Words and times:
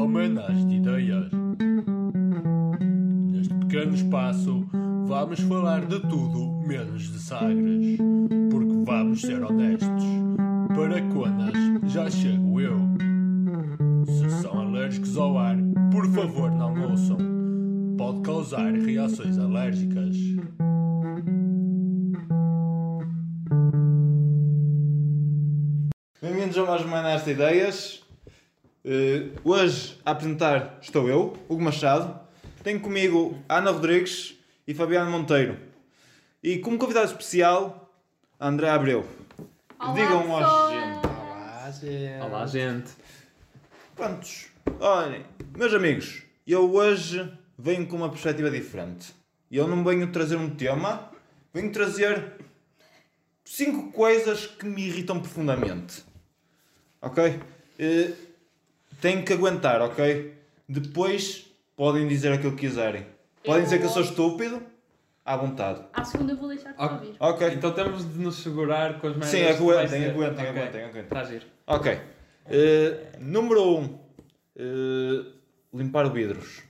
Homenagem 0.00 0.66
de 0.66 0.76
Ideias. 0.76 1.30
Neste 3.30 3.54
pequeno 3.54 3.94
espaço, 3.94 4.66
vamos 5.06 5.40
falar 5.40 5.84
de 5.84 6.00
tudo 6.00 6.66
menos 6.66 7.12
de 7.12 7.18
Sagres. 7.18 7.98
Porque 8.50 8.82
vamos 8.86 9.20
ser 9.20 9.42
honestos. 9.42 10.04
Para 10.74 11.02
Conas, 11.12 11.92
já 11.92 12.10
chego 12.10 12.60
eu. 12.62 12.78
Se 14.06 14.30
são 14.40 14.58
alérgicos 14.58 15.14
ao 15.18 15.36
ar, 15.36 15.58
por 15.92 16.06
favor 16.06 16.50
não 16.50 16.90
ouçam. 16.90 17.18
Pode 17.98 18.22
causar 18.22 18.72
reações 18.72 19.36
alérgicas. 19.36 20.16
Bem-vindos 26.22 26.56
a 26.56 26.64
mais 26.64 26.82
uma 26.86 27.02
Ideias. 27.30 27.99
Eh, 28.82 29.32
hoje 29.44 29.98
a 30.06 30.12
apresentar 30.12 30.78
estou 30.80 31.06
eu, 31.08 31.36
Hugo 31.48 31.60
Machado. 31.62 32.18
Tenho 32.62 32.80
comigo 32.80 33.38
Ana 33.46 33.70
Rodrigues 33.70 34.38
e 34.66 34.72
Fabiano 34.72 35.10
Monteiro. 35.10 35.58
E 36.42 36.58
como 36.58 36.78
convidado 36.78 37.06
especial, 37.06 37.92
André 38.40 38.70
Abreu. 38.70 39.06
Olá, 39.78 39.92
Digam 39.92 40.34
aos 40.34 40.72
gente. 40.72 41.06
Olá, 41.06 41.70
gente. 41.70 42.22
Olá, 42.22 42.46
gente. 42.46 42.90
Prontos. 43.94 44.46
Olhem, 44.78 45.26
meus 45.54 45.74
amigos, 45.74 46.22
eu 46.46 46.72
hoje 46.72 47.30
venho 47.58 47.86
com 47.86 47.96
uma 47.96 48.08
perspectiva 48.08 48.50
diferente. 48.50 49.14
E 49.50 49.58
eu 49.58 49.68
não 49.68 49.84
venho 49.84 50.10
trazer 50.10 50.36
um 50.36 50.48
tema, 50.48 51.10
venho 51.52 51.70
trazer 51.70 52.32
cinco 53.44 53.92
coisas 53.92 54.46
que 54.46 54.64
me 54.64 54.86
irritam 54.86 55.20
profundamente. 55.20 56.02
Ok? 57.02 57.40
Eh, 57.78 58.12
Tenho 59.00 59.24
que 59.24 59.32
aguentar, 59.32 59.80
ok? 59.82 60.34
Depois 60.68 61.46
podem 61.76 62.06
dizer 62.06 62.32
aquilo 62.32 62.52
que 62.52 62.66
quiserem. 62.66 63.06
Podem 63.44 63.60
Eu 63.62 63.64
dizer 63.64 63.78
que 63.78 63.84
eu 63.86 63.90
sou 63.90 64.02
estúpido, 64.02 64.62
à 65.24 65.36
vontade. 65.36 65.82
À 65.92 66.04
segunda 66.04 66.32
eu 66.32 66.36
vou 66.36 66.48
deixar-te 66.48 66.80
Ok. 66.80 66.96
ouvir. 66.96 67.16
Ok? 67.18 67.48
Então 67.54 67.72
temos 67.72 68.12
de 68.12 68.18
nos 68.18 68.36
segurar 68.36 68.98
com 69.00 69.06
as 69.06 69.12
merdas 69.14 69.30
Sim, 69.30 69.42
aguentem, 69.44 70.04
aguentem, 70.10 70.30
Ok. 70.30 70.48
aguentem, 70.48 70.82
aguentem. 70.82 71.02
Está 71.02 71.20
a 71.20 71.24
giro. 71.24 71.46
Ok. 71.66 72.00
Eh, 72.46 73.06
número 73.18 73.62
1. 73.62 73.78
Um, 73.82 73.98
eh, 74.56 75.24
limpar 75.72 76.10
vidros. 76.12 76.62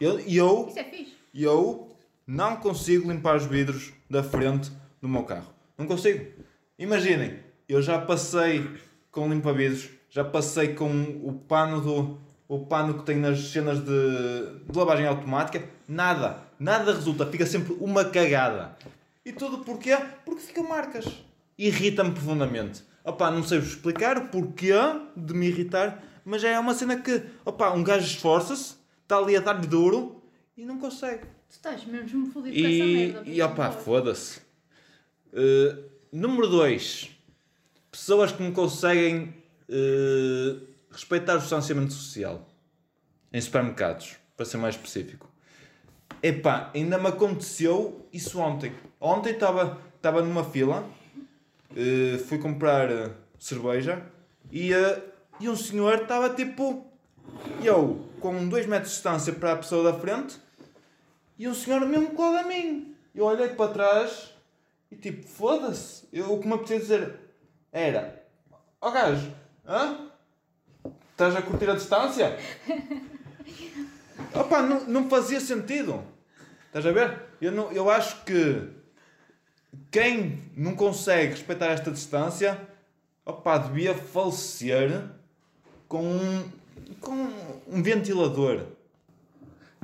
Eu, 0.00 0.18
eu, 0.20 0.66
Isso 0.68 0.78
é 0.78 0.84
fixe. 0.84 1.12
eu 1.34 1.96
não 2.26 2.56
consigo 2.56 3.10
limpar 3.10 3.36
os 3.36 3.46
vidros 3.46 3.92
da 4.08 4.22
frente 4.22 4.70
do 5.00 5.08
meu 5.08 5.24
carro. 5.24 5.52
Não 5.76 5.86
consigo. 5.86 6.24
Imaginem, 6.78 7.38
eu 7.68 7.80
já 7.82 7.98
passei 8.00 8.68
com 9.10 9.28
limpa-vidros, 9.28 9.90
já 10.12 10.22
passei 10.22 10.74
com 10.74 10.90
o 11.24 11.32
pano 11.32 11.80
do 11.80 12.18
o 12.46 12.66
pano 12.66 12.98
que 12.98 13.04
tem 13.04 13.16
nas 13.16 13.38
cenas 13.50 13.78
de, 13.78 14.60
de 14.70 14.78
lavagem 14.78 15.06
automática, 15.06 15.66
nada, 15.88 16.38
nada 16.58 16.92
resulta, 16.92 17.24
fica 17.24 17.46
sempre 17.46 17.74
uma 17.80 18.04
cagada. 18.04 18.76
E 19.24 19.32
tudo 19.32 19.64
porquê? 19.64 19.96
Porque 20.26 20.42
ficam 20.42 20.68
marcas. 20.68 21.06
Irrita-me 21.56 22.10
profundamente. 22.12 22.82
Opá, 23.02 23.30
não 23.30 23.42
sei 23.42 23.58
vos 23.58 23.70
explicar 23.70 24.18
o 24.18 24.28
porquê 24.28 24.74
de 25.16 25.32
me 25.32 25.46
irritar, 25.48 26.04
mas 26.26 26.44
é 26.44 26.58
uma 26.58 26.74
cena 26.74 26.96
que, 27.00 27.22
opá, 27.42 27.70
um 27.72 27.82
gajo 27.82 28.04
esforça-se, 28.04 28.74
está 29.02 29.16
ali 29.16 29.34
a 29.34 29.40
dar-lhe 29.40 29.66
duro 29.66 30.22
e 30.54 30.66
não 30.66 30.78
consegue. 30.78 31.22
Tu 31.48 31.52
estás 31.52 31.86
mesmo 31.86 32.26
fodido 32.32 32.54
com 32.54 32.60
essa 32.66 32.68
E, 32.68 32.94
merda. 33.12 33.22
e 33.30 33.40
opá, 33.40 33.70
foda-se. 33.70 34.40
Uh, 35.32 35.84
número 36.12 36.48
2. 36.48 37.08
Pessoas 37.90 38.30
que 38.30 38.42
não 38.42 38.52
conseguem 38.52 39.41
uh, 39.72 40.66
respeitar 40.90 41.36
o 41.36 41.38
distanciamento 41.38 41.92
social. 41.92 42.46
Em 43.32 43.40
supermercados, 43.40 44.16
para 44.36 44.44
ser 44.44 44.58
mais 44.58 44.74
específico. 44.74 45.30
Epá, 46.22 46.70
ainda 46.74 46.98
me 46.98 47.08
aconteceu 47.08 48.06
isso 48.12 48.38
ontem. 48.38 48.74
Ontem 49.00 49.32
estava 49.32 49.80
estava 50.02 50.20
numa 50.20 50.42
fila, 50.42 50.84
uh, 51.70 52.18
fui 52.24 52.38
comprar 52.38 52.90
uh, 52.90 53.14
cerveja 53.38 54.04
e, 54.50 54.74
uh, 54.74 55.02
e 55.38 55.48
um 55.48 55.56
senhor 55.56 56.02
estava 56.02 56.30
tipo. 56.30 56.86
Eu, 57.62 58.08
com 58.20 58.48
2 58.48 58.66
metros 58.66 58.90
de 58.90 58.96
distância 58.96 59.32
para 59.32 59.52
a 59.52 59.56
pessoa 59.56 59.92
da 59.92 59.98
frente, 59.98 60.38
e 61.38 61.46
o 61.46 61.54
senhor 61.54 61.80
mesmo 61.86 62.10
colado 62.10 62.44
a 62.44 62.48
mim. 62.48 62.96
Eu 63.14 63.26
olhei 63.26 63.48
para 63.48 63.72
trás 63.72 64.34
e 64.90 64.96
tipo, 64.96 65.26
foda-se. 65.26 66.06
Eu, 66.12 66.32
o 66.32 66.40
que 66.40 66.48
me 66.48 66.54
apetecia 66.54 66.78
dizer 66.78 67.20
era: 67.70 68.26
Ó 68.80 68.90
gajo, 68.90 69.32
hã? 69.66 70.08
Estás 71.10 71.36
a 71.36 71.42
curtir 71.42 71.70
a 71.70 71.74
distância? 71.74 72.36
Opa, 74.34 74.62
não, 74.62 74.84
não 74.84 75.08
fazia 75.08 75.40
sentido. 75.40 76.02
Estás 76.66 76.86
a 76.86 76.92
ver? 76.92 77.22
Eu, 77.40 77.52
não, 77.52 77.70
eu 77.72 77.90
acho 77.90 78.24
que 78.24 78.68
quem 79.90 80.42
não 80.56 80.74
consegue 80.74 81.32
respeitar 81.32 81.66
esta 81.66 81.90
distância, 81.90 82.58
opa, 83.24 83.58
devia 83.58 83.94
falecer 83.94 85.04
com 85.86 86.02
um, 86.02 86.50
com 87.00 87.28
um 87.68 87.82
ventilador. 87.82 88.66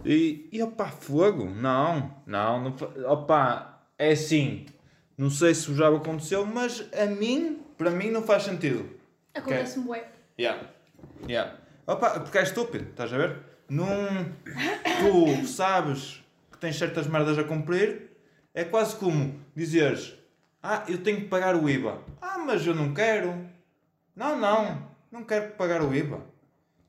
E, 0.05 0.49
e 0.53 0.63
opá, 0.63 0.87
fogo? 0.87 1.45
Não, 1.45 2.15
não, 2.27 2.71
não 2.71 3.13
opá, 3.13 3.83
é 3.99 4.13
assim. 4.13 4.67
Não 5.17 5.31
sei 5.31 5.55
se 5.55 5.75
já 5.75 5.89
aconteceu, 5.89 6.47
mas 6.47 6.87
a 6.93 7.07
mim, 7.07 7.61
para 7.77 7.91
mim, 7.91 8.11
não 8.11 8.23
faz 8.23 8.45
sentido. 8.45 8.98
Acontece-me 9.39 9.85
bué. 9.87 10.05
Yeah. 10.39 10.69
Yeah. 11.29 11.57
Opa, 11.87 12.21
porque 12.21 12.39
é 12.39 12.43
estúpido, 12.43 12.91
estás 12.91 13.13
a 13.13 13.19
ver? 13.19 13.39
Não. 13.69 13.87
Tu 15.01 15.47
sabes 15.47 16.23
que 16.51 16.59
tens 16.59 16.77
certas 16.77 17.07
merdas 17.07 17.39
a 17.39 17.45
cumprir, 17.45 18.11
é 18.55 18.65
quase 18.65 18.97
como 18.97 19.41
dizeres: 19.55 20.15
Ah, 20.63 20.85
eu 20.89 21.03
tenho 21.03 21.21
que 21.23 21.29
pagar 21.29 21.55
o 21.55 21.69
IVA. 21.69 22.03
Ah, 22.21 22.39
mas 22.39 22.67
eu 22.67 22.75
não 22.75 22.93
quero. 22.93 23.49
Não, 24.15 24.39
não, 24.39 24.89
não 25.11 25.25
quero 25.25 25.53
pagar 25.53 25.83
o 25.83 25.95
IVA. 25.95 26.21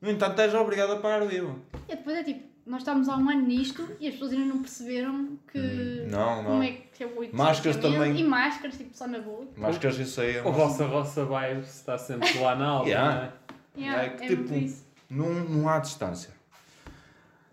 No 0.02 0.10
entanto, 0.10 0.40
és 0.42 0.54
obrigado 0.54 0.94
a 0.94 1.00
pagar 1.00 1.22
o 1.22 1.31
IVA. 1.31 1.56
E 1.88 1.96
depois 1.96 2.18
é 2.18 2.24
tipo, 2.24 2.49
nós 2.69 2.81
estamos 2.81 3.09
há 3.09 3.18
um 3.18 3.30
ano 3.30 3.41
nisto 3.47 3.88
e 4.00 4.07
as 4.07 4.13
pessoas 4.13 4.31
ainda 4.34 4.46
não 4.46 4.59
perceberam 4.62 5.38
que. 5.52 5.57
Hum, 5.59 6.07
não, 6.09 6.35
Como 6.44 6.50
não. 6.50 6.63
é 6.63 6.72
que 6.72 7.03
é 7.03 7.07
o 7.07 7.35
Máscaras 7.35 7.78
também. 7.78 8.19
E 8.19 8.24
máscaras, 8.24 8.78
tipo, 8.78 8.96
só 8.96 9.07
na 9.07 9.19
boa. 9.19 9.47
Máscaras, 9.57 9.97
isso 9.97 10.22
aí 10.22 10.35
é 10.38 10.44
O 10.44 10.52
vossa 10.52 10.85
roça 10.85 11.25
vai 11.25 11.59
está 11.59 11.97
sempre 11.97 12.38
lá 12.40 12.56
na 12.56 12.68
aula, 12.68 12.88
Yeah. 12.88 13.16
não 13.16 13.24
é? 13.24 13.34
Yeah, 13.81 14.03
É 14.03 14.09
que, 14.09 14.24
é 14.24 14.28
tipo. 14.28 14.84
Não, 15.09 15.30
não 15.34 15.68
há 15.69 15.80
distância. 15.80 16.31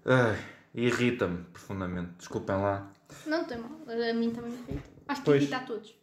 Ai, 0.05 0.37
Irrita-me 0.75 1.39
profundamente. 1.53 2.11
Desculpem 2.19 2.57
lá. 2.57 2.87
Não 3.27 3.45
tem 3.45 3.57
mal. 3.59 3.71
A 3.89 4.13
mim 4.13 4.31
também 4.31 4.51
me 4.51 4.59
irrita. 4.69 4.83
Acho 5.09 5.21
que 5.23 5.25
Pois. 5.25 5.43
irrita 5.43 5.57
a 5.57 5.61
todos. 5.61 5.95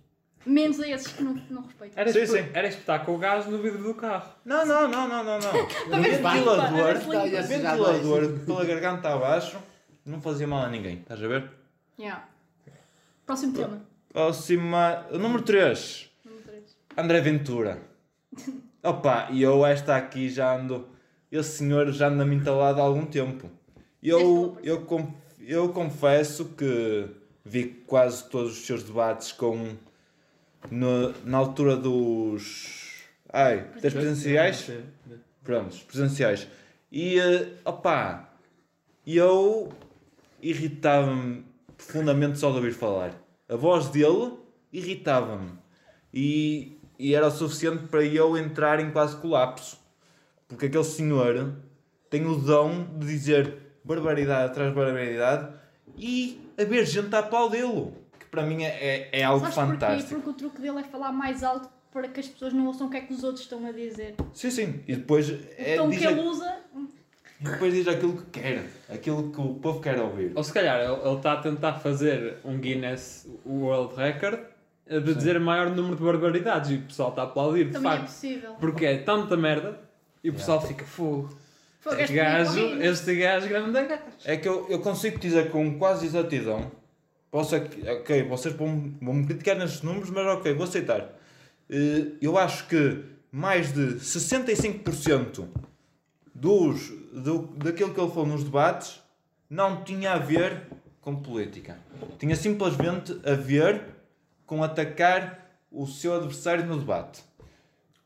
Menos 0.45 0.79
a 0.79 0.87
esses 0.89 1.07
que 1.07 1.23
não, 1.23 1.33
não 1.49 1.61
respeitam. 1.61 1.99
Era, 2.01 2.11
Sim, 2.11 2.25
sim. 2.25 2.45
era 2.53 2.67
espetar 2.67 3.05
com 3.05 3.15
o 3.15 3.17
gás 3.17 3.45
no 3.45 3.57
vidro 3.61 3.81
do 3.81 3.93
carro. 3.93 4.29
Não, 4.43 4.65
não, 4.65 4.87
não, 4.89 5.07
não, 5.07 5.23
não, 5.23 5.39
não. 5.39 5.51
Ventilador, 5.87 7.47
ventilador 7.47 8.39
pela 8.45 8.65
garganta 8.65 9.09
abaixo 9.13 9.57
não 10.05 10.21
fazia 10.21 10.45
mal 10.47 10.63
a 10.65 10.69
ninguém. 10.69 10.97
Estás 10.99 11.23
a 11.23 11.27
ver? 11.27 11.49
Yeah. 11.97 12.25
Próximo 13.25 13.53
tema. 13.53 13.81
Próxima. 14.11 15.05
Número 15.11 15.41
3. 15.43 16.09
Número 16.25 16.43
três. 16.43 16.75
André 16.97 17.21
Ventura. 17.21 17.81
Opa, 18.83 19.29
e 19.31 19.41
eu 19.41 19.65
esta 19.65 19.95
aqui 19.95 20.29
já 20.29 20.55
ando. 20.57 20.87
Esse 21.31 21.57
senhor 21.59 21.91
já 21.91 22.09
anda 22.09 22.25
me 22.25 22.35
entalado 22.35 22.79
há 22.81 22.83
algum 22.83 23.05
tempo. 23.05 23.49
Eu, 24.01 24.57
eu, 24.61 24.81
conf- 24.81 25.13
eu 25.39 25.69
confesso 25.69 26.45
que 26.57 27.07
vi 27.45 27.63
quase 27.87 28.29
todos 28.29 28.51
os 28.59 28.65
seus 28.65 28.83
debates 28.83 29.31
com. 29.31 29.75
No- 30.71 31.13
na 31.25 31.37
altura 31.37 31.75
dos. 31.75 33.01
Ai, 33.31 33.67
das 33.81 33.93
presenciais? 33.93 34.57
Prontos, 35.43 35.83
presenciais. 35.83 36.47
E, 36.91 37.19
eh, 37.19 37.47
opá, 37.65 38.29
eu 39.05 39.71
irritava-me 40.41 41.43
profundamente 41.77 42.37
só 42.39 42.49
de 42.51 42.57
ouvir 42.57 42.73
falar. 42.73 43.13
A 43.49 43.55
voz 43.55 43.89
dele 43.89 44.33
irritava-me. 44.71 45.51
E, 46.13 46.77
e 46.99 47.13
era 47.15 47.27
o 47.27 47.31
suficiente 47.31 47.87
para 47.87 48.03
eu 48.03 48.37
entrar 48.37 48.79
em 48.79 48.91
quase 48.91 49.15
colapso. 49.17 49.77
Porque 50.47 50.67
aquele 50.67 50.83
senhor 50.83 51.55
tem 52.09 52.25
o 52.25 52.35
dom 52.35 52.85
de 52.99 53.07
dizer 53.07 53.57
barbaridade 53.83 54.51
atrás 54.51 54.69
de 54.69 54.75
barbaridade 54.75 55.53
e 55.97 56.39
haver 56.57 56.85
gente 56.85 57.13
a 57.15 57.19
aplaudi-lo. 57.19 57.95
Para 58.33 58.41
mim 58.47 58.63
é, 58.63 58.69
é, 59.11 59.19
é 59.19 59.23
algo 59.23 59.41
Sabes 59.41 59.55
porquê? 59.55 59.71
fantástico. 59.73 60.15
Porque 60.15 60.29
o 60.31 60.33
truque 60.33 60.59
dele 60.59 60.79
é 60.79 60.83
falar 60.83 61.11
mais 61.11 61.43
alto 61.43 61.69
para 61.91 62.07
que 62.07 62.19
as 62.19 62.27
pessoas 62.27 62.51
não 62.51 62.65
ouçam 62.65 62.87
o 62.87 62.89
que 62.89 62.97
é 62.97 63.01
que 63.01 63.13
os 63.13 63.23
outros 63.23 63.43
estão 63.43 63.63
a 63.67 63.71
dizer. 63.71 64.15
Sim, 64.33 64.49
sim. 64.49 64.79
E 64.87 64.95
depois, 64.95 65.29
O 65.29 65.37
é, 65.55 65.77
tom 65.77 65.87
diz, 65.89 65.99
que 65.99 66.07
ele 66.07 66.19
usa. 66.21 66.55
e 67.39 67.43
depois 67.43 67.71
diz 67.75 67.87
aquilo 67.87 68.17
que 68.17 68.39
quer. 68.41 68.65
Aquilo 68.91 69.31
que 69.31 69.39
o 69.39 69.53
povo 69.53 69.79
quer 69.79 69.99
ouvir. 69.99 70.31
Ou 70.35 70.43
se 70.43 70.51
calhar 70.51 70.79
ele 70.81 70.99
ele 71.07 71.15
está 71.17 71.33
a 71.33 71.37
tentar 71.41 71.73
fazer 71.73 72.37
um 72.43 72.57
Guinness 72.57 73.27
World 73.45 73.93
Record 73.95 74.39
eh, 74.87 74.99
de 74.99 75.13
dizer 75.13 75.37
o 75.37 75.41
maior 75.41 75.69
número 75.69 75.95
de 75.95 76.01
barbaridades 76.03 76.71
e 76.71 76.75
o 76.77 76.81
pessoal 76.81 77.09
está 77.09 77.21
a 77.21 77.25
aplaudir, 77.25 77.65
de 77.65 77.73
Também 77.73 77.91
é 77.91 77.95
facto. 77.97 78.07
possível. 78.07 78.53
Porque 78.59 78.85
é 78.87 78.97
tanta 78.97 79.37
merda 79.37 79.79
e 80.23 80.31
o 80.31 80.33
pessoal 80.33 80.59
fica 80.59 80.85
fogo. 80.85 81.29
Este 81.99 82.13
gajo, 82.15 82.53
Guinness. 82.53 82.99
este 82.99 83.15
gajo 83.15 83.47
grande 83.47 83.83
gajo. 83.83 84.01
É 84.25 84.37
que 84.37 84.47
eu, 84.47 84.65
eu 84.69 84.79
consigo 84.79 85.19
dizer 85.19 85.51
com 85.51 85.77
quase 85.77 86.07
exatidão. 86.07 86.71
Posso, 87.33 87.55
ok, 87.55 88.27
vocês 88.27 88.53
vão, 88.53 88.93
vão 89.01 89.15
me 89.15 89.25
criticar 89.25 89.57
nestes 89.57 89.81
números, 89.81 90.11
mas 90.11 90.23
ok, 90.37 90.53
vou 90.53 90.65
aceitar. 90.65 91.15
Eh, 91.67 92.11
Eu 92.21 92.37
acho 92.37 92.67
que 92.67 93.03
mais 93.31 93.73
de 93.73 93.95
65% 93.95 95.47
dos, 96.31 96.89
do, 97.11 97.47
daquilo 97.57 97.91
que 97.91 97.99
ele 97.99 98.11
falou 98.11 98.27
nos 98.27 98.43
debates 98.43 99.01
não 99.49 99.83
tinha 99.83 100.11
a 100.11 100.19
ver 100.19 100.61
com 101.01 101.15
política. 101.15 101.75
Tinha 102.19 102.35
simplesmente 102.35 103.19
a 103.25 103.33
ver 103.33 103.81
com 104.45 104.61
atacar 104.61 105.57
o 105.71 105.87
seu 105.87 106.13
adversário 106.13 106.67
no 106.67 106.77
debate. 106.77 107.23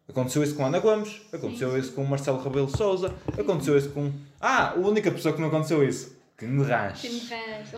Aconteceu 0.08 0.42
isso 0.42 0.56
com 0.56 0.66
Ana 0.66 0.80
Gomes, 0.80 1.22
aconteceu 1.34 1.78
isso 1.78 1.92
com 1.92 2.06
Marcelo 2.06 2.42
Rebelo 2.42 2.70
Souza, 2.70 3.14
aconteceu 3.38 3.78
isso 3.78 3.90
com. 3.90 4.10
Ah, 4.40 4.70
a 4.70 4.76
única 4.76 5.12
pessoa 5.12 5.36
que 5.36 5.42
não 5.42 5.50
aconteceu 5.50 5.84
isso. 5.84 6.17
Rãs. 6.64 7.04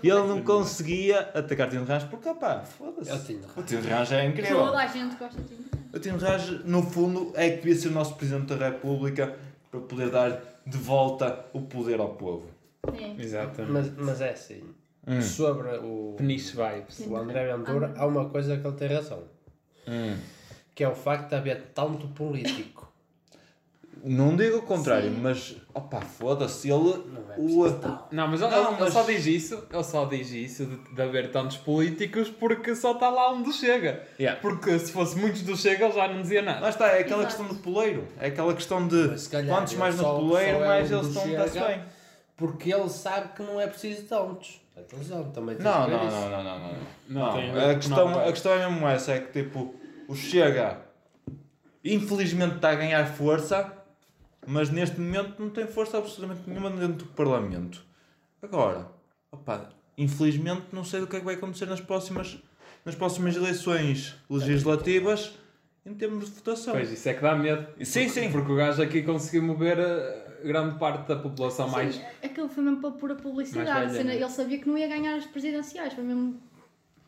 E 0.04 0.10
ele 0.10 0.28
não 0.28 0.44
conseguia 0.44 1.22
atacar 1.34 1.70
Tino 1.70 1.86
Rãs 1.86 2.04
porque, 2.04 2.28
opá, 2.28 2.62
foda-se. 2.62 3.10
É 3.10 3.78
o 3.78 3.82
Rãs 3.90 4.12
é 4.12 4.26
incrível. 4.26 4.66
Toda 4.66 4.80
a 4.80 4.88
gente 4.88 5.16
gosta 5.16 5.42
de 5.42 5.48
Tino 5.48 5.64
Rãs. 5.72 5.94
O 5.94 6.00
Tino 6.00 6.18
Rãs, 6.18 6.66
no 6.66 6.84
fundo, 6.84 7.32
é 7.36 7.50
que 7.52 7.58
devia 7.58 7.76
ser 7.76 7.88
o 7.88 7.92
nosso 7.92 8.16
Presidente 8.16 8.54
da 8.56 8.70
República 8.70 9.38
para 9.72 9.80
poder 9.80 10.10
dar 10.10 10.42
de 10.66 10.78
volta 10.78 11.46
o 11.54 11.62
poder 11.62 12.00
ao 12.00 12.16
povo. 12.16 12.48
É. 12.94 13.22
Exatamente. 13.22 13.72
Mas, 13.72 13.98
mas 13.98 14.22
é 14.22 14.32
assim. 14.32 14.64
Hum. 15.08 15.22
Sobre 15.22 15.70
o, 15.78 16.16
Peniche 16.18 16.56
vibes. 16.56 17.00
o 17.08 17.16
André 17.16 17.56
Ventura, 17.56 17.94
há 17.96 18.06
uma 18.06 18.30
coisa 18.30 18.58
que 18.58 18.68
ele 18.68 18.76
tem 18.76 18.88
razão. 18.90 19.24
Hum. 19.88 20.18
Que 20.76 20.84
é 20.84 20.90
o 20.90 20.96
facto 20.96 21.30
de 21.30 21.36
haver 21.36 21.72
tanto 21.74 22.08
político. 22.10 22.89
Não 24.04 24.36
digo 24.36 24.58
o 24.58 24.62
contrário, 24.62 25.10
Sim. 25.10 25.20
mas, 25.22 25.56
opá, 25.74 26.02
foda-se, 26.02 26.70
ele. 26.70 27.04
Não 27.12 27.34
é 27.34 27.36
o. 27.38 27.66
Não, 28.12 28.28
mas, 28.28 28.42
ele, 28.42 28.50
Não, 28.52 28.68
ele 28.72 28.78
mas- 28.80 28.94
só 28.94 29.04
diz 29.04 29.26
isso, 29.26 29.64
ele 29.72 29.84
só 29.84 30.06
diz 30.06 30.32
isso 30.32 30.66
de, 30.66 30.96
de 30.96 31.02
haver 31.02 31.32
tantos 31.32 31.58
políticos 31.58 32.30
porque 32.30 32.76
só 32.76 32.94
está 32.94 33.10
lá 33.10 33.32
onde 33.32 33.52
chega. 33.54 34.04
Yeah. 34.20 34.40
Porque 34.42 34.78
se 34.80 34.92
fosse 34.92 35.18
muitos 35.18 35.42
do 35.44 35.56
chega 35.58 35.86
ele 35.86 35.94
já 35.94 36.08
não 36.08 36.22
dizia 36.22 36.42
nada. 36.42 36.60
Lá 36.62 36.70
está, 36.70 36.88
é 36.88 37.00
aquela 37.02 37.24
Exato. 37.24 37.38
questão 37.38 37.48
do 37.48 37.56
poleiro. 37.62 38.08
É 38.20 38.28
aquela 38.28 38.54
questão 38.54 38.88
de 38.88 39.30
calhar 39.30 39.56
quantos 39.58 39.74
mais 39.76 39.98
no 39.98 40.04
poleiro, 40.04 40.58
é 40.64 40.68
mais 40.68 40.92
um 40.92 40.96
eles 41.00 41.08
do 41.14 41.20
estão 41.20 41.48
Chega. 41.50 41.68
bem. 41.68 41.84
Porque 42.38 42.74
ele 42.74 42.90
sabe 42.90 43.34
que 43.36 43.44
não 43.44 43.60
é 43.60 43.68
preciso 43.68 44.04
tantos. 44.04 44.62
Atenção, 44.78 45.30
também 45.32 45.56
tem 45.58 45.66
Não, 45.66 45.90
não, 45.90 46.06
não, 46.06 46.30
não, 46.30 46.44
não, 46.44 46.60
não. 46.60 46.70
Não 47.10 47.54
Não, 47.54 47.70
a, 47.70 47.76
questão, 47.76 48.10
não. 48.12 48.20
a 48.22 48.32
questão 48.32 48.54
é 48.54 48.70
mesmo 48.70 48.88
essa, 48.88 49.12
é 49.12 49.20
que 49.20 49.44
tipo, 49.44 49.76
o 50.08 50.16
Chega 50.16 50.80
infelizmente 51.84 52.56
está 52.56 52.72
a 52.72 52.76
ganhar 52.76 53.06
força, 53.06 53.74
mas 54.50 54.72
neste 54.72 55.00
momento 55.00 55.36
não 55.40 55.50
tem 55.52 55.68
força 55.68 56.00
absolutamente 56.00 56.42
nenhuma 56.48 56.72
dentro 56.72 57.06
do 57.06 57.06
Parlamento. 57.06 57.86
Agora, 58.42 58.90
opá, 59.32 59.70
infelizmente 59.96 60.68
não 60.72 60.84
sei 60.84 61.02
do 61.02 61.08
que 61.08 61.18
é 61.18 61.20
que 61.20 61.26
vai 61.26 61.36
acontecer 61.36 61.68
nas 61.68 61.80
próximas, 61.80 62.40
nas 62.84 62.96
próximas 62.96 63.36
eleições 63.36 64.16
legislativas 64.28 65.36
em 65.86 65.94
termos 65.94 66.26
de 66.26 66.32
votação. 66.32 66.74
Pois, 66.74 66.92
isso 66.92 67.08
é 67.08 67.14
que 67.14 67.22
dá 67.22 67.36
medo. 67.36 67.68
Sim, 67.84 68.06
porque, 68.06 68.10
sim. 68.10 68.32
Porque 68.32 68.52
o 68.52 68.56
gajo 68.56 68.82
aqui 68.82 69.04
conseguiu 69.04 69.44
mover 69.44 69.78
eh, 69.78 70.42
grande 70.44 70.80
parte 70.80 71.08
da 71.08 71.16
população 71.16 71.70
mais. 71.70 71.96
Sim, 71.96 72.02
aquilo 72.24 72.50
foi 72.50 72.64
mesmo 72.64 72.82
para 72.82 72.92
pura 72.92 73.16
publicidade. 73.16 73.70
Mais 73.70 74.00
a 74.00 74.04
né? 74.04 74.16
ele 74.16 74.30
sabia 74.30 74.58
que 74.58 74.68
não 74.68 74.78
ia 74.78 74.88
ganhar 74.88 75.16
as 75.16 75.26
presidenciais. 75.28 75.94
Foi 75.94 76.04
mesmo. 76.04 76.42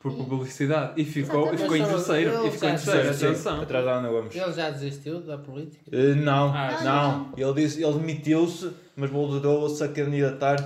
Por 0.01 0.13
publicidade. 0.13 0.99
E 0.99 1.05
ficou, 1.05 1.53
e 1.53 1.57
ficou 1.57 1.75
em 1.77 1.85
terceiro. 1.85 2.31
ele 2.39 2.47
E 2.47 2.51
ficou 2.51 2.69
em 2.69 2.77
já- 2.77 2.91
terceiro. 2.91 3.09
Atenção. 3.29 3.61
atrás 3.61 3.85
da 3.85 3.91
Ana 3.99 4.09
Gomes. 4.09 4.35
Ele 4.35 4.51
já 4.53 4.69
desistiu 4.69 5.21
da 5.21 5.37
política? 5.37 5.83
Eh, 5.95 6.15
não, 6.15 6.51
Ah, 6.53 6.81
não. 6.83 7.33
Ele, 7.37 7.53
disse, 7.61 7.83
ele 7.83 7.93
demitiu-se, 7.99 8.71
mas 8.95 9.09
voltou-se 9.09 9.83
a 9.83 9.87
candidatar 9.87 10.57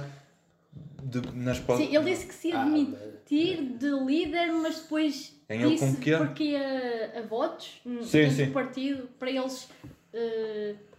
de, 1.04 1.22
nas 1.36 1.60
pro- 1.60 1.78
Sim, 1.78 1.96
ele 1.96 2.12
disse 2.12 2.26
que 2.28 2.34
se 2.34 2.48
ia 2.50 2.60
Ah, 2.62 2.64
demitir 2.66 3.62
de 3.78 3.90
líder, 4.06 4.52
mas 4.54 4.80
depois 4.82 5.34
Ganhou 5.50 5.72
disse 5.72 5.86
com 5.86 5.92
o 5.92 5.96
quê? 5.98 6.16
porque 6.18 6.44
ia 6.44 7.14
a 7.20 7.22
votos 7.24 7.82
Sim, 7.84 8.00
dentro 8.12 8.36
sim. 8.38 8.46
do 8.46 8.52
partido 8.54 9.10
para 9.20 9.30
eles. 9.32 9.68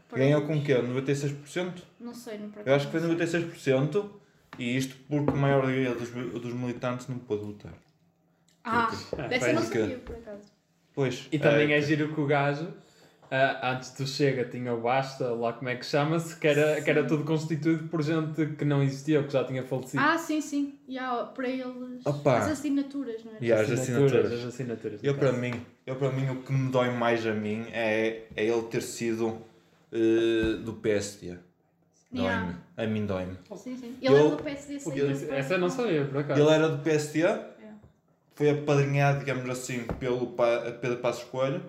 para 0.08 0.18
Ganhou 0.18 0.40
eles- 0.42 0.46
com 0.46 0.56
o 0.58 0.62
quê? 0.64 0.74
96%? 0.80 1.82
Não 1.98 2.14
sei, 2.14 2.38
não 2.38 2.50
Eu 2.64 2.74
acho 2.74 2.86
que 2.86 2.92
foi 2.92 3.00
96%. 3.00 4.10
E 4.58 4.76
isto 4.76 4.94
porque 5.08 5.30
a 5.30 5.34
maioria 5.34 5.94
dos, 5.94 6.08
dos 6.10 6.52
militantes 6.54 7.08
não 7.08 7.18
pôde 7.18 7.44
votar. 7.44 7.74
Ah, 8.66 8.90
dessa 9.28 9.48
eu 9.50 9.54
não 9.54 9.62
sabia, 9.62 9.98
por 9.98 10.16
acaso. 10.16 10.42
Pois. 10.94 11.28
E 11.30 11.38
também 11.38 11.72
eh, 11.72 11.78
é 11.78 11.80
giro 11.82 12.12
que 12.12 12.20
o 12.20 12.26
gajo, 12.26 12.68
ah, 13.30 13.72
antes 13.72 13.92
do 13.92 14.06
Chega, 14.06 14.44
tinha 14.46 14.74
o 14.74 14.80
Basta, 14.80 15.28
lá 15.30 15.52
como 15.52 15.68
é 15.68 15.76
que 15.76 15.86
chama-se, 15.86 16.34
que 16.36 16.46
era, 16.48 16.80
que 16.82 16.90
era 16.90 17.04
tudo 17.06 17.22
constituído 17.24 17.84
por 17.88 18.02
gente 18.02 18.46
que 18.56 18.64
não 18.64 18.82
existia 18.82 19.20
ou 19.20 19.26
que 19.26 19.32
já 19.32 19.44
tinha 19.44 19.62
falecido. 19.62 20.02
Ah, 20.02 20.18
sim, 20.18 20.40
sim. 20.40 20.74
E 20.88 20.98
há 20.98 21.22
para 21.24 21.48
eles 21.48 22.04
Opa. 22.04 22.38
as 22.38 22.48
assinaturas, 22.48 23.24
não 23.24 23.32
é? 23.32 23.36
E 23.40 23.52
as 23.52 23.70
assinaturas. 23.70 24.32
As 24.32 24.44
assinaturas. 24.46 25.00
Eu 25.04 25.14
para 25.16 25.32
mim, 25.32 25.54
eu 25.86 25.94
para 25.96 26.10
mim 26.10 26.28
o 26.30 26.42
que 26.42 26.52
me 26.52 26.70
dói 26.70 26.90
mais 26.90 27.24
a 27.26 27.32
mim 27.32 27.66
é, 27.72 28.22
é 28.34 28.44
ele 28.44 28.62
ter 28.62 28.82
sido 28.82 29.38
eh, 29.92 30.56
do 30.64 30.72
PSD. 30.74 31.36
Dói-me. 32.10 32.28
Yeah. 32.28 32.58
A 32.76 32.86
mim 32.86 33.04
dói-me. 33.04 33.36
Sim, 33.56 33.76
sim. 33.76 33.96
Ele 34.00 34.14
Eu- 34.14 34.16
era 34.28 34.36
do 34.36 34.42
PSD, 34.42 34.78
para- 35.26 35.36
essa 35.36 35.54
eu 35.54 35.58
não 35.58 35.68
sabia, 35.68 36.04
por 36.06 36.18
acaso. 36.18 36.40
Ele 36.40 36.50
era 36.50 36.68
do 36.68 36.78
PSD, 36.82 37.22
foi 38.36 38.50
apadrinhado, 38.50 39.20
digamos 39.20 39.48
assim, 39.48 39.84
pelo 39.98 40.36
Pedro 40.80 40.98
Passos 40.98 41.24
Coelho 41.24 41.62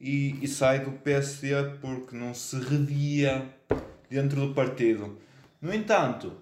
e, 0.00 0.42
e 0.42 0.48
sai 0.48 0.80
do 0.80 0.92
PSD 0.92 1.54
porque 1.78 2.16
não 2.16 2.32
se 2.32 2.56
revia 2.58 3.46
dentro 4.08 4.40
do 4.40 4.54
partido. 4.54 5.18
No 5.60 5.72
entanto, 5.74 6.32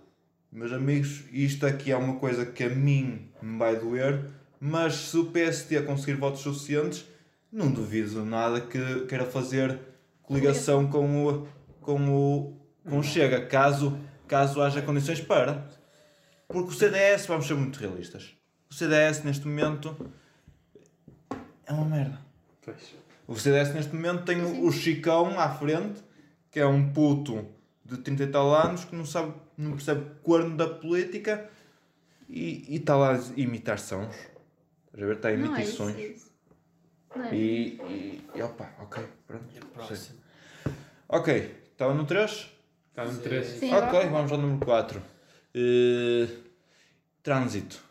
meus 0.51 0.73
amigos, 0.73 1.25
isto 1.33 1.67
aqui 1.67 1.91
é 1.91 1.97
uma 1.97 2.21
coisa 2.21 2.47
que 2.47 2.63
a 2.63 2.69
mim 2.69 3.29
me 3.43 3.59
vai 3.59 3.77
doer, 3.77 4.27
mas 4.61 4.95
se 4.95 5.19
o 5.19 5.27
PSD 5.27 5.83
conseguir 5.83 6.15
votos 6.15 6.41
suficientes, 6.41 7.05
não 7.53 7.69
duvido 7.69 8.25
nada 8.25 8.61
que 8.61 9.07
queira 9.07 9.27
fazer 9.27 9.77
coligação 10.23 10.87
com 10.87 11.27
o, 11.27 11.49
com 11.81 12.15
o, 12.15 12.57
com 12.89 13.03
Chega, 13.03 13.45
caso, 13.45 13.99
caso 14.29 14.63
haja 14.63 14.81
condições 14.83 15.21
para. 15.21 15.69
Porque 16.47 16.71
o 16.71 16.73
CDS, 16.73 17.27
vamos 17.27 17.47
ser 17.47 17.55
muito 17.55 17.77
realistas, 17.79 18.38
o 18.71 18.75
CDS 18.75 19.23
neste 19.25 19.47
momento 19.47 19.97
é 21.67 21.73
uma 21.73 21.85
merda. 21.85 22.19
Pois. 22.63 22.95
O 23.27 23.37
CDS 23.37 23.75
neste 23.75 23.95
momento 23.95 24.25
tem 24.25 24.41
o- 24.43 24.65
o 24.67 24.73
Chicão 24.73 25.39
à 25.39 25.51
frente, 25.51 26.03
que 26.51 26.59
é 26.61 26.67
um 26.67 26.93
puto 26.93 27.47
de 27.85 27.99
30 27.99 28.23
e 28.25 28.27
tal 28.27 28.55
anos 28.55 28.85
que 28.85 28.95
não 28.95 29.05
sabe, 29.05 29.33
não 29.57 29.73
percebe 29.73 30.05
corno 30.23 30.57
da 30.57 30.67
política 30.69 31.49
e 32.29 32.65
e 32.69 32.77
está 32.77 32.97
lá 32.97 33.15
a 33.15 33.21
imitar 33.37 33.79
sons. 33.79 34.15
Estás 34.87 35.03
a 35.03 35.07
ver? 35.07 35.17
Está 35.17 35.29
a 35.29 35.37
Não 35.37 35.57
é 35.57 35.63
isso, 35.63 35.77
sons. 35.77 35.97
é 35.97 36.01
isso. 36.07 36.29
Não 37.17 37.25
é? 37.25 37.35
E, 37.35 37.77
e, 37.77 38.25
e 38.35 38.43
opa, 38.43 38.71
ok, 38.81 39.03
pronto. 39.27 39.45
Próximo. 39.73 40.19
Ok, 41.09 41.55
estava 41.73 41.95
no 41.95 42.05
3? 42.05 42.51
Está 42.91 43.05
no 43.05 43.19
3. 43.19 43.47
Sim, 43.47 43.73
Ok, 43.73 44.07
vamos 44.09 44.31
ao 44.33 44.39
número 44.39 44.65
4. 44.65 45.03
trânsito. 47.23 47.83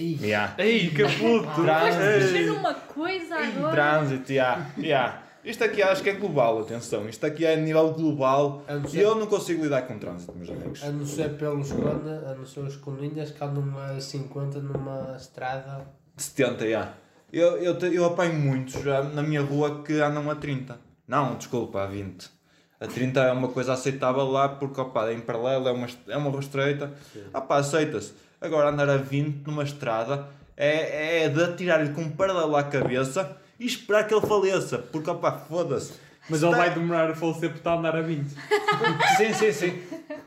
Yeah. 0.00 0.54
Ei, 0.58 0.90
que 0.90 1.02
puto! 1.02 1.62
Trânsito. 1.62 2.54
numa 2.54 2.74
coisa 2.74 3.36
agora. 3.36 3.72
Trânsito, 3.72 4.32
yeah, 4.32 4.70
yeah. 4.78 5.22
Isto 5.44 5.64
aqui 5.64 5.82
acho 5.82 6.02
que 6.02 6.10
é 6.10 6.12
global, 6.12 6.60
atenção. 6.60 7.08
Isto 7.08 7.24
aqui 7.24 7.46
é 7.46 7.54
a 7.54 7.56
nível 7.56 7.92
global. 7.92 8.62
A 8.68 8.74
E 8.94 9.00
eu 9.00 9.14
não 9.14 9.26
consigo 9.26 9.62
lidar 9.62 9.82
com 9.82 9.98
trânsito, 9.98 10.34
meus 10.36 10.50
amigos. 10.50 10.82
A 10.82 10.90
não 10.90 11.06
ser 11.06 11.30
pelos 11.36 11.72
conas, 11.72 12.24
a 12.24 12.34
não 12.34 12.44
ser 12.44 12.60
os 12.60 12.76
coninhas 12.76 13.30
que 13.30 13.42
andam 13.42 13.78
a 13.78 13.98
50 13.98 14.58
numa 14.60 15.16
estrada. 15.16 15.86
70, 16.16 16.64
yeah. 16.66 16.92
Eu, 17.32 17.56
eu, 17.58 17.78
eu 17.92 18.04
apanho 18.04 18.34
muitos 18.34 18.82
já 18.82 19.02
na 19.02 19.22
minha 19.22 19.40
rua 19.40 19.82
que 19.82 19.94
andam 20.00 20.30
a 20.30 20.34
30. 20.34 20.78
Não, 21.08 21.36
desculpa, 21.36 21.82
a 21.82 21.86
20. 21.86 22.28
A 22.78 22.86
30 22.86 23.20
é 23.20 23.32
uma 23.32 23.48
coisa 23.48 23.72
aceitável 23.72 24.24
lá 24.24 24.48
porque 24.48 24.80
opa, 24.80 25.08
é 25.08 25.14
em 25.14 25.20
paralelo, 25.20 25.68
é 25.68 25.72
uma, 25.72 25.86
é 26.08 26.16
uma 26.16 26.30
rua 26.30 26.40
estreita. 26.40 26.92
Opa, 27.32 27.56
aceita-se. 27.56 28.12
Agora 28.40 28.70
andar 28.70 28.88
a 28.88 28.96
20 28.96 29.46
numa 29.46 29.62
estrada 29.64 30.26
é, 30.56 31.24
é 31.24 31.28
de 31.28 31.42
atirar-lhe 31.42 31.92
com 31.92 32.02
um 32.02 32.10
paralelo 32.10 32.56
à 32.56 32.62
cabeça 32.64 33.36
e 33.58 33.66
esperar 33.66 34.06
que 34.06 34.14
ele 34.14 34.26
faleça. 34.26 34.78
Porque 34.78 35.10
opa, 35.10 35.32
foda-se. 35.32 35.92
Mas 36.28 36.42
ele 36.42 36.54
vai 36.54 36.72
demorar 36.72 37.10
a 37.10 37.14
falecer 37.14 37.50
por 37.50 37.56
estar 37.58 37.72
a 37.72 37.78
andar 37.78 37.96
a 37.96 38.02
20. 38.02 38.28
Sim, 39.16 39.32
sim, 39.34 39.52
sim. 39.52 39.82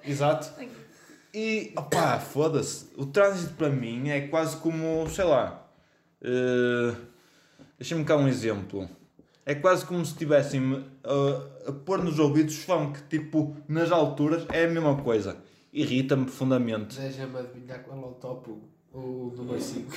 Exato. 0.05 0.51
E, 1.34 1.72
opá, 1.77 2.20
foda-se. 2.20 2.88
O 2.98 3.05
trânsito 3.05 3.53
para 3.53 3.70
mim 3.70 4.10
é 4.10 4.27
quase 4.27 4.58
como, 4.58 5.08
sei 5.10 5.25
lá. 5.25 5.65
eh, 6.22 6.93
Deixa-me 7.79 8.03
cá 8.05 8.15
um 8.17 8.27
exemplo. 8.27 8.88
É 9.46 9.55
quase 9.55 9.86
como 9.86 10.05
se 10.05 10.12
estivessem 10.12 10.86
a, 11.03 11.70
a 11.70 11.72
pôr 11.72 12.03
nos 12.03 12.20
ouvidos 12.20 12.58
funk, 12.58 13.00
tipo, 13.10 13.55
nas 13.67 13.91
alturas, 13.91 14.46
é 14.51 14.65
a 14.65 14.70
mesma 14.70 14.96
coisa. 14.98 15.38
Irrita-me 15.74 16.25
profundamente. 16.25 17.00
Deixa-me 17.00 17.39
adivinhar 17.39 17.80
qual 17.84 17.98
é 18.00 18.06
o 18.06 18.12
top 18.13 18.51
o, 18.94 19.00
o 19.00 19.34
número 19.36 19.60
5. 19.60 19.92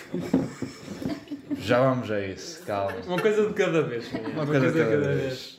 Já 1.59 1.81
vamos 1.81 2.11
a 2.11 2.21
isso, 2.25 2.63
calma. 2.65 2.97
Uma 3.07 3.21
coisa 3.21 3.47
de 3.47 3.53
cada 3.55 3.83
vez. 3.83 4.11
Uma, 4.13 4.47
coisa 4.47 4.73
de 4.73 4.79
cada 4.79 5.15
vez. 5.15 5.59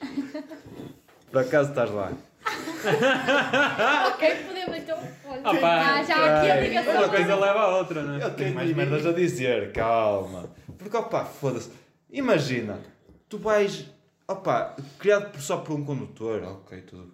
Por 1.32 1.42
acaso 1.42 1.70
estás 1.70 1.92
lá. 1.92 2.12
ok, 4.14 4.36
podemos 4.48 4.78
então. 4.78 4.98
Olha, 5.28 5.42
Ah, 5.44 5.56
pá, 5.62 6.04
já 6.04 6.16
há 6.18 6.40
aqui 6.42 6.52
a 6.52 6.62
ligação. 6.62 6.96
Uma 6.96 7.10
coisa 7.10 7.36
leva 7.36 7.60
a 7.60 7.78
outra, 7.78 8.04
não 8.04 8.16
é? 8.16 8.24
Eu 8.24 8.34
tenho 8.34 8.56
mais 8.56 8.76
merdas 8.76 9.06
a 9.06 9.12
dizer, 9.12 9.72
calma. 9.72 10.50
Porque, 10.78 10.96
opá, 10.98 11.26
foda-se. 11.26 11.72
Imagina, 12.12 12.80
tu 13.28 13.38
vais, 13.38 13.86
opá, 14.28 14.76
criado 15.00 15.32
por- 15.32 15.42
só 15.42 15.58
por 15.58 15.74
um 15.76 15.84
condutor, 15.84 16.42
ok, 16.44 16.82
tudo. 16.82 17.14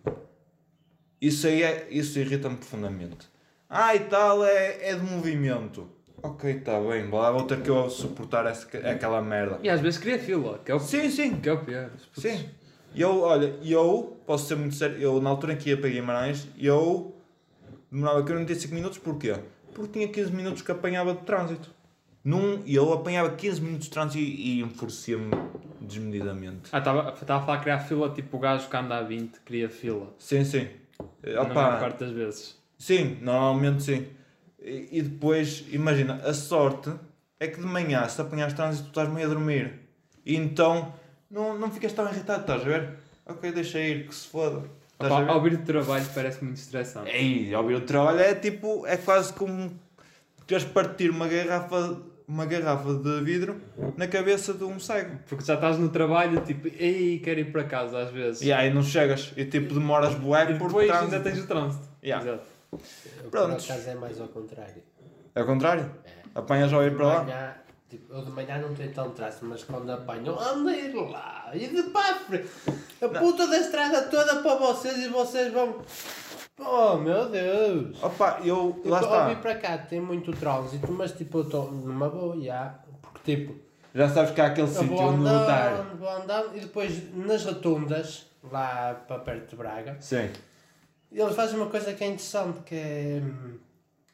Isso 1.23 1.47
aí 1.47 1.63
é, 1.63 1.87
isso 1.89 2.19
irrita-me 2.19 2.57
profundamente. 2.57 3.29
Ah, 3.69 3.95
e 3.95 4.01
tal, 4.01 4.43
é, 4.43 4.89
é 4.89 4.93
de 4.93 5.09
movimento. 5.09 5.87
Ok, 6.21 6.51
está 6.51 6.77
bem, 6.81 7.09
lá, 7.09 7.31
vou 7.31 7.43
ter 7.43 7.61
que 7.61 7.69
eu 7.69 7.89
suportar 7.89 8.45
essa, 8.45 8.67
aquela 8.89 9.21
merda. 9.21 9.57
E 9.63 9.69
às 9.69 9.79
vezes 9.79 9.97
cria 9.97 10.19
fila, 10.19 10.59
que 10.65 10.69
é 10.69 10.75
o, 10.75 10.79
Sim, 10.81 11.09
sim, 11.09 11.39
que 11.39 11.47
é 11.47 11.53
o 11.53 11.63
pior. 11.63 11.91
sim. 12.17 12.49
E 12.93 13.01
eu, 13.01 13.21
olha, 13.21 13.55
eu, 13.63 14.17
posso 14.27 14.47
ser 14.47 14.55
muito 14.55 14.75
sério, 14.75 14.97
eu 14.97 15.21
na 15.21 15.29
altura 15.29 15.53
em 15.53 15.55
que 15.55 15.69
ia 15.69 15.77
para 15.77 15.89
Guimarães, 15.89 16.45
eu 16.59 17.15
demorava 17.89 18.21
45 18.21 18.75
minutos, 18.75 18.97
porquê? 18.97 19.33
Porque 19.73 19.93
tinha 19.93 20.09
15 20.09 20.29
minutos 20.33 20.61
que 20.61 20.71
apanhava 20.73 21.13
de 21.13 21.21
trânsito. 21.21 21.69
Num, 22.21 22.61
e 22.65 22.75
eu 22.75 22.91
apanhava 22.91 23.29
15 23.31 23.61
minutos 23.61 23.85
de 23.85 23.91
trânsito 23.93 24.19
e, 24.19 24.59
e 24.59 24.61
enfurecia-me 24.61 25.31
desmedidamente. 25.79 26.69
Ah, 26.73 26.79
estava 26.79 27.11
a 27.11 27.41
falar 27.41 27.61
criar 27.61 27.79
fila 27.79 28.09
tipo 28.09 28.35
o 28.35 28.39
gajo 28.41 28.67
que 28.69 28.75
anda 28.75 28.97
a 28.97 29.03
20 29.03 29.39
cria 29.39 29.69
fila. 29.69 30.13
Sim, 30.19 30.43
sim. 30.43 30.82
Eh, 31.23 31.33
Na 31.33 31.43
maior 31.43 31.51
Opa, 31.73 31.77
parte 31.79 31.99
das 31.99 32.11
vezes. 32.11 32.57
sim, 32.77 33.17
normalmente 33.21 33.83
sim. 33.83 34.07
E, 34.61 34.89
e 34.99 35.01
depois, 35.01 35.65
imagina, 35.71 36.15
a 36.23 36.33
sorte 36.33 36.91
é 37.39 37.47
que 37.47 37.59
de 37.59 37.65
manhã, 37.65 38.07
se 38.07 38.21
apanhas 38.21 38.53
trânsito, 38.53 38.85
tu 38.85 38.89
estás 38.89 39.09
meio 39.09 39.25
a 39.27 39.29
dormir. 39.29 39.73
E 40.25 40.35
então, 40.35 40.93
não, 41.29 41.57
não 41.57 41.69
ficas 41.71 41.91
tão 41.93 42.07
irritado, 42.09 42.41
estás 42.41 42.61
a 42.61 42.65
ver? 42.65 42.89
Ok, 43.25 43.51
deixa 43.51 43.79
ir, 43.79 44.07
que 44.07 44.15
se 44.15 44.27
foda. 44.27 44.63
Opa, 44.99 45.25
ao 45.25 45.41
vir 45.41 45.57
de 45.57 45.63
trabalho 45.63 46.05
parece 46.13 46.43
muito 46.43 46.57
estressante. 46.57 47.09
Ei, 47.09 47.53
ao 47.53 47.65
vir 47.65 47.75
o 47.77 47.81
trabalho 47.81 48.19
é 48.21 48.33
tipo, 48.35 48.85
é 48.87 48.95
quase 48.95 49.33
como 49.33 49.77
queres 50.47 50.63
partir 50.63 51.09
uma 51.09 51.27
garrafa, 51.27 51.97
uma 52.27 52.45
garrafa 52.45 52.93
de 52.93 53.21
vidro 53.21 53.59
na 53.97 54.07
cabeça 54.07 54.53
de 54.53 54.63
um 54.63 54.79
cego. 54.79 55.19
Porque 55.27 55.43
já 55.43 55.55
estás 55.55 55.77
no 55.77 55.89
trabalho, 55.89 56.41
tipo, 56.41 56.67
ei, 56.67 57.19
quero 57.19 57.39
ir 57.41 57.51
para 57.51 57.63
casa 57.65 57.99
às 57.99 58.11
vezes. 58.11 58.41
E 58.41 58.51
aí 58.51 58.73
não 58.73 58.81
chegas 58.83 59.31
e 59.35 59.45
tipo 59.45 59.73
demoras 59.73 60.15
bué 60.15 60.43
E 60.51 60.57
por 60.57 60.67
depois 60.67 60.87
trânsito. 60.87 61.15
ainda 61.15 61.19
tens 61.29 61.39
o 61.43 61.47
trânsito. 61.47 61.87
Yeah. 62.03 62.25
Exato. 62.27 62.43
Eu, 62.71 62.79
Por 63.23 63.29
Prontos. 63.31 63.69
acaso 63.69 63.89
é 63.89 63.95
mais 63.95 64.19
ao 64.19 64.27
contrário. 64.27 64.81
É 65.35 65.41
o 65.41 65.45
contrário? 65.45 65.91
Apanhas 66.35 66.73
ao 66.73 66.83
ir 66.83 66.95
para 66.95 67.05
De 67.09 67.15
lá? 67.15 67.23
manhã, 67.23 67.53
tipo, 67.89 68.13
eu 68.13 68.25
de 68.25 68.31
manhã 68.31 68.57
não 68.59 68.73
tenho 68.73 68.91
tanto 68.91 69.11
traço, 69.11 69.45
mas 69.45 69.63
quando 69.63 69.91
apanho, 69.91 70.37
anda 70.39 70.71
a 70.71 70.77
ir 70.77 70.93
lá 70.95 71.51
e 71.53 71.67
de 71.67 71.83
para 71.83 72.01
a. 72.01 73.05
A 73.05 73.09
puta 73.19 73.45
da 73.47 73.57
estrada 73.59 74.01
toda 74.03 74.37
para 74.37 74.55
vocês 74.55 74.97
e 74.97 75.09
vocês 75.09 75.51
vão. 75.53 75.81
Oh 76.59 76.97
meu 76.97 77.29
Deus! 77.29 78.01
Opa, 78.03 78.39
eu, 78.43 78.73
Tipo, 78.73 78.89
lá 78.89 79.01
está. 79.01 79.35
para 79.35 79.55
cá 79.55 79.77
tem 79.77 79.99
muito 79.99 80.31
trânsito, 80.33 80.91
mas 80.91 81.11
tipo, 81.11 81.39
eu 81.39 81.43
estou 81.43 81.71
numa 81.71 82.09
boa, 82.09 82.39
já. 82.39 82.79
Porque 83.01 83.35
tipo, 83.35 83.55
Já 83.93 84.07
sabes 84.09 84.31
que 84.31 84.41
há 84.41 84.47
aquele 84.47 84.67
eu 84.67 84.71
sítio 84.71 84.95
onde 84.97 85.19
lutar. 85.23 85.83
vou 85.95 86.09
andando 86.09 86.55
e 86.55 86.59
depois 86.61 87.13
nas 87.15 87.43
rotundas, 87.45 88.27
lá 88.51 88.93
para 89.07 89.19
perto 89.19 89.49
de 89.49 89.55
Braga, 89.55 89.97
Sim. 89.99 90.29
eles 91.11 91.35
fazem 91.35 91.57
uma 91.59 91.67
coisa 91.69 91.93
que 91.93 92.03
é 92.03 92.07
interessante, 92.07 92.59
que 92.61 92.75
é. 92.75 93.21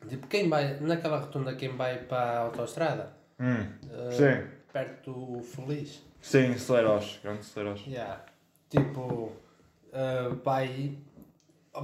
Tipo, 0.08 0.28
quem 0.28 0.48
vai, 0.48 0.80
naquela 0.80 1.18
rotunda, 1.20 1.54
quem 1.56 1.76
vai 1.76 1.98
para 1.98 2.18
a 2.22 2.40
autostrada, 2.44 3.12
Hum. 3.38 3.66
eh, 3.92 4.12
Sim. 4.12 4.48
perto 4.72 5.12
do 5.12 5.44
Feliz, 5.44 6.02
Sim, 6.22 6.58
Celeros. 6.58 7.20
Grande 7.22 7.44
Celeros. 7.44 7.82
yeah, 7.86 8.22
tipo, 8.70 9.34
eh, 9.92 10.30
vai, 10.44 10.98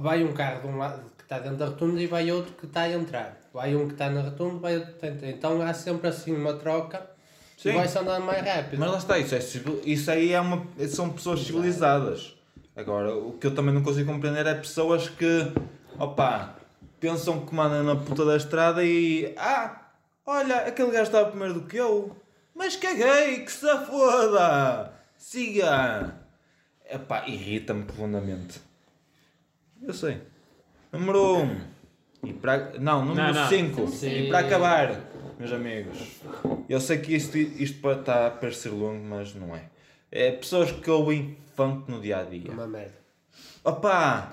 vai 0.00 0.24
um 0.24 0.32
carro 0.32 0.62
de 0.62 0.66
um 0.68 0.78
lado 0.78 1.02
que 1.16 1.22
está 1.22 1.38
dentro 1.38 1.56
da 1.58 1.66
rotunda 1.66 2.00
e 2.00 2.06
vai 2.06 2.30
outro 2.30 2.52
que 2.54 2.66
está 2.66 2.82
a 2.82 2.92
entrar. 2.92 3.36
Vai 3.52 3.74
um 3.74 3.86
que 3.86 3.94
está 3.94 4.10
na 4.10 4.22
rotunda 4.22 4.58
vai 4.58 4.74
outro 4.76 4.90
que 4.90 4.96
está 4.96 5.06
a 5.06 5.10
entrar. 5.10 5.28
Então 5.30 5.62
há 5.62 5.72
sempre 5.74 6.08
assim 6.08 6.34
uma 6.34 6.54
troca 6.54 7.08
Sim. 7.56 7.70
e 7.70 7.72
vai-se 7.72 7.98
andando 7.98 8.24
mais 8.24 8.44
rápido. 8.44 8.78
Mas 8.78 8.90
lá 8.90 8.98
está, 8.98 9.18
isso, 9.18 9.34
é, 9.34 9.40
civil- 9.40 9.80
isso 9.84 10.10
aí 10.10 10.32
é 10.32 10.40
uma, 10.40 10.66
são 10.88 11.10
pessoas 11.10 11.40
civilizadas. 11.40 12.34
Agora, 12.74 13.14
o 13.14 13.32
que 13.32 13.46
eu 13.46 13.54
também 13.54 13.72
não 13.74 13.82
consigo 13.82 14.12
compreender 14.12 14.46
é 14.46 14.54
pessoas 14.54 15.08
que, 15.08 15.50
opa, 15.98 16.54
pensam 17.00 17.46
que 17.46 17.54
mandam 17.54 17.82
na 17.82 17.96
puta 17.96 18.24
da 18.24 18.36
estrada 18.36 18.84
e, 18.84 19.32
ah, 19.38 19.80
olha, 20.26 20.56
aquele 20.58 20.90
gajo 20.90 21.04
estava 21.04 21.30
primeiro 21.30 21.54
do 21.54 21.62
que 21.62 21.78
eu, 21.78 22.14
mas 22.54 22.76
caguei, 22.76 23.40
que 23.44 23.50
se 23.50 23.66
foda, 23.86 24.92
siga. 25.16 26.14
Epá, 26.90 27.26
irrita-me 27.26 27.84
profundamente. 27.84 28.60
Eu 29.82 29.94
sei. 29.94 30.20
Número 30.92 31.36
1. 31.38 31.42
Um. 31.42 31.60
E 32.24 32.32
para... 32.32 32.78
Não, 32.78 33.04
número 33.04 33.32
Não, 33.32 33.32
não. 33.42 33.48
5. 33.48 33.88
Sim. 33.88 34.08
E 34.10 34.28
para 34.28 34.40
acabar, 34.40 35.00
meus 35.38 35.52
amigos. 35.52 36.20
Eu 36.68 36.80
sei 36.80 36.98
que 36.98 37.14
isto, 37.14 37.36
isto 37.36 37.80
pode 37.80 38.00
estar 38.00 38.26
a 38.26 38.30
parecer 38.30 38.70
longo, 38.70 39.04
mas 39.04 39.34
não 39.34 39.54
é. 39.54 39.64
É 40.10 40.32
pessoas 40.32 40.72
que 40.72 40.90
ouvem 40.90 41.36
funk 41.54 41.90
no 41.90 42.00
dia 42.00 42.18
a 42.18 42.22
dia. 42.24 42.50
Uma 42.50 42.66
merda. 42.66 42.94
Opá, 43.62 44.32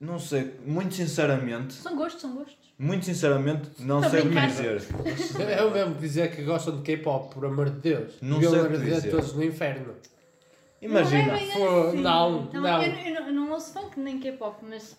não 0.00 0.18
sei, 0.18 0.54
muito 0.66 0.94
sinceramente, 0.94 1.74
São 1.74 1.96
gostos, 1.96 2.20
são 2.20 2.34
gostos. 2.34 2.56
muito 2.78 3.04
sinceramente, 3.04 3.70
não 3.80 4.00
Tô 4.02 4.10
sei 4.10 4.20
o 4.22 4.30
que 4.30 4.46
dizer. 4.46 4.82
É 5.48 5.62
o 5.62 5.70
mesmo 5.70 5.94
que 5.94 6.00
dizer 6.00 6.34
que 6.34 6.42
gostam 6.42 6.76
de 6.76 6.82
K-pop, 6.82 7.32
por 7.34 7.44
amor 7.46 7.70
de 7.70 7.78
Deus. 7.80 8.14
Não 8.20 8.38
Deviam 8.40 8.52
sei 8.52 8.60
o 8.62 8.70
que 8.80 8.84
dizer. 8.84 9.10
todos 9.10 9.32
no 9.34 9.44
inferno. 9.44 9.94
Imagina. 10.80 11.26
Não, 11.26 11.34
é 11.34 11.36
assim. 11.42 11.58
não, 12.00 12.42
Então, 12.44 12.60
não. 12.60 12.82
Eu, 12.82 12.92
eu 12.92 13.14
não- 13.20 13.26
eu 13.28 13.32
não 13.32 13.50
ouço 13.52 13.72
funk 13.72 13.98
nem 13.98 14.18
K-pop, 14.20 14.56
mas. 14.62 14.96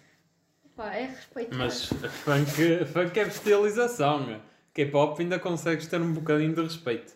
Pá, 0.76 0.94
é 0.94 1.08
respeito. 1.08 1.56
Mas 1.58 1.86
funk, 1.86 2.86
funk 2.86 3.20
é 3.20 3.26
bestialização. 3.26 4.20
meu. 4.26 4.40
K-pop 4.74 5.22
ainda 5.22 5.40
consegues 5.40 5.88
ter 5.88 6.00
um 6.02 6.14
bocadinho 6.14 6.54
de 6.54 6.62
respeito. 6.62 7.14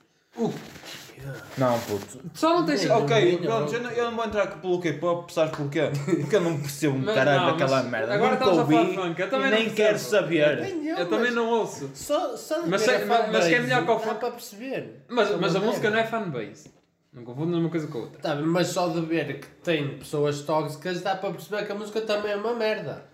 Não, 1.57 1.79
puto. 1.81 2.19
Só 2.33 2.55
não 2.59 2.65
tens. 2.65 2.89
Ok, 2.89 3.31
Não, 3.33 3.41
pronto, 3.43 3.71
não. 3.71 3.77
eu 3.77 3.83
não, 3.83 3.91
eu 3.91 4.03
não 4.05 4.15
vou 4.17 4.25
entrar 4.25 4.47
pelo 4.59 4.79
K-pop, 4.81 5.31
sabes 5.33 5.55
porquê? 5.55 5.83
Porque 6.19 6.35
eu 6.35 6.41
não 6.41 6.59
percebo 6.59 6.97
um 6.97 7.05
caralho 7.05 7.39
não, 7.41 7.51
daquela 7.51 7.83
merda. 7.83 8.13
agora 8.15 8.31
Nunca 8.31 8.43
estamos 8.43 8.57
a 8.57 8.61
ouvi 8.63 8.73
falar 8.75 8.87
de 8.89 8.95
funk, 8.95 9.21
eu 9.21 9.27
e 9.27 9.29
também 9.29 9.51
não 9.51 9.57
nem 9.57 9.65
percebo. 9.69 9.75
quero 9.87 9.99
saber. 9.99 10.61
Nem 10.61 10.87
Eu 10.89 11.09
também 11.09 11.31
não 11.31 11.47
ouço. 11.49 11.89
Só, 11.93 12.35
só 12.35 12.65
Mas 12.67 12.81
sei- 12.81 12.95
a 13.03 13.05
mas- 13.05 13.31
mas 13.31 13.47
que 13.47 13.55
é 13.55 13.59
melhor 13.61 13.85
que 13.85 13.91
o 13.91 13.99
funk. 13.99 14.19
para 14.19 14.31
perceber. 14.31 15.03
Mas, 15.07 15.39
mas 15.39 15.55
a 15.55 15.59
música 15.61 15.89
não 15.89 15.99
é 15.99 16.03
fanbase. 16.05 16.69
Não 17.13 17.23
confundo 17.23 17.57
uma 17.57 17.69
coisa 17.69 17.87
com 17.87 17.99
a 17.99 18.01
outra. 18.01 18.19
Tá, 18.21 18.35
mas 18.35 18.67
só 18.67 18.87
de 18.89 19.01
ver 19.01 19.39
que 19.39 19.47
tem 19.63 19.97
pessoas 19.99 20.41
tóxicas 20.41 21.01
dá 21.01 21.15
para 21.15 21.31
perceber 21.31 21.65
que 21.65 21.71
a 21.71 21.75
música 21.75 22.01
também 22.01 22.31
é 22.31 22.35
uma 22.35 22.53
merda. 22.55 23.05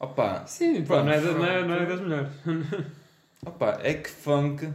Opa, 0.00 0.46
Sim, 0.46 0.82
pá, 0.84 1.02
não, 1.02 1.12
é, 1.12 1.20
da- 1.20 1.32
não, 1.32 1.44
é, 1.46 1.64
não 1.64 1.74
é 1.74 1.86
das 1.86 2.00
melhores. 2.00 2.32
opa, 3.46 3.78
é 3.82 3.94
que 3.94 4.08
funk. 4.10 4.72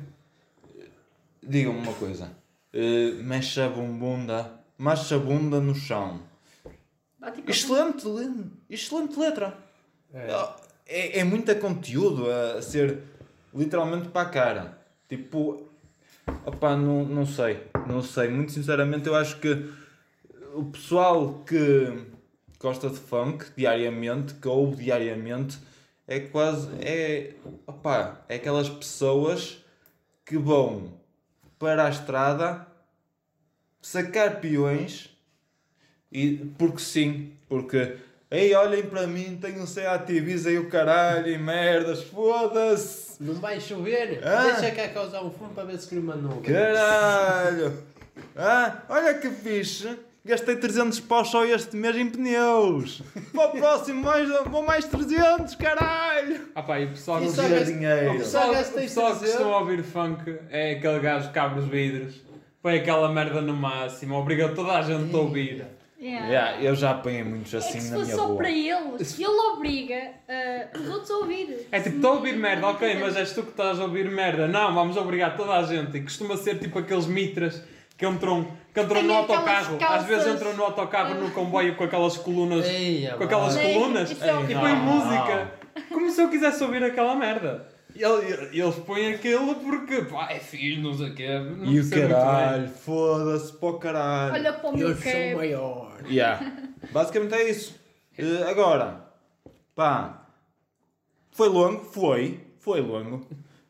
Digam-me 1.42 1.80
uma 1.80 1.94
coisa. 1.94 2.30
Eh, 2.74 3.14
mexe 3.24 3.60
a 3.62 3.70
bumbunda, 3.70 4.60
mexe 4.78 5.14
a 5.14 5.18
bunda 5.18 5.60
no 5.60 5.74
chão. 5.74 6.22
Com- 6.64 7.50
Excelente, 7.50 8.08
le- 8.08 8.52
excelente 8.70 9.20
letra. 9.20 9.58
É. 10.14 10.28
É, 10.86 11.20
é 11.20 11.24
muito 11.24 11.54
conteúdo 11.60 12.30
a 12.30 12.62
ser 12.62 13.04
literalmente 13.54 14.10
para 14.10 14.28
a 14.28 14.30
cara. 14.32 14.78
Tipo, 15.08 15.69
opá, 16.46 16.76
não, 16.76 17.06
não 17.06 17.26
sei. 17.26 17.64
Não 17.88 18.02
sei. 18.02 18.30
Muito 18.30 18.52
sinceramente, 18.52 19.08
eu 19.08 19.16
acho 19.16 19.40
que 19.40 19.70
o 20.54 20.66
pessoal 20.66 21.44
que 21.46 22.06
gosta 22.60 22.90
de 22.90 22.98
funk 22.98 23.46
diariamente, 23.56 24.34
que 24.36 24.48
ouve 24.48 24.84
diariamente, 24.84 25.58
é 26.08 26.20
quase. 26.20 26.70
É, 26.82 27.36
opá, 27.66 28.22
é 28.28 28.36
aquelas 28.36 28.70
pessoas 28.70 29.64
que 30.26 30.38
vão 30.38 30.94
para 31.58 31.86
a 31.86 31.90
estrada 31.90 32.68
sacar 33.82 34.40
peões 34.40 35.10
e 36.12 36.38
porque 36.58 36.80
sim, 36.80 37.34
porque 37.48 37.98
ei, 38.32 38.54
olhem 38.54 38.84
para 38.84 39.08
mim, 39.08 39.38
tenho 39.42 39.62
um 39.62 39.66
Seat 39.66 40.12
Ibiza 40.12 40.52
e 40.52 40.58
o 40.60 40.70
caralho 40.70 41.28
e 41.28 41.38
merdas, 41.38 42.04
foda-se, 42.04 43.22
Não 43.22 43.34
vai 43.36 43.60
chover. 43.60 44.22
Ah. 44.24 44.44
Deixa 44.56 44.72
cá 44.76 44.88
causar 44.90 45.24
um 45.24 45.32
fumo 45.32 45.50
para 45.54 45.64
ver 45.66 45.78
se 45.80 45.88
cria 45.88 46.02
uma 46.02 46.16
nuvem. 46.16 46.42
caralho, 46.54 47.84
ah, 48.36 48.84
olha 48.90 49.14
que 49.16 49.30
fixe, 49.30 49.98
gastei 50.24 50.56
300 50.58 51.00
paus 51.00 51.30
só 51.30 51.44
este 51.46 51.76
mês 51.76 51.96
em 51.96 52.10
pneus, 52.10 53.02
para 53.34 53.48
o 53.48 53.52
próximo 53.52 54.04
mais, 54.04 54.30
vou 54.46 54.62
mais 54.64 54.86
300, 54.86 55.56
caralho, 55.56 56.50
Ah 56.54 56.62
pá, 56.64 56.80
e 56.80 56.86
o 56.86 56.90
pessoal, 56.90 57.20
Tira 57.22 57.50
gaste- 57.50 57.74
dinheiro. 57.74 58.12
o 58.14 58.18
pessoal, 58.20 58.44
Só 58.46 58.52
o 58.52 58.56
pessoal 58.74 59.12
que 59.14 59.20
300. 59.20 59.20
costuma 59.22 59.58
ouvir 59.60 59.84
funk 59.84 60.38
é 60.50 60.74
aquele 60.74 61.00
gajo 61.00 61.32
que 61.32 61.40
abre 61.40 61.60
os 61.62 61.68
vidros, 61.68 62.22
põe 62.62 62.78
aquela 62.78 63.12
merda 63.12 63.42
no 63.42 63.54
máximo, 63.56 64.16
obriga 64.16 64.50
toda 64.50 64.74
a 64.74 64.82
gente 64.82 65.14
a 65.16 65.18
ouvir. 65.18 65.66
Yeah. 66.02 66.28
Yeah, 66.28 66.62
eu 66.64 66.76
já 66.76 66.92
apanhei 66.92 67.24
muitos 67.26 67.54
É 67.54 67.58
assim 67.58 67.74
que 67.74 67.82
se 67.84 67.90
na 67.92 67.98
fosse 67.98 68.06
minha 68.06 68.16
só 68.18 68.28
rua. 68.28 68.38
para 68.38 68.50
eles, 68.50 69.20
ele 69.20 69.28
obriga 69.54 70.12
ah, 70.30 70.68
os 70.80 70.90
outros 70.90 71.12
a 71.12 71.18
ouvir. 71.18 71.68
É 71.72 71.80
tipo, 71.82 71.98
estou 71.98 72.12
a 72.12 72.16
ouvir 72.16 72.38
merda, 72.38 72.68
ok, 72.68 72.96
mas 73.02 73.18
és 73.18 73.34
tu 73.34 73.44
que 73.44 73.50
estás 73.50 73.80
a 73.80 73.84
ouvir 73.84 74.10
merda. 74.10 74.48
Não, 74.48 74.74
vamos 74.74 74.96
obrigar 74.96 75.36
toda 75.36 75.54
a 75.58 75.64
gente. 75.64 75.98
E 75.98 76.02
costuma 76.02 76.38
ser 76.38 76.58
tipo 76.58 76.80
aqueles 76.80 77.06
mitras 77.06 77.62
que 77.98 78.08
entram 78.08 78.48
que 78.74 78.80
entrou 78.80 79.00
Tem 79.00 79.08
no 79.08 79.14
autocarro. 79.14 79.76
Às 79.76 79.80
calças- 79.82 80.08
vezes 80.08 80.28
entrou 80.28 80.54
no 80.54 80.64
autocarro 80.64 81.16
no 81.16 81.32
comboio 81.32 81.76
com 81.76 81.84
aquelas 81.84 82.16
colunas. 82.18 82.66
Eia, 82.66 83.16
com 83.16 83.24
aquelas 83.26 83.56
mano. 83.58 83.74
colunas 83.74 84.22
é 84.22 84.28
e 84.28 84.32
horrível. 84.32 84.60
põe 84.62 84.72
Não. 84.72 84.78
música. 84.86 85.52
Como 85.90 86.10
se 86.10 86.22
eu 86.22 86.30
quisesse 86.30 86.64
ouvir 86.64 86.82
aquela 86.84 87.14
merda. 87.16 87.68
E 88.00 88.04
ele- 88.04 88.58
Eles 88.62 88.76
põem 88.76 89.14
aquilo 89.14 89.56
porque 89.56 90.04
pá, 90.04 90.32
é 90.32 90.40
filho, 90.40 90.82
não 90.84 90.94
sei 90.94 91.10
o 91.10 91.16
quê. 91.16 91.28
E 91.66 91.80
o 91.82 91.90
caralho, 91.90 92.70
foda-se 92.70 93.52
para 93.52 93.70
o 93.70 93.74
caralho. 93.78 94.34
Olha 94.36 94.54
para 94.54 94.70
o 94.70 94.78
meu 94.78 94.88
Eu 94.90 94.96
sou 94.96 95.04
cap. 95.12 95.36
maior. 95.36 95.92
Yeah. 96.10 96.54
Basicamente 96.94 97.34
é 97.34 97.50
isso. 97.50 97.76
Eh, 98.18 98.44
agora, 98.50 99.02
pá, 99.76 100.26
foi 101.32 101.50
longo, 101.50 101.84
foi, 101.84 102.40
foi 102.60 102.80
longo, 102.82 103.26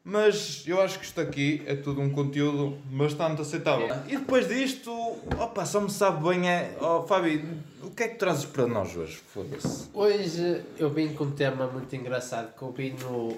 mas 0.09 0.63
eu 0.65 0.81
acho 0.81 0.97
que 0.97 1.05
isto 1.05 1.21
aqui 1.21 1.61
é 1.67 1.75
tudo 1.75 2.01
um 2.01 2.09
conteúdo 2.09 2.77
bastante 2.85 3.41
aceitável. 3.41 3.87
E 4.07 4.17
depois 4.17 4.47
disto, 4.47 4.91
opa, 5.37 5.65
só 5.65 5.79
me 5.79 5.89
sabe 5.91 6.27
bem 6.27 6.49
é, 6.49 6.75
oh, 6.81 7.03
Fábio, 7.03 7.45
o 7.83 7.91
que 7.91 8.03
é 8.03 8.07
que 8.07 8.15
trazes 8.15 8.45
para 8.45 8.65
nós 8.65 8.95
hoje? 8.97 9.17
Foda-se. 9.17 9.87
Hoje 9.93 10.63
eu 10.77 10.89
vim 10.89 11.13
com 11.13 11.25
um 11.25 11.31
tema 11.31 11.67
muito 11.67 11.95
engraçado 11.95 12.55
que 12.57 12.61
eu 12.61 12.71
vi 12.71 12.95
no, 12.99 13.37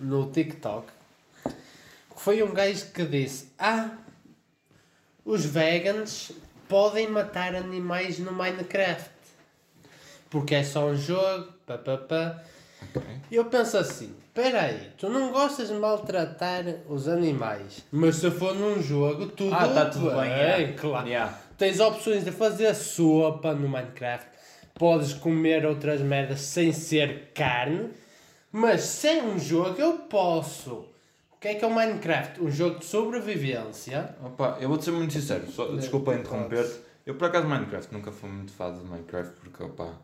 no 0.00 0.30
TikTok. 0.32 0.88
Foi 2.16 2.42
um 2.42 2.52
gajo 2.52 2.86
que 2.92 3.04
disse: 3.04 3.48
Ah, 3.56 3.96
os 5.24 5.44
vegans 5.44 6.32
podem 6.68 7.08
matar 7.08 7.54
animais 7.54 8.18
no 8.18 8.32
Minecraft. 8.32 9.10
Porque 10.28 10.56
é 10.56 10.64
só 10.64 10.86
um 10.86 10.96
jogo, 10.96 11.52
pá, 11.64 11.78
pá, 11.78 11.96
pá. 11.96 12.42
E 13.30 13.36
eu 13.36 13.44
penso 13.46 13.76
assim: 13.78 14.14
espera 14.26 14.62
aí, 14.62 14.90
tu 14.98 15.08
não 15.08 15.30
gostas 15.32 15.68
de 15.68 15.74
maltratar 15.74 16.64
os 16.88 17.06
animais, 17.08 17.84
mas 17.92 18.16
se 18.16 18.30
for 18.30 18.54
num 18.54 18.82
jogo, 18.82 19.26
tudo, 19.26 19.54
Ah, 19.54 19.68
tá 19.68 19.86
tudo 19.86 20.10
bem, 20.10 20.30
é. 20.30 20.74
claro. 20.78 21.06
Yeah. 21.06 21.38
Tens 21.56 21.78
opções 21.78 22.24
de 22.24 22.30
fazer 22.32 22.74
sopa 22.74 23.52
no 23.54 23.68
Minecraft, 23.68 24.26
podes 24.74 25.12
comer 25.12 25.64
outras 25.66 26.00
merdas 26.00 26.40
sem 26.40 26.72
ser 26.72 27.30
carne, 27.34 27.90
mas 28.50 28.80
sem 28.82 29.22
um 29.22 29.38
jogo 29.38 29.80
eu 29.80 29.98
posso. 29.98 30.86
O 31.32 31.38
que 31.40 31.48
é 31.48 31.54
que 31.54 31.64
é 31.64 31.68
o 31.68 31.72
Minecraft? 31.74 32.42
Um 32.42 32.50
jogo 32.50 32.78
de 32.80 32.84
sobrevivência. 32.86 34.14
Opa, 34.24 34.58
eu 34.60 34.68
vou-te 34.68 34.84
ser 34.84 34.90
muito 34.90 35.12
sincero, 35.12 35.50
só, 35.50 35.68
desculpa 35.68 36.14
interromper-te. 36.14 36.80
Eu 37.06 37.14
por 37.14 37.26
acaso 37.28 37.46
Minecraft 37.48 37.92
nunca 37.94 38.12
fui 38.12 38.28
muito 38.28 38.52
fã 38.52 38.72
de 38.72 38.84
Minecraft 38.84 39.32
porque 39.40 39.62
opa, 39.62 39.98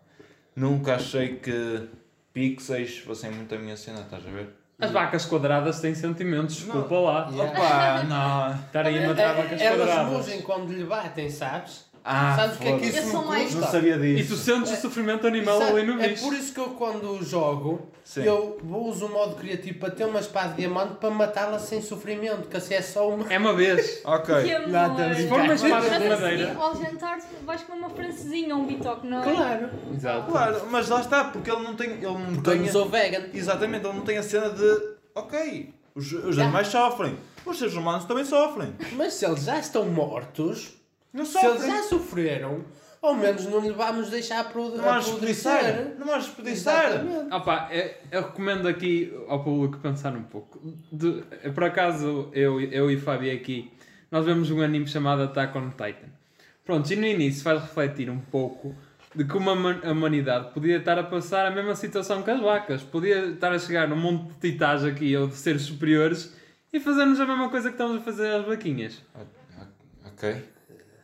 nunca 0.54 0.94
achei 0.96 1.36
que 1.36 1.88
pixels 2.36 2.98
fossem 2.98 3.30
muito 3.30 3.54
a 3.54 3.58
minha 3.58 3.74
cena, 3.78 4.00
estás 4.00 4.22
a 4.26 4.30
ver? 4.30 4.50
As 4.78 4.90
vacas 4.90 5.24
quadradas 5.24 5.80
têm 5.80 5.94
sentimentos, 5.94 6.56
desculpa 6.56 6.94
lá. 6.96 7.30
Yeah. 7.32 7.50
Opa, 7.50 8.02
não. 8.02 8.54
Estarem 8.66 9.02
a 9.02 9.08
matar 9.08 9.34
vacas 9.34 9.58
É, 9.58 9.64
Elas 9.64 9.86
quadradas. 9.88 10.12
mugem 10.12 10.42
quando 10.42 10.70
lhe 10.70 10.84
batem, 10.84 11.30
sabes? 11.30 11.85
Ah, 12.08 12.36
sabes 12.36 12.56
o 12.56 12.58
que 12.60 12.68
é 12.68 12.78
que 12.78 12.86
isso 12.86 12.98
Eu 12.98 13.02
sou 13.10 13.20
me 13.22 13.26
mais- 13.28 13.52
Não 13.54 13.60
custa? 13.62 13.72
sabia 13.76 13.96
E 13.96 14.14
disso. 14.16 14.34
tu 14.34 14.40
sentes 14.40 14.72
o 14.72 14.76
sofrimento 14.76 15.26
animal 15.26 15.56
Exato. 15.60 15.76
ali 15.76 15.86
no 15.86 16.00
É 16.00 16.08
bicho. 16.08 16.22
por 16.24 16.34
isso 16.34 16.54
que 16.54 16.60
eu 16.60 16.66
quando 16.70 17.20
jogo, 17.24 17.88
Sim. 18.04 18.22
eu 18.22 18.58
uso 18.64 19.06
o 19.06 19.08
modo 19.12 19.34
criativo 19.34 19.80
para 19.80 19.90
ter 19.90 20.04
uma 20.04 20.20
espada 20.20 20.50
de 20.50 20.56
diamante 20.58 20.94
para 21.00 21.10
matá-la 21.10 21.58
sem 21.58 21.82
sofrimento, 21.82 22.48
que 22.48 22.56
assim 22.56 22.74
é 22.74 22.80
só 22.82 23.08
uma. 23.10 23.32
É 23.32 23.36
uma 23.36 23.52
vez. 23.54 24.02
Ok. 24.06 24.44
Que 24.44 24.52
amor. 24.54 24.68
Nada 24.68 25.06
a 25.10 25.14
Se 25.16 25.26
for 25.28 25.40
uma 25.40 25.54
espada 25.54 25.74
Mas 25.74 25.88
de 25.88 25.94
assim, 25.96 26.08
madeira. 26.22 26.56
ao 26.56 26.76
jantar 26.76 27.18
vais 27.44 27.62
comer 27.62 27.78
uma 27.80 27.90
francesinha 27.90 28.54
ou 28.54 28.62
um 28.62 28.66
bitoque, 28.66 29.06
não 29.06 29.20
é? 29.20 29.34
Claro. 29.34 29.70
Exato. 29.92 30.30
Claro, 30.30 30.62
mas 30.70 30.88
lá 30.88 31.00
está, 31.00 31.24
porque 31.24 31.50
ele 31.50 31.62
não 31.62 31.74
tem. 31.74 31.90
Ele 31.90 32.02
não 32.06 32.20
Porque 32.34 32.50
eu 32.50 32.52
tem 32.54 32.60
não 32.62 32.68
sou 32.68 32.88
vegan. 32.88 33.24
Exatamente, 33.34 33.84
ele 33.84 33.94
não 33.96 34.02
tem 34.02 34.16
a 34.16 34.22
cena 34.22 34.50
de. 34.50 34.94
Ok, 35.14 35.74
os, 35.94 36.12
os 36.12 36.38
animais 36.38 36.68
sofrem. 36.68 37.16
Os 37.44 37.58
seres 37.58 37.74
humanos 37.74 38.04
também 38.04 38.24
sofrem. 38.24 38.72
Mas 38.92 39.14
se 39.14 39.24
eles 39.24 39.44
já 39.44 39.58
estão 39.58 39.84
mortos, 39.86 40.75
Não 41.16 41.24
se 41.24 41.38
eles 41.38 41.52
sofrem. 41.62 41.70
já 41.70 41.82
sofreram, 41.84 42.64
ao 43.02 43.14
menos 43.14 43.46
não 43.46 43.60
lhe 43.60 43.72
vamos 43.72 44.10
deixar 44.10 44.44
pro, 44.50 44.68
Não 44.76 44.84
vais 44.84 45.04
desperdiçar. 45.06 45.62
Não 45.98 46.06
vais 46.06 46.24
desperdiçar. 46.24 46.90
Opa, 47.32 47.68
eu, 47.72 47.90
eu 48.10 48.22
recomendo 48.22 48.68
aqui 48.68 49.12
ao 49.28 49.42
público 49.42 49.78
pensar 49.78 50.12
um 50.14 50.22
pouco. 50.22 50.60
De- 50.92 51.22
por 51.54 51.64
acaso, 51.64 52.28
eu, 52.32 52.60
eu 52.60 52.90
e 52.90 52.96
Fábio 52.98 53.32
aqui, 53.34 53.72
nós 54.10 54.24
vemos 54.24 54.50
um 54.50 54.60
anime 54.60 54.86
chamado 54.86 55.22
Attack 55.22 55.56
on 55.56 55.70
Titan. 55.70 56.08
Pronto, 56.64 56.90
e 56.92 56.96
no 56.96 57.06
início 57.06 57.42
faz 57.44 57.60
refletir 57.62 58.10
um 58.10 58.18
pouco 58.18 58.74
de 59.14 59.24
como 59.24 59.48
a 59.50 59.52
humanidade 59.92 60.52
podia 60.52 60.76
estar 60.78 60.98
a 60.98 61.02
passar 61.04 61.46
a 61.46 61.50
mesma 61.50 61.74
situação 61.74 62.22
que 62.22 62.30
as 62.30 62.40
vacas. 62.40 62.82
Podia 62.82 63.26
estar 63.30 63.52
a 63.52 63.58
chegar 63.58 63.88
num 63.88 63.96
mundo 63.96 64.32
de 64.34 64.50
titãs 64.52 64.84
aqui, 64.84 65.16
ou 65.16 65.28
de 65.28 65.34
seres 65.36 65.62
superiores, 65.62 66.34
e 66.72 66.80
fazermos 66.80 67.18
a 67.20 67.24
mesma 67.24 67.48
coisa 67.48 67.68
que 67.68 67.74
estamos 67.74 67.96
a 67.96 68.00
fazer 68.04 68.28
às 68.34 68.44
vaquinhas. 68.44 69.00
Ok. 70.04 70.42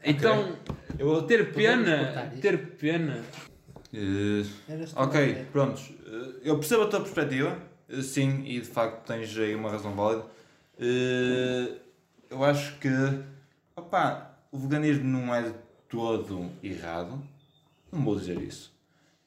Então, 0.05 0.57
Eu 0.99 1.07
vou 1.09 1.23
ter 1.23 1.53
pena, 1.53 2.31
ter 2.41 2.59
pena... 2.77 3.23
Tu, 3.91 4.47
ok, 4.97 5.47
prontos. 5.53 5.93
Eh, 6.07 6.41
eu 6.45 6.57
percebo 6.59 6.85
a 6.85 6.87
tua 6.87 7.01
perspectiva. 7.01 7.59
Eh, 7.91 8.01
sim, 8.01 8.43
e 8.47 8.59
de 8.61 8.67
facto 8.67 9.07
tens 9.07 9.37
aí 9.37 9.55
uma 9.55 9.71
razão 9.71 9.95
válida. 9.95 10.25
Eh, 10.79 11.73
eu 12.31 12.43
acho 12.43 12.79
que. 12.79 12.89
Opá, 13.77 14.35
o 14.51 14.59
veganismo 14.59 15.05
não 15.05 15.35
é 15.35 15.43
de 15.43 15.55
todo 15.91 16.51
errado. 16.63 17.23
Não 17.93 18.03
vou 18.03 18.17
dizer 18.17 18.41
isso. 18.41 18.73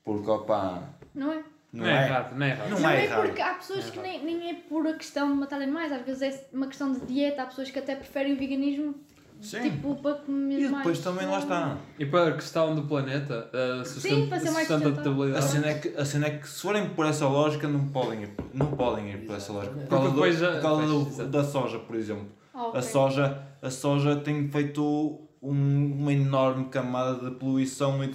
Porque, 0.03 0.29
opá. 0.31 0.89
Não 1.13 1.31
é? 1.31 1.43
Não, 1.71 1.85
é 1.85 2.05
errado, 2.05 2.35
não 2.35 2.45
é 2.45 2.49
errado. 2.49 2.69
Não 2.69 2.79
Não 2.79 2.89
é 2.89 3.01
é 3.01 3.03
errado. 3.05 3.25
porque 3.27 3.41
há 3.41 3.53
pessoas 3.53 3.89
que 3.91 3.99
nem, 3.99 4.23
nem 4.23 4.49
é 4.49 4.53
por 4.53 4.88
a 4.88 4.93
questão 4.93 5.27
de 5.31 5.38
matar 5.38 5.61
animais, 5.61 5.91
às 5.91 6.01
vezes 6.03 6.21
é 6.23 6.45
uma 6.53 6.67
questão 6.67 6.91
de 6.93 7.01
dieta, 7.01 7.43
há 7.43 7.45
pessoas 7.45 7.69
que 7.69 7.77
até 7.77 7.95
preferem 7.95 8.33
o 8.33 8.38
veganismo 8.38 8.95
Sim. 9.41 9.62
tipo 9.69 9.95
para 9.95 10.15
comer 10.15 10.60
E 10.60 10.62
mais. 10.63 10.78
depois 10.78 11.00
também 11.00 11.28
lá 11.28 11.39
está. 11.39 11.78
E 12.00 12.06
para 12.06 12.30
a 12.30 12.32
questão 12.34 12.74
do 12.74 12.84
planeta, 12.84 13.50
a 13.82 13.86
Sim, 13.86 14.28
para 14.28 14.39
ser 14.39 14.52
mais 14.52 14.69
A 14.71 14.78
sustentabilidade. 14.80 15.45
cena, 15.45 15.67
é 15.67 15.74
que, 15.76 15.88
a 15.89 16.06
cena 16.06 16.28
é 16.28 16.38
que 16.38 16.48
se 16.50 16.62
forem 16.62 16.89
por 16.89 17.06
essa 17.06 17.28
lógica 17.28 17.67
não 17.67 17.88
podem 17.89 18.24
ir, 18.24 18.30
não 18.54 18.67
podem 18.71 19.12
ir 19.12 19.26
por 19.26 19.36
essa 19.36 19.54
lógica. 19.54 19.76
Por 19.76 19.88
causa, 19.89 20.10
depois 20.10 20.39
do, 20.39 20.45
por 20.52 20.62
causa 20.62 20.86
do- 20.88 21.28
da 21.30 21.43
soja, 21.43 21.80
por 21.80 21.95
exemplo. 21.95 22.28
Ah, 22.54 22.67
ok. 22.67 22.80
A 22.80 22.82
soja, 22.84 23.41
a 23.62 23.69
soja 23.69 24.15
tem 24.15 24.50
feito 24.50 25.21
um- 25.41 25.91
uma 26.00 26.12
enorme 26.13 26.65
camada 26.69 27.30
de 27.30 27.36
poluição 27.36 28.04
e 28.04 28.08
de 28.08 28.13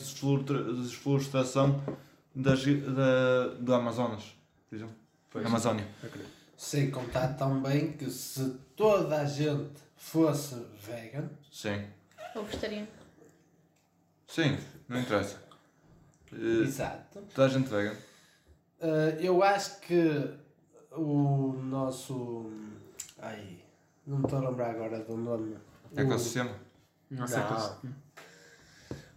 desflorestação 0.83 1.81
das, 2.35 2.65
da, 2.65 3.49
do 3.61 3.75
Amazonas, 3.75 4.35
por 4.69 4.77
exemplo. 4.77 4.95
Pois. 5.31 5.47
Amazónia. 5.47 5.87
Sem 6.57 6.91
contar 6.91 7.29
também 7.37 7.93
que 7.93 8.11
se 8.11 8.55
toda 8.77 9.21
a 9.21 9.25
gente 9.25 9.71
fosse 10.01 10.55
vegan, 10.81 11.29
Sim. 11.53 11.87
Ou 12.35 12.43
vegetariano. 12.45 12.89
Sim, 14.27 14.59
não 14.89 14.99
interessa. 15.01 15.39
Eh, 16.33 16.63
exato, 16.65 17.21
toda 17.35 17.47
a 17.47 17.51
gente 17.51 17.69
vegan. 17.69 17.95
eh, 18.81 19.19
eu 19.21 19.43
acho 19.43 19.79
que 19.81 20.35
o 20.93 21.53
nosso. 21.65 22.51
Ai, 23.19 23.59
não 24.07 24.19
me 24.19 24.25
estou 24.25 24.39
a 24.39 24.49
lembrar 24.49 24.71
agora 24.71 25.01
do 25.05 25.17
nome. 25.17 25.57
É 25.95 26.03
Ecossistema. 26.03 26.55
Não 27.11 27.27
sei 27.27 27.39
Não. 27.39 27.79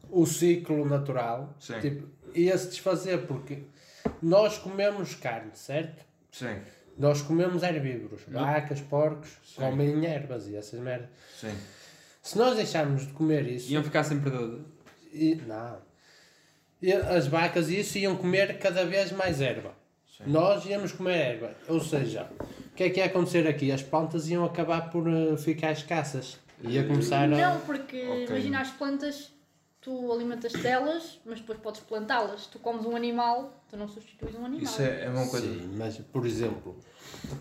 O 0.10 0.26
ciclo 0.26 0.86
natural, 0.86 1.56
Sim. 1.60 1.80
tipo, 1.80 2.08
ia 2.36 2.58
se 2.58 2.68
desfazer 2.70 3.26
porque 3.26 3.64
nós 4.22 4.58
comemos 4.58 5.16
carne, 5.16 5.52
certo? 5.56 6.04
Sim, 6.32 6.60
Nós 6.98 7.22
comemos 7.22 7.64
herbívoros, 7.64 8.22
vacas, 8.28 8.80
porcos, 8.82 9.30
Sim. 9.46 9.56
comem 9.62 10.06
ervas 10.06 10.48
e 10.48 10.56
essas 10.56 10.80
merdas. 10.80 11.10
sim. 11.40 11.54
Se 12.22 12.38
nós 12.38 12.56
deixarmos 12.56 13.06
de 13.08 13.12
comer 13.14 13.46
isso, 13.48 13.70
Iam 13.72 13.84
ficar 13.84 14.04
sem 14.04 14.20
predador. 14.20 14.62
e, 15.12 15.36
não. 15.48 15.78
E 16.82 16.92
as 16.94 17.28
vacas 17.28 17.70
e 17.70 17.80
isso 17.80 17.98
iam 17.98 18.16
comer 18.16 18.60
cada 18.60 18.86
vez 18.86 19.12
mais 19.12 19.42
erva. 19.42 19.74
Sim. 20.18 20.24
Nós 20.28 20.66
íamos 20.66 20.92
comer 20.92 21.16
erva. 21.18 21.52
Ou 21.68 21.80
seja, 21.82 22.30
o 22.40 22.76
que 22.76 22.84
é 22.84 22.90
que 22.90 23.00
ia 23.00 23.06
acontecer 23.08 23.48
aqui? 23.48 23.72
As 23.72 23.82
plantas 23.82 24.30
iam 24.30 24.46
acabar 24.46 24.90
por 24.92 25.08
eh, 25.10 25.36
ficar 25.38 25.72
escassas. 25.72 26.38
Ia 26.62 26.86
começar 26.86 27.24
a. 27.24 27.28
Não, 27.28 27.60
porque 27.62 27.98
Ok. 28.06 28.26
imagina 28.28 28.62
as 28.62 28.70
plantas, 28.72 29.32
tu 29.84 30.12
alimentas 30.12 30.54
delas, 30.54 31.20
mas 31.26 31.40
depois 31.40 31.60
podes 31.60 31.82
plantá-las. 31.82 32.48
Tu 32.48 32.58
comes 32.60 32.86
um 32.86 32.96
animal, 32.96 33.54
tu 33.70 33.76
não 33.78 33.88
substituis 33.88 34.34
um 34.36 34.46
animal. 34.46 34.64
Isso 34.64 34.82
é, 34.82 35.06
é 35.06 35.10
uma 35.10 35.28
coisa. 35.28 35.46
Sim, 35.46 35.74
mas 35.78 35.98
por 35.98 36.26
exemplo, 36.26 36.78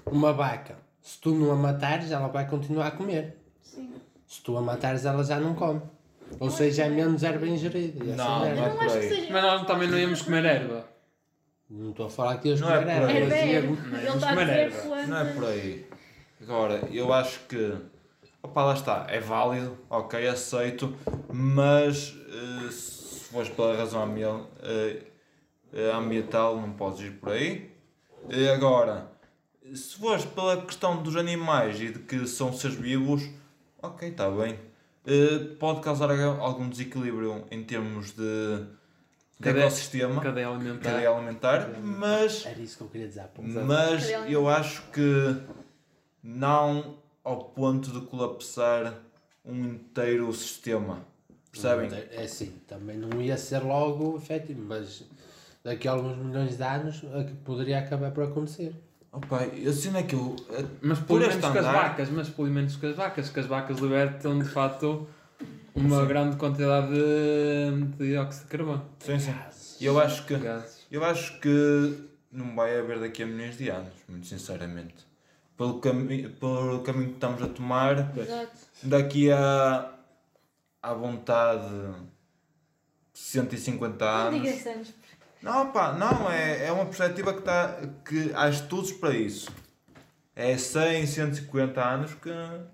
uma 0.07 0.33
vaca, 0.33 0.77
se 1.01 1.19
tu 1.21 1.31
não 1.35 1.53
a 1.53 1.57
matares, 1.57 2.11
ela 2.11 2.29
vai 2.29 2.49
continuar 2.49 2.89
a 2.89 2.91
comer. 2.91 3.37
Sim. 3.63 3.93
Se 4.27 4.43
tu 4.43 4.57
a 4.57 4.63
matares, 4.63 5.05
ela 5.05 5.23
já 5.23 5.39
não 5.39 5.55
come. 5.55 5.81
Ou 6.41 6.51
seja, 6.51 6.85
é 6.85 6.89
menos 6.89 7.23
erva 7.23 7.47
ingerida. 7.47 8.03
Não, 8.17 8.41
merda. 8.41 8.61
Eu 8.63 8.75
não 8.75 8.81
acho 8.81 8.99
que 9.01 9.09
seja. 9.09 9.33
Mas 9.33 9.43
nós 9.43 9.67
também 9.67 9.89
não 9.89 9.99
íamos 9.99 10.23
comer 10.23 10.45
erva. 10.47 10.89
Não 11.69 11.91
estou 11.91 12.07
a 12.07 12.11
falar 12.11 12.39
que 12.39 12.49
ias 12.49 12.61
Não 12.61 12.71
é 12.75 12.79
comer 12.81 12.93
erva. 12.93 13.13
Erva 13.13 13.35
é 13.35 13.41
mas 13.43 13.51
ia- 13.51 13.57
erva. 13.59 13.69
Não, 13.69 13.99
Ele 13.99 14.07
vamos 14.07 14.15
está 14.15 14.27
a 14.27 14.31
comer 14.33 14.45
dizer 14.47 14.59
erva. 14.61 14.83
plantas. 14.89 15.09
Não 15.09 15.17
é 15.19 15.25
por 15.33 15.45
aí. 15.45 15.87
Agora, 16.43 16.89
eu 16.91 17.13
acho 17.13 17.41
que. 17.47 17.75
Opa, 18.43 18.65
lá 18.65 18.75
está. 18.75 19.07
É 19.09 19.21
válido, 19.21 19.79
ok, 19.89 20.27
aceito. 20.29 20.95
Mas 21.33 22.15
eh, 22.29 22.71
se 22.71 23.25
fores 23.33 23.49
pela 23.49 23.77
razão 23.77 24.03
ambiental, 24.03 24.51
ambiental, 25.97 26.57
não 26.61 26.73
podes 26.73 27.01
ir 27.01 27.13
por 27.13 27.31
aí. 27.33 27.71
Agora, 28.55 29.11
se 29.75 29.97
fores 29.97 30.25
pela 30.25 30.61
questão 30.63 31.03
dos 31.03 31.17
animais 31.17 31.81
e 31.81 31.91
de 31.93 32.01
que 32.01 32.27
são 32.27 32.53
seres 32.53 32.77
vivos, 32.77 33.23
ok, 33.81 34.09
está 34.09 34.29
bem. 34.31 34.59
eh, 35.07 35.55
pode 35.59 35.81
causar 35.81 36.11
algum 36.11 36.69
desequilíbrio 36.69 37.45
em 37.51 37.63
termos 37.65 38.13
de, 38.13 38.17
de 38.19 38.69
Cadeia- 39.41 39.63
ecossistema, 39.65 40.21
Cadeia 40.21 40.49
alimentar. 40.49 40.91
cadeia 40.91 41.11
alimentar, 41.11 41.71
mas, 41.81 42.45
Era 42.47 42.61
isso 42.61 42.77
que 42.77 42.83
eu 42.85 42.89
queria 42.89 43.09
dizer 43.09 43.21
mas 43.65 44.09
eu 44.29 44.49
acho 44.49 44.83
que 44.93 45.37
não 46.23 46.97
ao 47.25 47.45
ponto 47.45 47.91
de 47.91 48.07
colapsar 48.07 48.95
um 49.45 49.65
inteiro 49.65 50.33
sistema. 50.33 51.05
Percebem? 51.51 51.91
É 52.11 52.23
assim, 52.23 52.53
também 52.67 52.97
não 52.97 53.21
ia 53.21 53.37
ser 53.37 53.61
logo 53.61 54.17
efetivo, 54.17 54.63
mas 54.67 55.05
daqui 55.63 55.87
a 55.87 55.93
alguns 55.93 56.17
milhões 56.17 56.57
de 56.57 56.63
anos 56.63 57.01
que 57.01 57.35
poderia 57.45 57.79
acabar 57.79 58.11
por 58.11 58.25
acontecer. 58.25 58.75
Opa, 59.13 59.45
eu 59.45 59.73
sei 59.73 59.95
é 59.95 60.03
que 60.03 60.15
eu. 60.15 60.35
Mas 60.81 60.99
Por 61.01 61.21
pelo 61.21 61.21
menos 61.21 61.37
com 61.37 61.59
as 61.59 61.65
vacas, 61.67 62.09
mas 62.09 62.29
pelo 62.31 62.49
menos 62.49 62.77
com 62.77 62.87
as 62.87 62.97
vacas, 62.97 63.29
que 63.29 63.41
as 63.41 63.47
vacas 63.47 63.79
libertam 63.79 64.39
de 64.39 64.49
facto 64.49 65.07
uma 65.75 66.05
grande 66.07 66.37
quantidade 66.37 66.89
de, 66.89 67.87
de 67.99 68.09
dióxido 68.09 68.45
de 68.45 68.49
carbono. 68.49 68.85
Sim, 69.01 69.19
sim. 69.19 69.35
Eu 69.83 69.99
acho 70.01 70.25
que. 70.27 70.37
Gases. 70.37 70.87
Eu 70.91 71.05
acho 71.05 71.39
que 71.41 72.09
não 72.31 72.55
vai 72.55 72.79
haver 72.79 73.01
daqui 73.01 73.23
a 73.23 73.27
milhões 73.27 73.59
de 73.59 73.69
anos, 73.69 73.93
muito 74.09 74.27
sinceramente. 74.27 75.12
Pelo, 75.63 75.79
cami 75.79 76.29
pelo 76.29 76.81
caminho 76.83 77.09
que 77.11 77.15
estamos 77.15 77.41
a 77.41 77.47
tomar, 77.47 78.19
Exato. 78.19 78.51
daqui 78.83 79.31
a 79.31 79.93
à 80.83 80.93
vontade 80.93 81.95
150 83.15 84.05
Não 84.05 84.11
anos. 84.29 84.41
digas 84.43 84.67
anos. 84.67 84.95
Não, 85.41 85.71
pá, 85.71 85.93
não, 85.93 86.29
é, 86.29 86.67
é 86.67 86.73
uma 86.73 86.87
perspectiva 86.87 87.33
que, 87.33 87.43
tá, 87.43 87.81
que 88.05 88.33
há 88.35 88.49
estudos 88.49 88.91
para 88.93 89.15
isso. 89.15 89.51
É 90.35 90.57
100, 90.59 91.07
150 91.07 91.81
anos 91.81 92.15
que 92.15 92.31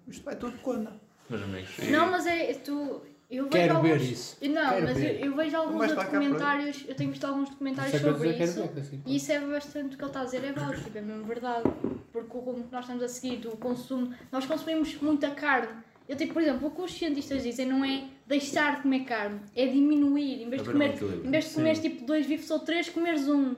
isto 0.07 0.25
vai 0.25 0.37
tudo 0.37 0.57
quando? 0.63 0.91
Meus 1.29 1.43
amigos. 1.43 1.79
E- 1.81 1.91
Não, 1.91 2.11
mas 2.11 2.27
é. 2.27 2.55
Tu, 2.55 3.03
eu 3.31 3.45
vejo 3.45 3.51
Quero 3.51 3.77
alguns, 3.77 3.91
ver 3.91 4.01
isso. 4.03 4.37
Não, 4.49 4.71
Quero 4.71 4.87
mas 4.87 5.03
eu, 5.03 5.09
eu 5.09 5.37
vejo 5.37 5.57
alguns 5.57 5.93
documentários. 5.93 6.85
Eu 6.89 6.95
tenho 6.95 7.11
visto 7.11 7.25
alguns 7.25 7.51
documentários 7.51 7.95
Isso 7.95 8.07
é 8.07 8.11
sobre 8.11 8.33
dizer, 8.33 8.45
isso. 8.45 8.63
ver, 8.63 8.81
assim, 8.81 9.03
E 9.05 9.17
isso 9.17 9.33
é 9.33 9.41
bastante 9.41 9.95
o 9.95 9.99
que 9.99 10.03
ele 10.05 10.11
está 10.11 10.21
a 10.21 10.25
dizer, 10.25 10.45
é 10.45 10.53
válido, 10.53 10.83
tipo, 10.83 10.99
é 10.99 11.01
mesmo 11.03 11.25
verdade. 11.25 11.71
Porque 12.11 12.37
o 12.37 12.41
rumo 12.41 12.65
que 12.65 12.73
nós 12.73 12.85
estamos 12.85 13.03
a 13.03 13.09
seguir, 13.09 13.37
do 13.37 13.51
consumo, 13.59 14.15
nós 14.33 14.47
consumimos 14.47 14.95
muita 15.03 15.31
carne. 15.31 15.69
Eu 16.09 16.17
tipo, 16.17 16.33
por 16.33 16.41
exemplo, 16.41 16.69
o 16.69 16.71
que 16.71 16.81
os 16.81 16.91
cientistas 16.93 17.43
dizem 17.43 17.67
não 17.67 17.85
é 17.85 18.05
deixar 18.27 18.77
de 18.77 18.83
comer 18.83 19.01
carne, 19.01 19.41
é 19.55 19.67
diminuir. 19.67 20.43
Em 20.43 20.49
vez 20.49 20.63
de 20.63 20.71
comer, 20.71 20.95
em 21.03 21.31
vez 21.31 21.49
de 21.49 21.55
comeres 21.55 21.81
tipo 21.81 22.07
dois 22.07 22.27
bifes 22.27 22.51
ou 22.51 22.61
três, 22.61 22.89
comeres 22.89 23.29
um. 23.29 23.57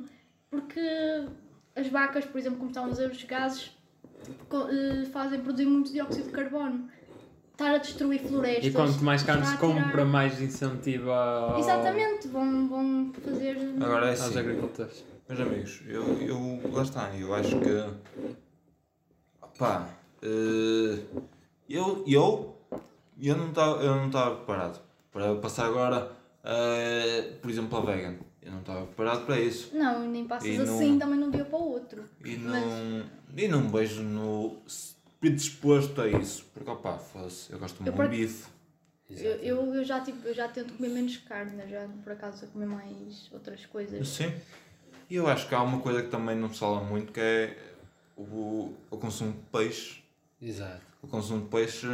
Porque 0.51 0.81
as 1.77 1.87
vacas, 1.87 2.25
por 2.25 2.39
exemplo, 2.39 2.59
como 2.59 2.71
estavam 2.71 2.89
a 2.91 2.93
dizer, 2.93 3.09
os 3.09 3.23
gases 3.23 3.71
eh, 4.27 5.05
fazem 5.13 5.41
produzir 5.41 5.67
muito 5.67 5.93
dióxido 5.93 6.27
de 6.27 6.33
carbono. 6.33 6.89
Estar 7.61 7.75
a 7.75 7.79
destruir 7.79 8.21
florestas. 8.21 8.65
E 8.65 8.71
quanto 8.73 9.05
mais 9.05 9.23
carne 9.23 9.45
se 9.45 9.53
a 9.53 9.57
tirar- 9.59 9.83
compra, 9.85 10.05
mais 10.07 10.41
incentiva 10.41 11.15
ao- 11.15 11.59
Exatamente, 11.59 12.27
vão, 12.29 12.67
vão 12.67 13.13
fazer. 13.23 13.55
Agora 13.79 14.07
é 14.07 14.11
aos 14.13 14.21
assim, 14.23 14.39
agricultores. 14.39 15.05
meus 15.29 15.41
amigos, 15.43 15.83
eu, 15.87 16.03
eu, 16.23 16.61
lá 16.73 16.83
está, 16.83 17.15
eu 17.15 17.35
acho 17.35 17.61
que. 17.61 17.85
Pá, 19.59 19.87
eh, 20.23 21.01
eu, 21.69 22.03
eu, 22.07 22.57
eu 23.21 23.37
não 23.37 23.51
estava 23.51 23.83
eu 23.83 23.95
não 23.95 24.07
estava 24.07 24.37
preparado 24.37 24.81
para 25.13 25.35
passar 25.37 25.67
agora, 25.67 26.11
eh, 26.43 27.33
por 27.43 27.51
exemplo, 27.51 27.77
a 27.77 27.83
vegan. 27.83 28.15
Eu 28.43 28.53
não 28.53 28.61
estava 28.61 28.87
preparado 28.87 29.27
para 29.27 29.39
isso. 29.39 29.71
Não, 29.77 30.09
nem 30.09 30.25
passas 30.27 30.49
E 30.49 30.57
não- 30.57 30.65
assim 30.77 30.99
também 30.99 31.19
de 31.19 31.25
um 31.27 31.31
dia 31.31 31.45
para 31.45 31.59
o 31.59 31.73
outro. 31.73 32.05
E 32.25 32.39
Mas- 32.39 32.65
não, 32.65 33.05
e 33.37 33.49
não 33.49 33.69
vejo 33.69 34.03
no, 34.03 34.57
predisposto 35.21 36.01
a 36.01 36.09
isso. 36.09 36.47
Porque, 36.55 36.69
opá, 36.69 36.99
fosse, 36.99 37.53
eu 37.53 37.59
gosto 37.59 37.83
muito 37.83 37.95
de 37.95 38.01
um 38.01 38.09
bife. 38.09 38.49
Eu, 39.11 39.33
eu, 39.43 39.75
eu 39.75 39.85
já, 39.85 40.01
tipo, 40.01 40.27
eu 40.27 40.35
já 40.35 40.49
tento 40.49 40.75
comer 40.75 40.89
menos 40.89 41.17
carne, 41.19 41.61
eu 41.63 41.69
já 41.69 41.89
por 42.03 42.13
acaso 42.13 42.45
a 42.45 42.49
comer 42.49 42.67
mais 42.67 43.29
outras 43.33 43.67
coisas. 43.67 44.09
Sim. 44.09 44.33
E 45.09 45.17
eu 45.17 45.27
acho 45.27 45.49
que 45.49 45.55
há 45.55 45.63
uma 45.63 45.81
coisa 45.81 46.03
que 46.03 46.09
também 46.09 46.37
não 46.37 46.53
se 46.53 46.61
fala 46.61 46.83
muito 46.83 47.13
que 47.13 47.21
é 47.21 47.57
o, 48.17 48.73
o 48.89 48.97
consumo 48.97 49.33
de 49.33 49.39
peixe. 49.51 50.03
Exato. 50.41 50.81
O 51.03 51.09
consumo 51.09 51.43
de 51.43 51.49
peixe, 51.49 51.87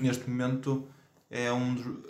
neste 0.00 0.28
momento, 0.28 0.86
é 1.30 1.52
um 1.52 2.02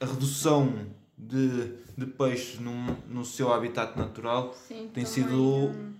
a 0.00 0.06
redução 0.06 0.86
de, 1.16 1.74
de 1.96 2.06
peixes 2.06 2.58
num, 2.58 2.96
no 3.08 3.24
seu 3.24 3.52
habitat 3.52 3.96
natural 3.96 4.52
Sim, 4.54 4.90
tem 4.92 5.04
também, 5.04 5.06
sido 5.06 5.68
hum, 5.68 5.94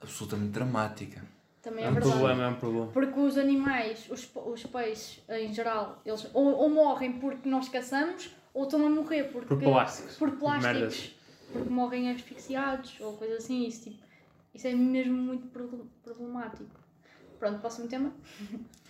absolutamente 0.00 0.50
dramática. 0.50 1.22
Também 1.64 1.84
É 1.84 1.86
é, 1.86 1.90
um 1.90 1.94
verdade. 1.94 2.14
problema, 2.16 2.44
é 2.44 2.48
um 2.48 2.54
problema. 2.56 2.86
Porque 2.92 3.18
os 3.20 3.36
animais, 3.38 4.06
os, 4.10 4.30
os 4.34 4.62
peixes 4.66 5.20
em 5.28 5.52
geral, 5.52 6.00
eles 6.04 6.28
ou, 6.32 6.44
ou 6.54 6.68
morrem 6.70 7.14
porque 7.18 7.48
nós 7.48 7.68
caçamos 7.68 8.30
ou 8.52 8.64
estão 8.64 8.86
a 8.86 8.90
morrer 8.90 9.24
porque, 9.32 9.48
Por 9.48 9.58
plásticos. 9.62 10.16
por 10.16 10.30
plásticos, 10.32 10.72
Merdas. 10.72 11.10
porque 11.52 11.68
morrem 11.70 12.10
asfixiados 12.10 12.96
ou 13.00 13.14
coisa 13.16 13.36
assim. 13.38 13.66
Isso, 13.66 13.84
tipo, 13.84 13.96
isso 14.54 14.66
é 14.68 14.74
mesmo 14.74 15.14
muito 15.16 15.48
pro- 15.48 15.88
problemático. 16.04 16.70
Pronto, 17.38 17.58
próximo 17.60 17.88
tema. 17.88 18.12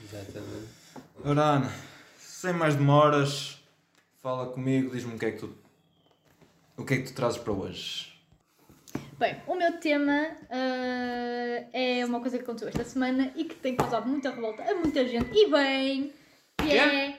Exatamente. 0.03 0.69
Ora, 1.25 1.43
Ana, 1.43 1.73
sem 2.19 2.53
mais 2.53 2.75
demoras, 2.77 3.63
fala 4.23 4.47
comigo, 4.53 4.91
diz-me 4.91 5.15
o 5.15 5.19
que 5.19 5.27
é 5.27 5.31
que 5.31 5.39
tu. 5.39 5.55
O 6.77 6.85
que 6.85 6.95
é 6.95 6.97
que 6.99 7.05
tu 7.05 7.15
trazes 7.15 7.39
para 7.39 7.53
hoje? 7.53 8.14
Bem, 9.19 9.41
o 9.47 9.55
meu 9.55 9.79
tema 9.79 10.37
ah, 10.51 11.65
é 11.73 12.05
uma 12.05 12.21
coisa 12.21 12.37
que 12.37 12.43
aconteceu 12.43 12.69
esta 12.69 12.85
semana 12.85 13.33
e 13.37 13.45
que 13.45 13.55
tem 13.55 13.77
causado 13.77 14.09
muita 14.09 14.31
revolta 14.31 14.63
a 14.65 14.75
muita 14.75 15.07
gente. 15.07 15.31
E 15.33 15.49
bem, 15.51 16.13
que 16.59 16.77
é. 16.77 17.19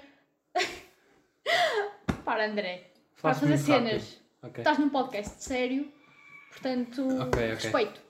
Para, 2.25 2.47
André. 2.47 2.91
Faço 3.15 3.41
fazer 3.41 3.57
cenas. 3.57 4.19
Ok. 4.41 4.61
Estás 4.61 4.77
num 4.77 4.89
podcast 4.89 5.41
sério, 5.43 5.91
portanto, 6.51 7.01
Ok, 7.21 7.27
ok. 7.27 7.49
respeito. 7.55 8.01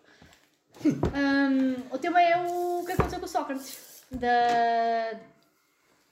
Hum, 0.86 1.76
o 1.91 1.98
tema 1.98 2.21
é 2.21 2.38
o 2.38 2.84
que 2.86 2.91
aconteceu 2.91 3.19
com 3.19 3.26
o 3.26 3.30
Sócrates 3.30 4.04
da, 4.12 5.13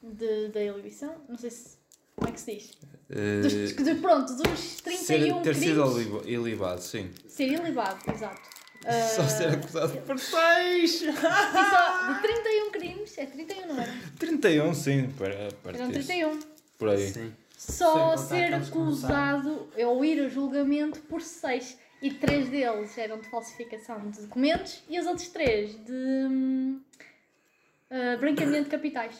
de, 0.01 0.47
da 0.49 0.61
eleição. 0.63 1.15
Não 1.27 1.37
sei 1.37 1.49
se. 1.49 1.77
Como 2.15 2.29
é 2.29 2.31
que 2.31 2.39
se 2.39 2.53
diz? 2.55 2.77
Dos, 3.09 3.75
de, 3.75 3.95
pronto, 3.95 4.33
dos 4.35 4.81
31 4.81 4.93
Eh, 4.93 4.97
ser, 4.97 5.17
ter 5.43 5.55
crimes. 5.55 5.57
sido 5.57 6.23
ilibado, 6.29 6.81
sim. 6.81 7.11
Ser 7.27 7.47
ilibado, 7.51 7.99
exato. 8.11 8.41
Só 9.15 9.21
Ah, 9.21 9.27
ser 9.29 9.47
acusado 9.49 9.97
por 10.01 10.19
6! 10.19 11.01
e 11.03 11.11
só 11.13 12.13
de 12.13 12.21
31 12.21 12.71
crimes, 12.71 13.17
é 13.17 13.25
31, 13.25 13.67
não 13.67 13.81
era? 13.81 13.93
31, 14.19 14.73
sim, 14.73 15.09
para, 15.17 15.49
para 15.63 15.77
Eram 15.77 15.89
31. 15.91 16.39
Por 16.77 16.89
aí. 16.89 17.07
Sim. 17.13 17.33
Só 17.57 18.17
ser 18.17 18.53
acusado 18.53 19.69
ou 19.77 20.03
ir 20.03 20.19
a 20.25 20.27
julgamento 20.27 20.99
por 21.01 21.21
6. 21.21 21.77
E 22.01 22.11
três 22.11 22.49
deles 22.49 22.97
eram 22.97 23.17
de 23.21 23.29
falsificação 23.29 24.09
de 24.11 24.19
documentos 24.23 24.83
e 24.89 24.99
os 24.99 25.05
outros 25.05 25.29
três 25.29 25.71
de 25.85 26.77
ah, 27.89 28.17
branqueamento 28.19 28.65
de 28.65 28.69
capitais. 28.69 29.15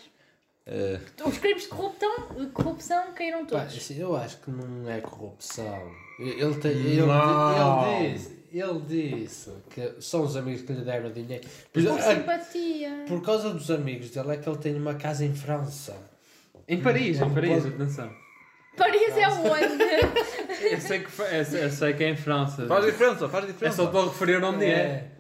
Eh, 0.65 0.99
Os 1.25 1.37
crimes 1.39 1.63
de 1.63 1.69
corrupção, 1.69 2.11
de 2.37 2.45
corrupção 2.47 3.11
caíram 3.13 3.45
Pá, 3.45 3.59
todos. 3.59 3.77
assim, 3.77 3.99
eu 3.99 4.15
acho 4.15 4.37
que 4.37 4.49
não 4.49 4.89
é 4.89 5.01
corrupção. 5.01 5.91
Ele, 6.19 6.55
tem, 6.55 6.71
ele, 6.71 7.01
ele, 7.01 8.13
disse, 8.13 8.47
ele 8.51 8.81
disse 8.87 9.51
que 9.69 10.01
são 10.01 10.21
os 10.23 10.37
amigos 10.37 10.61
que 10.61 10.71
lhe 10.71 10.85
deram 10.85 11.11
dinheiro. 11.11 11.45
Por, 11.73 11.83
Por 11.83 12.01
simpatia. 12.01 13.05
por 13.07 13.21
causa 13.21 13.49
dos 13.49 13.69
amigos 13.69 14.09
dele 14.11 14.31
é 14.31 14.37
que 14.37 14.47
ele 14.47 14.57
tem 14.57 14.75
uma 14.75 14.93
casa 14.95 15.25
em 15.25 15.35
França. 15.35 15.97
Em 16.67 16.79
Paris, 16.81 17.19
em 17.19 17.29
Paris, 17.33 17.63
Pode- 17.63 17.75
atenção. 17.75 18.13
Paris 18.77 19.17
é 19.17 19.27
onde? 19.27 19.83
Eu 20.63 20.79
sei 20.79 20.99
que, 21.01 21.21
eu 21.21 21.45
sei, 21.45 21.63
eu 21.65 21.69
sei 21.69 21.93
que 21.93 22.03
é 22.05 22.09
em 22.09 22.15
França. 22.15 22.65
faz 22.67 22.85
diferença, 22.85 23.27
faz 23.27 23.43
É 23.43 23.47
diferença. 23.47 23.75
só 23.75 23.83
estou 23.85 24.01
a 24.01 24.05
referir 24.05 24.41
onde 24.41 24.65
é. 24.65 25.11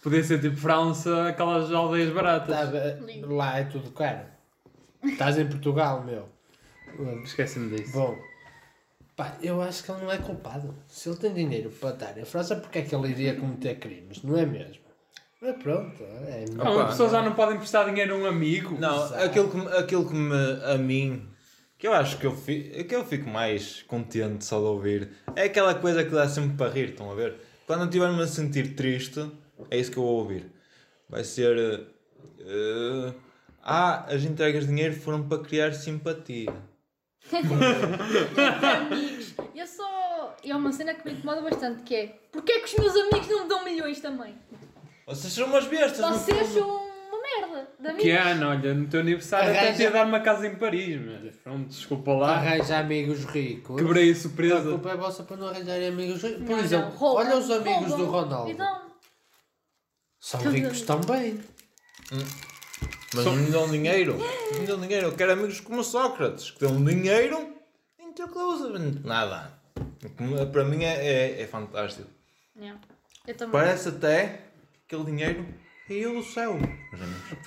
Podia 0.00 0.22
ser 0.22 0.40
tipo 0.40 0.56
França, 0.56 1.26
aquelas 1.28 1.72
aldeias 1.72 2.10
baratas. 2.14 2.56
Lá 3.26 3.58
é 3.58 3.64
tudo 3.64 3.90
caro. 3.90 4.20
Estás 5.04 5.38
em 5.38 5.48
Portugal, 5.48 6.04
meu. 6.04 6.28
Esqueci-me 7.24 7.76
disso. 7.76 7.92
Bom, 7.92 8.18
pá, 9.16 9.36
eu 9.42 9.60
acho 9.62 9.84
que 9.84 9.90
ele 9.92 10.02
não 10.02 10.10
é 10.10 10.18
culpado. 10.18 10.74
Se 10.86 11.08
ele 11.08 11.16
tem 11.18 11.32
dinheiro 11.32 11.70
para 11.70 11.90
estar 11.90 12.18
em 12.18 12.24
França, 12.24 12.56
porque 12.56 12.78
é 12.80 12.82
que 12.82 12.94
ele 12.94 13.08
iria 13.08 13.34
cometer 13.36 13.76
crimes? 13.78 14.22
Não 14.22 14.36
é 14.36 14.44
mesmo? 14.44 14.82
Mas 15.40 15.56
pronto, 15.62 16.02
é 16.02 16.44
Opa, 16.58 16.70
uma 16.70 16.86
pessoa 16.88 17.08
já 17.08 17.22
não 17.22 17.34
pode 17.34 17.54
emprestar 17.54 17.86
dinheiro 17.86 18.14
a 18.14 18.18
um 18.18 18.26
amigo. 18.26 18.76
Não, 18.78 19.04
Exato. 19.06 19.24
aquilo 19.24 19.50
que, 19.50 19.56
me- 19.56 19.68
aquilo 19.78 20.06
que 20.08 20.14
me, 20.14 20.62
a 20.64 20.76
mim, 20.76 21.26
que 21.78 21.86
eu 21.86 21.94
acho 21.94 22.18
que 22.18 22.26
eu, 22.26 22.36
fi, 22.36 22.84
que 22.84 22.94
eu 22.94 23.04
fico 23.06 23.28
mais 23.28 23.82
contente 23.84 24.44
só 24.44 24.58
de 24.58 24.66
ouvir, 24.66 25.10
é 25.34 25.44
aquela 25.44 25.74
coisa 25.74 26.04
que 26.04 26.10
dá 26.10 26.28
sempre 26.28 26.56
para 26.58 26.70
rir, 26.70 26.90
estão 26.90 27.10
a 27.10 27.14
ver? 27.14 27.36
Quando 27.66 27.80
eu 27.80 27.86
estiver-me 27.86 28.20
a 28.22 28.26
sentir 28.26 28.74
triste, 28.74 29.30
é 29.70 29.78
isso 29.78 29.90
que 29.90 29.96
eu 29.96 30.02
vou 30.02 30.18
ouvir. 30.18 30.50
Vai 31.08 31.24
ser. 31.24 31.86
eh, 32.40 33.14
ah, 33.62 34.04
as 34.08 34.22
entregas 34.24 34.62
de 34.64 34.68
dinheiro 34.70 34.94
foram 34.94 35.26
para 35.28 35.42
criar 35.42 35.72
simpatia. 35.72 36.52
amigos. 38.80 39.34
Eu 39.54 39.66
só. 39.66 40.36
E 40.42 40.50
é 40.50 40.56
uma 40.56 40.72
cena 40.72 40.94
que 40.94 41.04
me 41.06 41.12
incomoda 41.16 41.42
bastante, 41.42 41.82
que 41.82 41.94
é 41.94 42.06
Porquê 42.32 42.60
que 42.60 42.64
os 42.66 42.74
meus 42.74 42.96
amigos 42.96 43.28
não 43.28 43.42
me 43.42 43.48
dão 43.48 43.64
milhões 43.64 44.00
também? 44.00 44.34
Vocês 45.06 45.32
são 45.32 45.46
umas 45.46 45.66
bestas, 45.66 45.98
Vocês 45.98 46.46
são 46.48 46.68
uma 46.68 47.20
merda. 47.20 47.68
De 47.80 47.94
Que 48.00 48.12
amigos. 48.12 48.32
ano, 48.32 48.48
olha, 48.50 48.74
no 48.74 48.86
teu 48.86 49.00
aniversário 49.00 49.50
até 49.50 49.72
te 49.72 49.82
ia 49.82 49.90
dar 49.90 50.06
uma 50.06 50.20
casa 50.20 50.46
em 50.46 50.54
Paris, 50.54 51.00
mas 51.00 51.36
pronto, 51.36 51.68
desculpa 51.68 52.12
lá. 52.12 52.36
Arranja 52.36 52.78
amigos 52.78 53.24
ricos. 53.24 53.76
Quebrei 53.76 54.10
a 54.10 54.12
A 54.12 54.16
surpresa. 54.16 54.70
culpa 54.70 54.90
é 54.90 54.96
vossa 54.96 55.22
para 55.24 55.36
não 55.36 55.48
arranjarem 55.48 55.88
amigos 55.88 56.22
ricos. 56.22 56.42
Por 56.44 56.56
Não, 56.56 56.58
exemplo, 56.64 56.94
não, 57.00 57.14
olha 57.14 57.36
os 57.36 57.50
amigos 57.50 57.88
roubam. 57.88 57.98
do 57.98 58.04
Ronaldo. 58.06 58.50
Então, 58.52 58.82
São 60.20 60.40
ricos 60.42 60.82
também. 60.82 61.40
Mas 63.14 63.24
não 63.24 63.36
lhe 63.36 63.50
dão 63.50 63.68
dinheiro. 63.68 64.16
Não 64.52 64.60
lhe 64.60 64.66
dão 64.66 64.80
dinheiro. 64.80 65.06
Eu 65.08 65.16
quero 65.16 65.32
amigos 65.32 65.60
como 65.60 65.82
Sócrates, 65.82 66.50
que 66.50 66.60
dão 66.60 66.82
dinheiro 66.84 67.54
e 67.98 68.22
o 68.22 68.28
que 68.28 68.38
usa. 68.38 68.78
Nada. 69.04 69.52
Para 70.52 70.64
mim 70.64 70.84
é, 70.84 71.06
é, 71.06 71.42
é 71.42 71.46
fantástico. 71.46 72.08
yeah. 72.56 72.80
eu 73.26 73.36
também. 73.36 73.52
Parece 73.52 73.88
até 73.88 74.42
que 74.86 74.94
aquele 74.94 75.10
dinheiro 75.10 75.46
caiu 75.88 76.14
do 76.14 76.22
céu. 76.22 76.58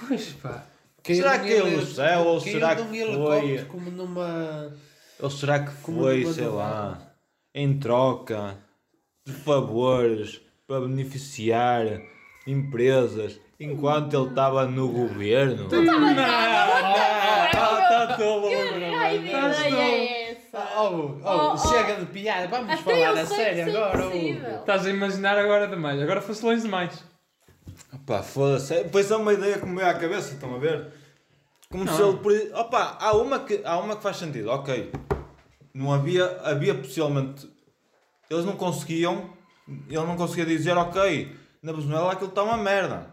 Pois 0.08 0.34
pá. 0.34 0.67
Será 1.06 1.39
que 1.39 1.49
caiu 1.49 1.80
do 1.80 1.86
céu 1.86 2.21
ou 2.26 2.39
será 2.39 2.76
que 2.76 2.84
foi? 2.84 3.65
como 3.65 3.91
numa... 3.91 4.73
Ou 5.19 5.30
será 5.30 5.60
que 5.60 5.76
Como 5.82 6.02
foi, 6.02 6.21
numa 6.21 6.34
sei 6.34 6.47
lá, 6.47 7.15
em 7.54 7.78
troca 7.78 8.58
de 9.26 9.34
favores 9.34 10.41
para 10.65 10.82
beneficiar 10.82 11.86
empresas 12.47 13.39
enquanto 13.59 14.13
ele 14.15 14.29
estava 14.29 14.65
no 14.65 14.87
governo? 14.89 15.67
Ah, 15.71 17.45
está 17.45 18.17
tolo, 18.17 18.49
Que 18.49 18.55
Bruno. 18.55 18.95
raio 18.97 19.19
de 19.21 19.25
Estás 19.27 19.59
ideia 19.59 19.69
tolo. 19.71 19.81
é 19.81 20.31
essa? 20.31 20.79
Oh, 20.79 20.83
oh, 20.83 21.19
Oh, 21.23 21.53
oh. 21.53 21.57
chega 21.57 21.95
de 21.95 22.05
piada, 22.07 22.47
vamos 22.47 22.71
Até 22.73 22.81
falar 23.05 23.19
a 23.19 23.23
que 23.23 23.27
sério 23.35 23.59
é 23.61 23.63
agora. 23.63 24.05
Hugo. 24.07 24.59
Estás 24.59 24.85
a 24.85 24.89
imaginar 24.89 25.37
agora 25.37 25.67
demais. 25.67 26.01
Agora 26.01 26.21
foste 26.21 26.43
longe 26.45 26.61
demais. 26.61 27.03
Opa, 27.93 28.21
foda-se. 28.21 28.83
Pois 28.91 29.09
é 29.09 29.15
uma 29.15 29.33
ideia 29.33 29.57
que 29.57 29.65
me 29.65 29.75
veio 29.77 29.89
à 29.89 29.93
cabeça, 29.93 30.33
estão 30.33 30.53
a 30.55 30.59
ver? 30.59 30.87
Como 31.71 31.85
Não. 31.85 31.95
se 31.95 32.01
ele. 32.03 32.17
por- 32.17 32.59
Opa, 32.59 32.97
há 32.99 33.13
uma, 33.17 33.39
que, 33.39 33.61
há 33.63 33.77
uma 33.79 33.95
que 33.95 34.03
faz 34.03 34.17
sentido, 34.17 34.49
ok. 34.51 34.91
Não 35.73 35.91
havia. 35.91 36.25
Havia 36.43 36.75
possivelmente. 36.75 37.49
Eles 38.29 38.45
não 38.45 38.53
conseguiam. 38.55 39.29
Ele 39.87 39.97
não 40.05 40.17
conseguia 40.17 40.45
dizer, 40.45 40.75
ok, 40.77 41.35
na 41.63 41.71
Venezuela 41.71 42.11
aquilo 42.11 42.29
está 42.29 42.43
uma 42.43 42.57
merda. 42.57 43.12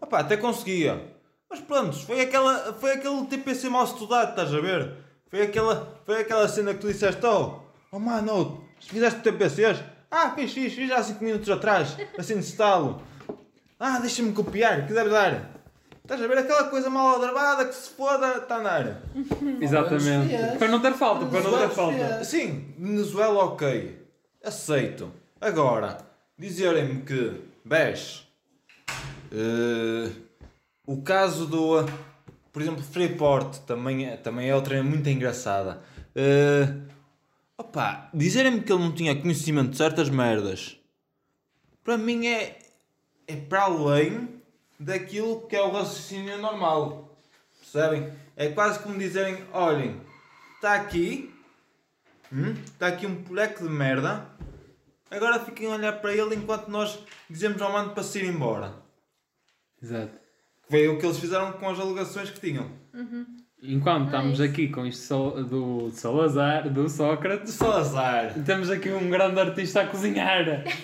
Opa, 0.00 0.20
até 0.20 0.36
conseguia. 0.36 1.00
Mas 1.48 1.60
pronto, 1.60 1.96
foi, 2.06 2.20
aquela, 2.20 2.72
foi 2.74 2.92
aquele 2.92 3.26
tipo 3.26 3.44
TPC 3.44 3.68
mal 3.68 3.84
estudado, 3.84 4.30
estás 4.30 4.54
a 4.54 4.60
ver? 4.60 4.94
Foi 5.28 5.42
aquela, 5.42 6.00
foi 6.06 6.20
aquela 6.20 6.48
cena 6.48 6.72
que 6.72 6.80
tu 6.80 6.86
disseste, 6.86 7.24
oh, 7.26 7.60
oh 7.90 7.98
mano, 7.98 8.32
oh, 8.32 8.84
fizeste 8.84 9.20
TPCs? 9.20 9.82
Ah, 10.10 10.30
fiz, 10.30 10.52
fiz, 10.52 10.72
fiz 10.72 10.90
há 10.90 11.02
5 11.02 11.22
minutos 11.22 11.48
atrás, 11.50 11.96
assim 12.18 12.34
de 12.34 12.44
estalo. 12.44 13.02
Ah, 13.78 13.98
deixa-me 13.98 14.32
copiar, 14.32 14.86
que 14.86 14.92
deve 14.92 15.10
dar. 15.10 15.50
Estás 16.02 16.22
a 16.22 16.26
ver 16.26 16.38
aquela 16.38 16.64
coisa 16.64 16.90
mal 16.90 17.14
aldrabada 17.14 17.64
que 17.66 17.74
se 17.74 17.90
foda, 17.90 18.38
está 18.38 18.58
na 18.58 18.70
área. 18.70 19.02
Exatamente. 19.60 20.58
para 20.58 20.68
não 20.68 20.80
ter 20.80 20.92
falta, 20.94 21.26
para 21.26 21.40
não 21.40 21.58
ter 21.58 21.70
falta. 21.70 22.24
Sim, 22.24 22.74
Venezuela 22.76 23.44
ok. 23.44 23.96
Aceito. 24.44 25.12
Agora, 25.40 25.98
dizerem-me 26.36 27.02
que 27.02 27.40
10 27.64 28.29
Uh, 29.32 30.12
o 30.86 31.02
caso 31.02 31.46
do, 31.46 31.86
por 32.52 32.62
exemplo, 32.62 32.82
Freeport 32.82 33.58
também, 33.60 34.06
é, 34.06 34.16
também 34.16 34.48
é 34.48 34.54
outra 34.54 34.82
muito 34.82 35.08
engraçada. 35.08 35.80
Eh, 36.14 36.68
uh, 36.68 36.82
opa, 37.56 38.10
dizerem-me 38.12 38.60
que 38.60 38.72
ele 38.72 38.82
não 38.82 38.92
tinha 38.92 39.14
conhecimento 39.14 39.70
de 39.70 39.76
certas 39.76 40.08
merdas, 40.08 40.76
para 41.84 41.96
mim 41.96 42.26
é, 42.26 42.58
é 43.28 43.36
para 43.36 43.62
além 43.62 44.28
daquilo 44.78 45.46
que 45.46 45.54
é 45.54 45.62
o 45.62 45.70
raciocínio 45.70 46.38
normal. 46.38 47.16
Percebem? 47.60 48.12
É 48.36 48.48
quase 48.48 48.80
como 48.80 48.98
dizerem: 48.98 49.44
olhem, 49.52 50.00
está 50.56 50.74
aqui, 50.74 51.32
está 52.24 52.36
hum, 52.36 52.54
tá 52.78 52.86
aqui 52.88 53.06
um 53.06 53.22
puleque 53.22 53.62
de 53.62 53.68
merda. 53.68 54.26
Agora 55.10 55.40
fiquem 55.40 55.66
a 55.66 55.74
olhar 55.74 56.00
para 56.00 56.14
ele 56.14 56.34
enquanto 56.34 56.68
nós 56.68 56.98
dizemos 57.28 57.60
ao 57.60 57.72
mano 57.72 57.90
para 57.90 58.02
se 58.02 58.18
ir 58.18 58.24
embora. 58.24 58.79
Exato. 59.82 60.12
Foi 60.68 60.86
o 60.88 60.98
que 60.98 61.06
eles 61.06 61.18
fizeram 61.18 61.52
com 61.52 61.68
as 61.68 61.80
alegações 61.80 62.30
que 62.30 62.40
tinham. 62.40 62.70
Enquanto 63.62 64.06
estamos 64.06 64.40
aqui 64.40 64.68
com 64.68 64.86
isto 64.86 65.30
do 65.44 65.90
Salazar, 65.90 66.68
do 66.70 66.84
De 66.84 66.90
Sócrates, 66.90 67.52
Salazar. 67.54 68.34
temos 68.44 68.70
aqui 68.70 68.90
um 68.90 69.10
grande 69.10 69.38
artista 69.40 69.82
a 69.82 69.86
cozinhar. 69.86 70.64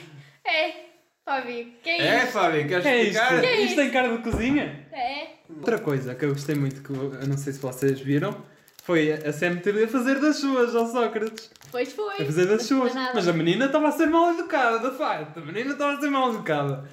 É, 0.49 0.85
Fábio, 1.25 1.73
que 1.83 1.91
é 1.91 2.07
É? 2.07 2.27
Fábio, 2.27 2.69
queres 2.69 2.85
Que 2.85 2.89
é 2.89 3.03
isto? 3.03 3.17
explicar? 3.19 3.41
Que 3.41 3.47
é 3.49 3.61
Isto 3.63 3.75
tem 3.77 3.91
cara 3.91 4.17
de 4.17 4.23
cozinha? 4.23 4.87
É. 4.93 5.27
Outra 5.57 5.81
coisa 5.81 6.15
que 6.15 6.25
eu 6.25 6.29
gostei 6.29 6.55
muito, 6.55 6.83
que 6.85 6.91
eu 6.91 7.27
não 7.27 7.37
sei 7.37 7.53
se 7.53 7.59
vocês 7.59 7.99
viram, 7.99 8.45
foi 8.85 9.11
a 9.13 9.33
CMTV 9.33 9.85
a 9.85 9.89
fazer 9.89 10.21
das 10.21 10.37
suas 10.37 10.73
ao 10.77 10.87
Sócrates. 10.87 11.51
Pois 11.73 11.93
foi. 11.93 12.15
A 12.23 12.25
fazer 12.27 12.47
das 12.47 12.71
não 12.71 12.79
suas. 12.81 12.95
Mas 13.13 13.27
a 13.27 13.33
menina 13.33 13.67
estava 13.67 13.89
a 13.89 13.91
ser 13.91 14.07
mal 14.07 14.35
educada, 14.35 14.89
de 14.89 14.97
facto. 14.97 15.39
A 15.39 15.45
menina 15.45 15.73
estava 15.73 15.95
a 15.95 16.01
ser 16.01 16.11
mal 16.11 16.33
educada. 16.33 16.89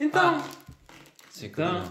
Então, 0.00 0.42
Sim, 1.36 1.46
então 1.46 1.82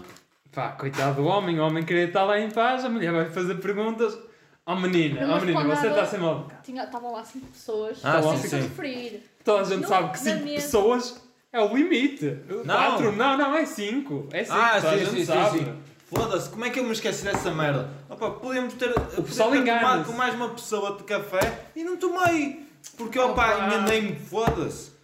pá, 0.52 0.70
coitado 0.72 1.22
do 1.22 1.28
homem, 1.28 1.60
o 1.60 1.62
homem 1.64 1.84
queria 1.84 2.06
estar 2.06 2.24
lá 2.24 2.40
em 2.40 2.50
paz, 2.50 2.84
a 2.84 2.88
mulher 2.88 3.12
vai 3.12 3.26
fazer 3.26 3.54
perguntas. 3.56 4.18
Ó 4.66 4.74
menina, 4.74 5.20
Numa 5.20 5.36
ó 5.36 5.40
menina, 5.40 5.76
você 5.76 5.86
está 5.86 6.02
a 6.02 6.06
ser 6.06 6.18
mal 6.18 6.48
Estavam 6.66 7.12
lá 7.12 7.24
cinco 7.24 7.46
pessoas. 7.46 7.98
Ah, 8.02 8.20
não 8.20 8.36
sim, 8.36 8.48
sim. 8.48 8.56
referir. 8.62 9.22
Toda 9.44 9.60
a 9.60 9.64
gente 9.64 9.82
Não, 9.82 9.88
sabe 9.88 10.18
que 10.18 10.24
na 10.24 10.32
5 10.34 10.44
mesa. 10.44 10.54
pessoas 10.64 11.22
é 11.52 11.60
o 11.60 11.76
limite. 11.76 12.40
4? 12.64 13.12
Não, 13.12 13.38
não, 13.38 13.54
é 13.54 13.64
5. 13.64 14.28
É 14.32 14.42
5, 14.42 14.56
Ah, 14.58 14.72
a 14.72 14.80
sim, 14.80 14.98
gente 14.98 15.10
sim, 15.10 15.16
sim, 15.18 15.24
sabe. 15.24 15.58
sim. 15.60 15.76
Foda-se, 16.06 16.50
como 16.50 16.64
é 16.64 16.70
que 16.70 16.80
eu 16.80 16.84
me 16.84 16.90
esqueci 16.90 17.24
dessa 17.24 17.52
merda? 17.52 17.88
Opa, 18.08 18.30
podíamos 18.32 18.74
ter, 18.74 18.90
o 19.16 19.22
pessoal 19.22 19.52
ter 19.52 19.64
tomado 19.64 20.04
com 20.04 20.12
mais 20.14 20.34
uma 20.34 20.48
pessoa 20.48 20.96
de 20.96 21.04
café 21.04 21.66
e 21.76 21.84
não 21.84 21.96
tomei. 21.96 22.66
Porque, 22.96 23.18
opa, 23.20 23.54
Opa. 23.54 23.66
enganei-me, 23.66 24.16
foda-se. 24.16 24.95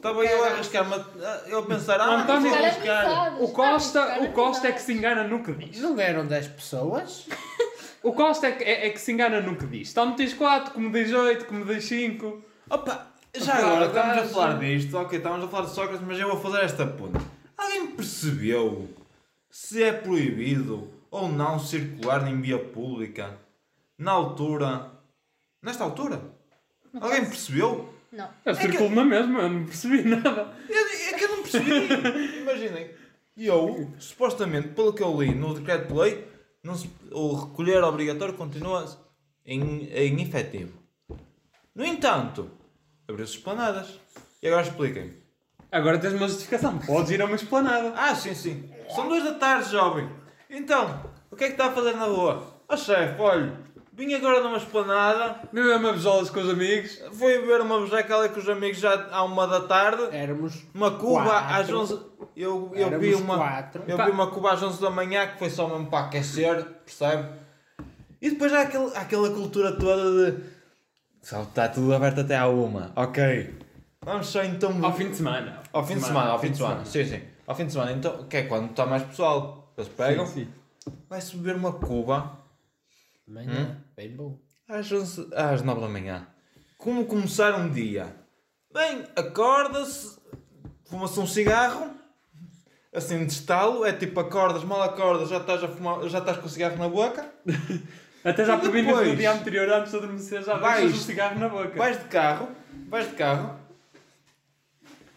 Estava 0.00 0.24
eu 0.24 0.44
a 0.44 0.46
arriscar-me, 0.48 0.94
a- 0.94 1.42
eu 1.46 1.58
a 1.58 1.62
pensar, 1.66 2.00
ah, 2.00 2.22
António- 2.22 2.48
vou 2.48 2.58
arriscar. 2.58 3.42
O 3.42 3.48
Costa, 3.52 4.20
o 4.22 4.32
Costa 4.32 4.68
é 4.68 4.72
que 4.72 4.80
se 4.80 4.94
engana 4.94 5.24
no 5.24 5.42
que 5.42 5.52
diz. 5.52 5.78
Não 5.78 6.00
eram 6.00 6.26
10 6.26 6.48
pessoas? 6.48 7.26
O 8.02 8.14
Costa 8.14 8.46
é 8.46 8.52
que, 8.52 8.64
é, 8.64 8.86
é 8.86 8.90
que 8.90 8.98
se 8.98 9.12
engana 9.12 9.42
no 9.42 9.56
que 9.56 9.66
diz. 9.66 9.92
Tanto 9.92 10.16
diz 10.16 10.32
4, 10.32 10.72
como 10.72 10.90
diz 10.90 11.12
8, 11.12 11.44
como 11.44 11.66
diz 11.66 11.84
5. 11.84 12.42
Opa, 12.70 13.08
já 13.36 13.52
Opa, 13.58 13.66
agora 13.66 13.86
estamos 13.88 14.18
a 14.18 14.24
falar 14.34 14.58
disto, 14.58 14.96
ok, 14.96 15.18
estamos 15.18 15.44
a 15.44 15.48
falar 15.48 15.66
de 15.66 15.74
Sócrates, 15.74 16.06
mas 16.06 16.18
eu 16.18 16.28
vou 16.28 16.40
fazer 16.40 16.64
esta 16.64 16.86
ponte. 16.86 17.22
Alguém 17.58 17.88
percebeu 17.88 18.88
se 19.50 19.82
é 19.82 19.92
proibido 19.92 20.88
ou 21.10 21.28
não 21.28 21.58
circular 21.58 22.26
em 22.26 22.40
via 22.40 22.58
pública 22.58 23.36
na 23.98 24.12
altura, 24.12 24.92
nesta 25.62 25.84
altura? 25.84 26.22
Não 26.94 27.02
Alguém 27.02 27.26
percebeu? 27.26 27.89
Não. 28.12 28.28
Eu 28.44 28.54
circulo 28.54 28.90
na 28.94 29.04
mesma, 29.04 29.40
eu 29.42 29.48
não 29.50 29.64
percebi 29.64 30.02
nada. 30.08 30.52
É, 30.68 31.10
é 31.10 31.12
que 31.18 31.24
eu 31.24 31.28
não 31.36 31.42
percebi. 31.42 32.38
Imaginem, 32.42 32.90
eu, 33.36 33.90
supostamente, 33.98 34.68
pelo 34.68 34.92
que 34.92 35.02
eu 35.02 35.20
li 35.22 35.34
no 35.34 35.54
decreto-lei, 35.54 36.26
não 36.62 36.74
se- 36.74 36.90
o 37.12 37.34
recolher 37.34 37.82
obrigatório 37.84 38.34
continua 38.34 38.84
em, 39.46 39.84
em 39.92 40.22
efetivo. 40.22 40.72
No 41.74 41.84
entanto, 41.84 42.50
abriu-se 43.08 43.36
esplanadas. 43.36 43.98
E 44.42 44.48
agora 44.48 44.62
expliquem. 44.66 45.14
Agora 45.70 45.98
tens 45.98 46.14
uma 46.14 46.26
justificação. 46.26 46.78
Podes 46.78 47.10
ir 47.12 47.22
a 47.22 47.26
uma 47.26 47.36
esplanada. 47.36 47.92
Ah, 47.96 48.14
sim, 48.14 48.34
sim. 48.34 48.68
São 48.94 49.06
duas 49.08 49.22
da 49.22 49.34
tarde, 49.34 49.70
jovem. 49.70 50.10
Então, 50.48 51.00
o 51.30 51.36
que 51.36 51.44
é 51.44 51.46
que 51.46 51.52
está 51.52 51.66
a 51.66 51.72
fazer 51.72 51.92
na 51.94 52.06
rua? 52.06 52.60
Ó 52.68 52.76
chefe, 52.76 53.20
olha, 53.20 53.52
vim 54.06 54.14
agora 54.14 54.42
numa 54.42 54.56
esplanada, 54.56 55.40
Beber 55.52 55.76
uma 55.76 55.92
bejolas 55.92 56.30
com 56.30 56.40
os 56.40 56.48
amigos. 56.48 56.98
fui 57.12 57.38
beber 57.40 57.60
uma 57.60 57.80
bejeca 57.80 58.16
ali 58.16 58.28
com 58.30 58.40
os 58.40 58.48
amigos 58.48 58.78
já 58.78 59.08
à 59.10 59.22
uma 59.22 59.46
da 59.46 59.60
tarde, 59.60 60.08
Éramos 60.10 60.64
uma 60.74 60.90
cuba 60.92 61.24
Quatro. 61.24 61.54
às 61.54 61.70
11... 61.70 62.00
Eu, 62.36 62.70
eu 62.74 62.86
Éramos 62.86 63.06
vi 63.06 63.14
uma... 63.14 63.36
quatro. 63.36 63.82
Eu 63.86 63.96
vi 63.96 64.10
uma 64.10 64.26
cuba 64.28 64.52
às 64.52 64.62
11 64.62 64.80
da 64.80 64.90
manhã 64.90 65.26
que 65.26 65.38
foi 65.38 65.50
só 65.50 65.68
mesmo 65.68 65.86
para 65.86 66.06
aquecer, 66.06 66.64
percebe? 66.84 67.28
E 68.22 68.30
depois 68.30 68.52
há, 68.52 68.62
aquele, 68.62 68.86
há 68.96 69.00
aquela 69.00 69.30
cultura 69.30 69.72
toda 69.72 70.32
de... 70.32 70.38
Só 71.22 71.42
está 71.42 71.68
tudo 71.68 71.94
aberto 71.94 72.20
até 72.20 72.36
à 72.38 72.46
uma. 72.48 72.92
Ok. 72.96 73.54
Vamos 74.02 74.28
só 74.28 74.42
então... 74.42 74.82
Ao 74.82 74.92
fim 74.94 75.10
de 75.10 75.16
semana. 75.16 75.60
Ao 75.72 75.84
fim 75.86 75.94
de 75.96 76.00
semana, 76.04 76.30
ao 76.30 76.38
fim 76.38 76.50
de 76.50 76.56
semana. 76.56 76.84
Sim, 76.86 77.04
sim. 77.04 77.20
Ao 77.46 77.54
fim 77.54 77.66
de 77.66 77.72
semana. 77.72 77.92
Então, 77.92 78.24
que 78.24 78.38
é 78.38 78.42
quando 78.44 78.70
está 78.70 78.86
mais 78.86 79.02
pessoal. 79.02 79.72
Eles 79.76 79.88
pegam, 79.90 80.26
Sim, 80.26 80.46
sim. 80.86 80.92
vai-se 81.08 81.36
beber 81.36 81.56
uma 81.56 81.72
cuba 81.72 82.38
Manhã, 83.34 83.76
bem 83.96 84.10
bom. 84.16 84.38
às, 84.68 84.90
11, 84.90 85.28
às 85.34 85.62
9 85.62 85.80
da 85.80 85.88
manhã. 85.88 86.26
Como 86.76 87.04
começar 87.06 87.54
um 87.54 87.70
dia? 87.70 88.14
Bem, 88.72 89.04
acorda-se, 89.16 90.18
fuma-se 90.84 91.18
um 91.20 91.26
cigarro, 91.26 91.90
assim 92.94 93.24
de 93.24 93.32
estalo, 93.32 93.84
é 93.84 93.92
tipo 93.92 94.18
acordas, 94.20 94.64
mal 94.64 94.82
acordas, 94.82 95.28
já 95.28 95.38
estás, 95.38 95.62
a 95.62 95.68
fumar, 95.68 96.08
já 96.08 96.18
estás 96.18 96.38
com 96.38 96.46
o 96.46 96.48
cigarro 96.48 96.76
na 96.78 96.88
boca, 96.88 97.32
Até 98.22 98.44
já 98.44 98.58
previnas 98.58 98.92
no 98.92 98.98
depois? 99.00 99.18
dia 99.18 99.32
anterior, 99.32 99.68
antes 99.72 99.92
de 99.92 99.96
adormecer, 99.96 100.42
já 100.42 100.56
Vais- 100.58 100.92
o 100.94 100.96
cigarro 100.98 101.38
na 101.38 101.48
boca. 101.48 101.70
vais 101.76 101.98
de 101.98 102.04
carro, 102.06 102.48
vais 102.88 103.08
de 103.08 103.16
carro, 103.16 103.58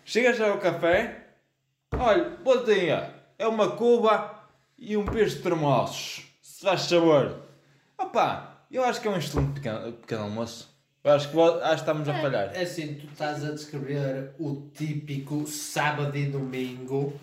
chegas 0.05 0.37
já 0.37 0.49
ao 0.49 0.57
café, 0.59 1.27
olha, 1.91 2.29
bom 2.43 2.63
dia, 2.63 3.13
é 3.37 3.47
uma 3.47 3.71
cuba 3.71 4.39
e 4.77 4.95
um 4.97 5.05
peixe 5.05 5.35
de 5.37 5.41
termossos. 5.43 6.23
Se 6.41 6.63
faz 6.65 6.81
sabor. 6.83 7.42
Opa, 8.13 8.59
eu 8.69 8.85
acho 8.85 9.01
que 9.01 9.07
é 9.07 9.11
um 9.11 9.17
excelente 9.17 9.53
pequeno, 9.53 9.91
pequeno 9.93 10.21
almoço. 10.25 10.71
Eu 11.03 11.13
acho 11.13 11.29
que, 11.29 11.41
acho 11.41 11.67
que 11.67 11.79
estamos 11.79 12.07
a 12.07 12.13
falhar. 12.13 12.51
É 12.53 12.61
assim, 12.61 12.93
tu 12.93 13.07
estás 13.07 13.43
a 13.43 13.49
descrever 13.49 14.35
o 14.37 14.69
típico 14.71 15.47
sábado 15.47 16.15
e 16.15 16.27
domingo. 16.27 17.19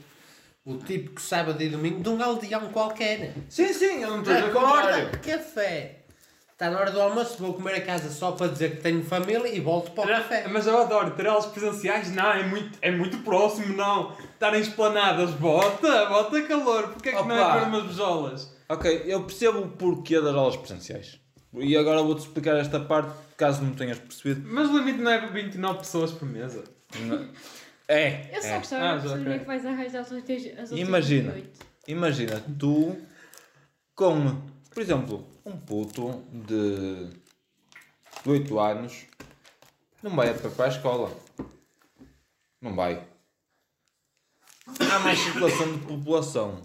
O 0.66 0.79
típico 0.79 1.20
sábado 1.20 1.62
e 1.62 1.68
domingo 1.68 2.03
de 2.03 2.09
um 2.09 2.20
aldeão 2.20 2.70
qualquer. 2.72 3.35
Sim, 3.48 3.72
sim, 3.72 4.03
eu 4.03 4.11
não 4.11 4.18
estou 4.18 4.35
a 4.35 4.50
contrário. 4.50 5.11
Café. 5.20 6.00
Está 6.50 6.68
na 6.70 6.81
hora 6.81 6.90
do 6.90 7.00
almoço, 7.00 7.38
vou 7.38 7.55
comer 7.55 7.76
a 7.76 7.81
casa 7.83 8.11
só 8.11 8.33
para 8.33 8.48
dizer 8.48 8.72
que 8.72 8.83
tenho 8.83 9.05
família 9.05 9.46
e 9.46 9.61
volto 9.61 9.92
para 9.92 10.05
o 10.05 10.09
café. 10.09 10.48
Mas 10.48 10.66
eu 10.66 10.76
adoro 10.76 11.12
ter 11.12 11.29
aulas 11.29 11.46
presenciais. 11.46 12.12
Não, 12.12 12.33
é 12.33 12.42
muito, 12.42 12.76
é 12.83 12.90
muito 12.90 13.18
próximo, 13.18 13.76
não. 13.76 14.16
Estarem 14.35 14.61
esplanadas, 14.61 15.31
bota, 15.31 16.07
bota 16.07 16.42
calor. 16.42 16.88
Porquê 16.88 17.11
é 17.11 17.12
que 17.12 17.22
não 17.22 17.37
é 17.37 17.40
Opa. 17.40 17.53
para 17.53 17.64
umas 17.68 17.85
bejolas? 17.85 18.59
Ok, 18.70 19.02
eu 19.04 19.24
percebo 19.24 19.59
o 19.61 19.68
porquê 19.68 20.20
das 20.20 20.35
aulas 20.35 20.56
presenciais. 20.56 21.18
E 21.54 21.76
agora 21.76 22.02
vou-te 22.02 22.20
explicar 22.20 22.56
esta 22.56 22.78
parte, 22.78 23.12
caso 23.37 23.62
não 23.64 23.74
tenhas 23.74 23.98
percebido. 23.98 24.48
Mas 24.48 24.70
o 24.70 24.78
limite 24.78 24.98
não 25.00 25.11
é 25.11 25.26
29 25.26 25.78
pessoas 25.80 26.12
por 26.12 26.26
mesa. 26.28 26.62
É, 27.88 28.37
Eu 28.37 28.40
só 28.40 28.48
é. 28.48 28.59
gostava 28.59 28.85
Ah, 28.92 28.96
de 28.98 29.09
saber 29.09 29.30
é 29.33 29.38
que 29.40 29.44
vais 29.46 29.66
arranjar 29.66 30.00
as 30.02 30.12
outras 30.12 30.42
as 30.46 30.70
outras 30.70 30.70
Imagina. 30.78 31.33
28. 31.33 31.66
Imagina, 31.88 32.44
tu 32.59 32.96
com, 33.96 34.40
por 34.72 34.80
exemplo, 34.80 35.28
um 35.44 35.56
puto 35.59 36.22
de, 36.33 37.09
de 38.22 38.30
8 38.30 38.61
anos 38.61 39.06
não 40.00 40.14
vai 40.14 40.33
para 40.33 40.64
a 40.66 40.68
escola. 40.68 41.11
Não 42.62 42.76
vai. 42.76 43.04
Há 44.92 44.98
mais 45.00 45.18
circulação 45.24 45.72
de 45.72 45.78
população. 45.85 46.62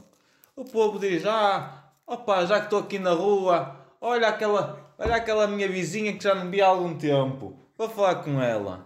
O 0.56 0.64
povo 0.64 1.00
diz, 1.00 1.26
ah, 1.26 1.85
opa, 2.08 2.46
já 2.46 2.60
que 2.60 2.66
estou 2.66 2.80
aqui 2.80 3.00
na 3.00 3.12
rua, 3.12 3.76
olha 4.02 4.28
aquela, 4.28 4.94
olha 4.98 5.16
aquela 5.16 5.48
minha 5.48 5.68
vizinha 5.68 6.14
que 6.14 6.24
já 6.24 6.36
não 6.36 6.50
vi 6.50 6.62
há 6.62 6.68
algum 6.68 6.96
tempo. 6.98 7.60
Vou 7.78 7.90
falar 7.90 8.16
com 8.16 8.42
ela. 8.42 8.86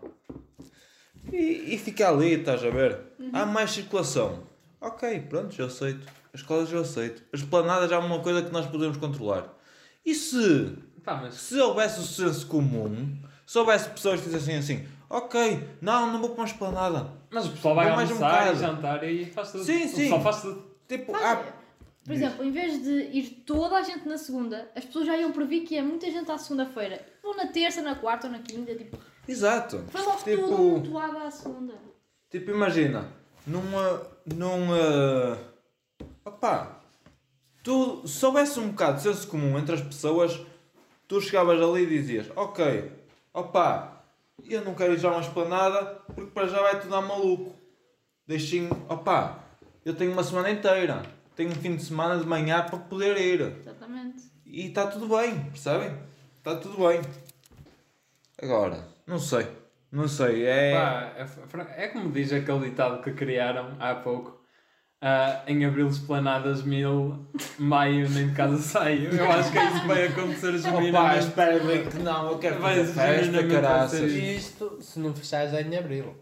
E, 1.31 1.75
e 1.75 1.77
fica 1.77 2.09
ali, 2.09 2.33
estás 2.33 2.63
a 2.63 2.69
ver? 2.69 2.99
Há 3.33 3.45
mais 3.45 3.71
circulação. 3.71 4.43
Ok, 4.81 5.19
pronto, 5.29 5.53
já 5.53 5.65
aceito. 5.65 6.07
As 6.33 6.41
escolas 6.41 6.71
eu 6.71 6.81
aceito. 6.81 7.23
As 7.33 7.41
planadas 7.43 7.91
é 7.91 7.97
uma 7.97 8.19
coisa 8.19 8.41
que 8.41 8.51
nós 8.51 8.65
podemos 8.65 8.97
controlar. 8.97 9.45
E 10.05 10.15
se, 10.15 10.75
Pá, 11.03 11.15
mas 11.21 11.35
se 11.35 11.59
houvesse 11.59 11.99
o 11.99 12.03
senso 12.03 12.47
comum, 12.47 13.15
se 13.45 13.57
houvesse 13.57 13.89
pessoas 13.89 14.21
que 14.21 14.27
dissessem 14.27 14.57
assim, 14.57 14.87
ok, 15.09 15.67
não, 15.81 16.11
não 16.11 16.19
vou 16.19 16.29
para 16.29 16.41
uma 16.41 16.47
esplanada. 16.47 17.11
Mas 17.29 17.45
o 17.45 17.51
pessoal 17.51 17.75
vai 17.75 17.87
Vou 17.87 17.95
mais 17.97 18.09
um 18.09 18.13
almoçar 18.13 18.53
e 18.53 18.55
jantar 18.57 19.03
e 19.03 19.25
faz 19.25 19.51
tudo. 19.51 19.63
Sim, 19.63 19.85
O 19.85 19.87
sim. 19.89 19.95
pessoal 20.03 20.21
faz 20.21 20.41
tudo. 20.41 20.63
Tipo, 20.87 21.11
Faz- 21.11 21.23
há... 21.25 21.58
Por 22.09 22.15
exemplo, 22.15 22.43
em 22.43 22.51
vez 22.51 22.81
de 22.81 22.89
ir 23.15 23.43
toda 23.45 23.75
a 23.75 23.83
gente 23.83 24.07
na 24.07 24.17
segunda, 24.17 24.67
as 24.75 24.83
pessoas 24.83 25.05
já 25.05 25.15
iam 25.15 25.31
prever 25.31 25.59
que 25.59 25.75
ia 25.75 25.83
muita 25.83 26.09
gente 26.09 26.31
à 26.31 26.39
segunda-feira. 26.39 27.05
Ou 27.21 27.37
na 27.37 27.45
terça, 27.45 27.83
na 27.83 27.93
quarta 27.93 28.25
ou 28.25 28.33
na 28.33 28.39
quinta, 28.39 28.73
tipo, 28.73 28.97
Exato. 29.27 29.83
foi 29.91 30.01
logo 30.01 30.17
tudo 30.17 30.23
Tipo, 30.31 30.55
amontoado 30.55 31.17
à 31.19 31.29
segunda. 31.29 31.73
tipo 32.27 32.49
imagina, 32.49 33.07
numa... 33.45 34.01
numa... 34.25 35.37
Opá, 36.25 36.81
tu, 37.63 38.07
se 38.07 38.25
houvesse 38.25 38.59
um 38.59 38.69
bocado 38.69 38.97
de 38.97 39.03
senso 39.03 39.27
comum 39.27 39.59
entre 39.59 39.75
as 39.75 39.81
pessoas, 39.81 40.41
tu 41.07 41.21
chegavas 41.21 41.61
ali 41.61 41.83
e 41.83 41.85
dizias, 41.85 42.25
ok, 42.35 42.91
opá, 43.31 44.01
eu 44.49 44.65
não 44.65 44.73
quero 44.73 44.93
ir 44.93 44.97
já 44.97 45.11
uma 45.11 45.21
esplanada 45.21 46.01
porque 46.07 46.31
para 46.31 46.47
já 46.47 46.59
vai 46.59 46.79
tudo 46.79 46.89
dar 46.89 47.01
maluco. 47.03 47.53
Deixem, 48.25 48.67
opá, 48.89 49.43
eu 49.85 49.93
tenho 49.93 50.11
uma 50.11 50.23
semana 50.23 50.49
inteira, 50.49 51.03
tenho 51.39 51.51
um 51.51 51.55
fim 51.55 51.77
de 51.77 51.83
semana 51.83 52.19
de 52.19 52.25
manhã 52.25 52.65
para 52.65 52.77
poder 52.77 53.15
ir. 53.17 53.55
Exatamente. 53.61 54.23
E 54.45 54.67
está 54.67 54.87
tudo 54.87 55.07
bem, 55.07 55.39
percebem? 55.45 55.95
Está 56.37 56.57
tudo 56.57 56.85
bem. 56.85 56.99
Agora, 58.41 58.85
não 59.07 59.17
sei, 59.17 59.47
não 59.89 60.05
sei, 60.05 60.45
é... 60.45 60.73
Pá, 60.73 61.13
é, 61.15 61.85
é 61.85 61.87
como 61.87 62.11
diz 62.11 62.33
aquele 62.33 62.69
ditado 62.69 63.01
que 63.01 63.13
criaram 63.13 63.77
há 63.79 63.95
pouco. 63.95 64.37
Ah, 65.01 65.43
em 65.47 65.63
abril 65.63 65.87
esplanadas 65.87 66.61
mil, 66.63 67.25
maio 67.57 68.09
nem 68.09 68.27
de 68.27 68.35
casa 68.35 68.57
saio. 68.57 69.09
Eu 69.15 69.23
acho 69.31 69.49
que 69.49 69.57
é 69.57 69.63
isso 69.63 69.81
que 69.81 69.87
vai 69.87 70.07
acontecer 70.07 70.57
genuinamente. 70.57 71.19
espera 71.19 71.59
bem 71.63 71.85
que 71.85 71.99
não, 71.99 72.31
eu 72.31 72.37
quero 72.37 72.59
fazer 72.59 72.83
festa, 72.83 73.23
genuinamente 73.23 73.61
caraças. 73.61 74.11
Isto 74.11 74.77
se 74.81 74.99
não 74.99 75.13
fechares 75.13 75.53
é 75.53 75.61
em 75.61 75.77
abril. 75.77 76.17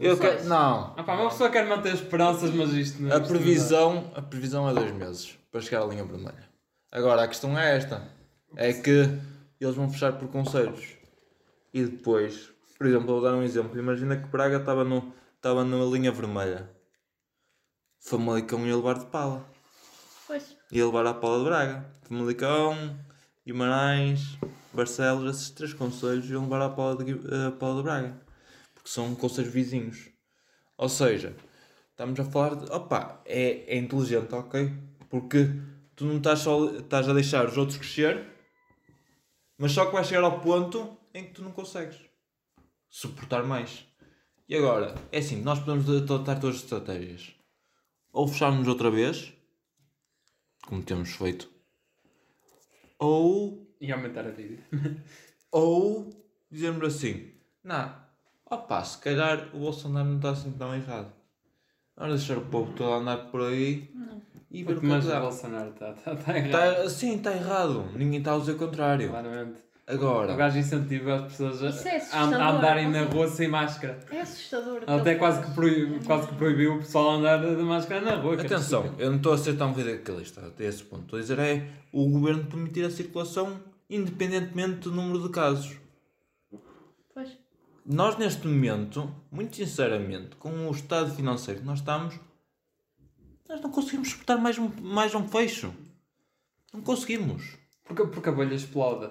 Eu 0.00 0.16
quero, 0.16 0.44
não, 0.44 0.94
Ah, 0.96 1.02
pá, 1.02 1.14
uma 1.14 1.28
pessoa 1.30 1.50
quer 1.50 1.66
manter 1.66 1.94
esperanças, 1.94 2.50
mas 2.50 2.72
isto 2.72 3.02
não 3.02 3.10
a 3.10 3.16
isto 3.18 3.20
não 3.20 3.28
previsão, 3.28 4.12
a 4.14 4.22
previsão 4.22 4.68
é 4.68 4.74
dois 4.74 4.92
meses 4.92 5.36
para 5.50 5.60
chegar 5.60 5.82
à 5.82 5.86
linha 5.86 6.04
vermelha. 6.04 6.48
Agora, 6.90 7.24
a 7.24 7.28
questão 7.28 7.58
é 7.58 7.76
esta, 7.76 8.08
é 8.56 8.72
que 8.72 9.08
eles 9.60 9.74
vão 9.74 9.90
fechar 9.90 10.12
por 10.12 10.28
conselhos. 10.28 10.96
E 11.74 11.84
depois, 11.84 12.50
por 12.78 12.86
exemplo, 12.86 13.06
vou 13.06 13.20
dar 13.20 13.34
um 13.34 13.42
exemplo, 13.42 13.78
imagina 13.78 14.16
que 14.16 14.28
Braga 14.28 14.58
estava 14.58 14.84
no, 14.84 15.12
estava 15.36 15.64
na 15.64 15.76
linha 15.84 16.12
vermelha. 16.12 16.70
Famalicão 18.00 18.64
ia 18.66 18.76
levar 18.76 18.98
de 18.98 19.06
pala. 19.06 19.44
Pois. 20.26 20.56
ia 20.70 20.86
levar 20.86 21.06
à 21.06 21.14
Paula 21.14 21.38
de 21.38 21.44
Braga. 21.44 21.84
Famalicão, 22.02 22.96
Guimarães, 23.44 24.38
Barcelos, 24.72 25.36
esses 25.36 25.50
três 25.50 25.72
conselhos 25.74 26.30
iam 26.30 26.44
levar 26.44 26.62
à 26.62 26.68
Paula 26.68 27.02
de, 27.02 27.12
à 27.46 27.50
Paula 27.50 27.76
de 27.78 27.82
Braga. 27.82 28.27
Porque 28.88 28.94
são 28.94 29.14
conselhos 29.14 29.52
vizinhos. 29.52 30.08
Ou 30.78 30.88
seja, 30.88 31.36
estamos 31.90 32.18
a 32.18 32.24
falar 32.24 32.54
de. 32.54 32.72
Opa, 32.72 33.20
é, 33.26 33.74
é 33.74 33.76
inteligente, 33.76 34.34
ok? 34.34 34.72
Porque 35.10 35.46
tu 35.94 36.06
não 36.06 36.16
estás 36.16 36.40
só 36.40 36.70
estás 36.70 37.08
a 37.08 37.12
deixar 37.12 37.46
os 37.46 37.58
outros 37.58 37.76
crescer, 37.76 38.26
mas 39.58 39.72
só 39.72 39.86
que 39.86 39.92
vais 39.92 40.06
chegar 40.06 40.24
ao 40.24 40.40
ponto 40.40 40.96
em 41.12 41.24
que 41.24 41.32
tu 41.32 41.42
não 41.42 41.52
consegues 41.52 41.98
suportar 42.88 43.44
mais. 43.44 43.86
E 44.48 44.56
agora, 44.56 44.94
é 45.12 45.18
assim, 45.18 45.42
nós 45.42 45.58
podemos 45.58 45.88
adotar 45.90 46.40
todas 46.40 46.56
as 46.56 46.62
estratégias. 46.62 47.34
Ou 48.10 48.26
fecharmos 48.26 48.66
outra 48.66 48.90
vez, 48.90 49.34
como 50.66 50.82
temos 50.82 51.10
feito, 51.10 51.50
ou, 52.98 53.70
E 53.80 53.92
aumentar 53.92 54.26
a 54.26 54.30
dívida. 54.30 54.64
ou 55.52 56.08
dizermos 56.50 56.94
assim, 56.94 57.34
não, 57.62 58.07
opa, 58.50 58.84
se 58.84 58.98
calhar 58.98 59.48
o 59.52 59.58
Bolsonaro 59.58 60.08
não 60.08 60.16
está 60.16 60.30
assim 60.30 60.50
tão 60.52 60.74
errado. 60.74 61.12
Vamos 61.96 62.18
deixar 62.18 62.38
o 62.38 62.46
povo 62.46 62.72
todo 62.74 62.92
andar 62.92 63.16
por 63.30 63.42
aí 63.42 63.90
e 64.50 64.62
ver 64.62 64.76
o 64.76 64.80
que 64.80 64.86
é 64.86 64.88
Mas 64.88 65.06
o. 65.06 65.20
Bolsonaro 65.20 65.70
está 65.70 65.92
tá, 65.92 66.14
tá 66.14 66.36
errado. 66.36 66.82
Tá, 66.82 66.88
sim, 66.88 67.16
está 67.16 67.32
errado. 67.32 67.84
Ninguém 67.94 68.20
está 68.20 68.34
a 68.34 68.38
dizer 68.38 68.52
o 68.52 68.58
contrário. 68.58 69.08
Claramente. 69.08 69.68
O 69.88 69.92
Agora, 69.94 70.36
gajo 70.36 70.58
incentiva 70.58 71.14
as 71.14 71.32
pessoas 71.32 71.86
é 71.86 72.02
a, 72.12 72.22
andarem 72.24 72.90
na 72.90 73.04
rua 73.04 73.26
sem 73.26 73.48
máscara. 73.48 73.98
É 74.10 74.20
assustador. 74.20 74.82
Até 74.86 75.14
quase 75.14 75.42
que, 75.42 75.50
proibiu, 75.52 75.98
quase 76.04 76.28
que 76.28 76.34
proibiu 76.34 76.74
o 76.74 76.78
pessoal 76.78 77.10
a 77.10 77.14
andar 77.14 77.38
de 77.38 77.62
máscara 77.62 78.02
na 78.02 78.16
rua. 78.16 78.34
é 78.36 78.40
atenção, 78.40 78.82
estúpido. 78.82 79.02
eu 79.02 79.10
não 79.10 79.16
estou 79.16 79.32
a 79.32 79.38
ser 79.38 79.56
tão 79.56 79.72
radicalista 79.72 80.42
até 80.46 80.66
esse 80.66 80.84
ponto. 80.84 81.04
Estou 81.04 81.18
a 81.18 81.22
dizer 81.22 81.38
é 81.38 81.66
o 81.90 82.06
governo 82.06 82.44
permitir 82.44 82.84
a 82.84 82.90
circulação 82.90 83.58
independentemente 83.88 84.80
do 84.80 84.92
número 84.92 85.22
de 85.22 85.30
casos. 85.30 85.78
Nós 87.90 88.18
neste 88.18 88.46
momento, 88.46 89.10
muito 89.30 89.56
sinceramente, 89.56 90.36
com 90.36 90.68
o 90.68 90.70
estado 90.70 91.10
financeiro 91.10 91.60
que 91.60 91.66
nós 91.66 91.78
estamos, 91.78 92.20
nós 93.48 93.62
não 93.62 93.70
conseguimos 93.70 94.10
suportar 94.10 94.36
mais 94.36 94.58
um, 94.58 94.70
mais 94.82 95.14
um 95.14 95.26
fecho. 95.26 95.72
Não 96.70 96.82
conseguimos. 96.82 97.56
Porque, 97.84 98.04
porque 98.04 98.28
a 98.28 98.32
bolha 98.32 98.54
explode. 98.54 99.10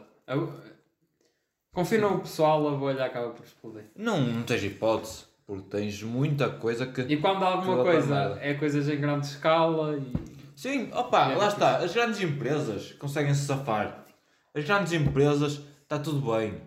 Confia 1.73 1.97
no 1.97 2.19
pessoal, 2.19 2.67
a 2.67 2.77
bolha 2.77 3.05
acaba 3.05 3.31
por 3.31 3.43
explodir. 3.43 3.85
Não, 3.95 4.21
não 4.21 4.43
tens 4.43 4.63
hipótese, 4.63 5.23
porque 5.47 5.63
tens 5.69 6.03
muita 6.03 6.47
coisa 6.47 6.85
que. 6.85 7.01
E 7.01 7.17
quando 7.17 7.43
há 7.43 7.53
alguma 7.53 7.83
coisa, 7.83 8.37
é 8.39 8.53
coisas 8.53 8.87
em 8.87 9.01
grande 9.01 9.25
escala 9.25 9.97
e. 9.97 10.13
Sim, 10.55 10.91
opa, 10.93 11.31
É, 11.31 11.35
lá 11.35 11.47
está. 11.47 11.77
As 11.77 11.95
grandes 11.95 12.21
empresas 12.21 12.91
conseguem 12.93 13.33
se 13.33 13.47
safar. 13.47 14.05
As 14.53 14.63
grandes 14.63 14.93
empresas, 14.93 15.63
está 15.81 15.97
tudo 15.97 16.31
bem. 16.31 16.61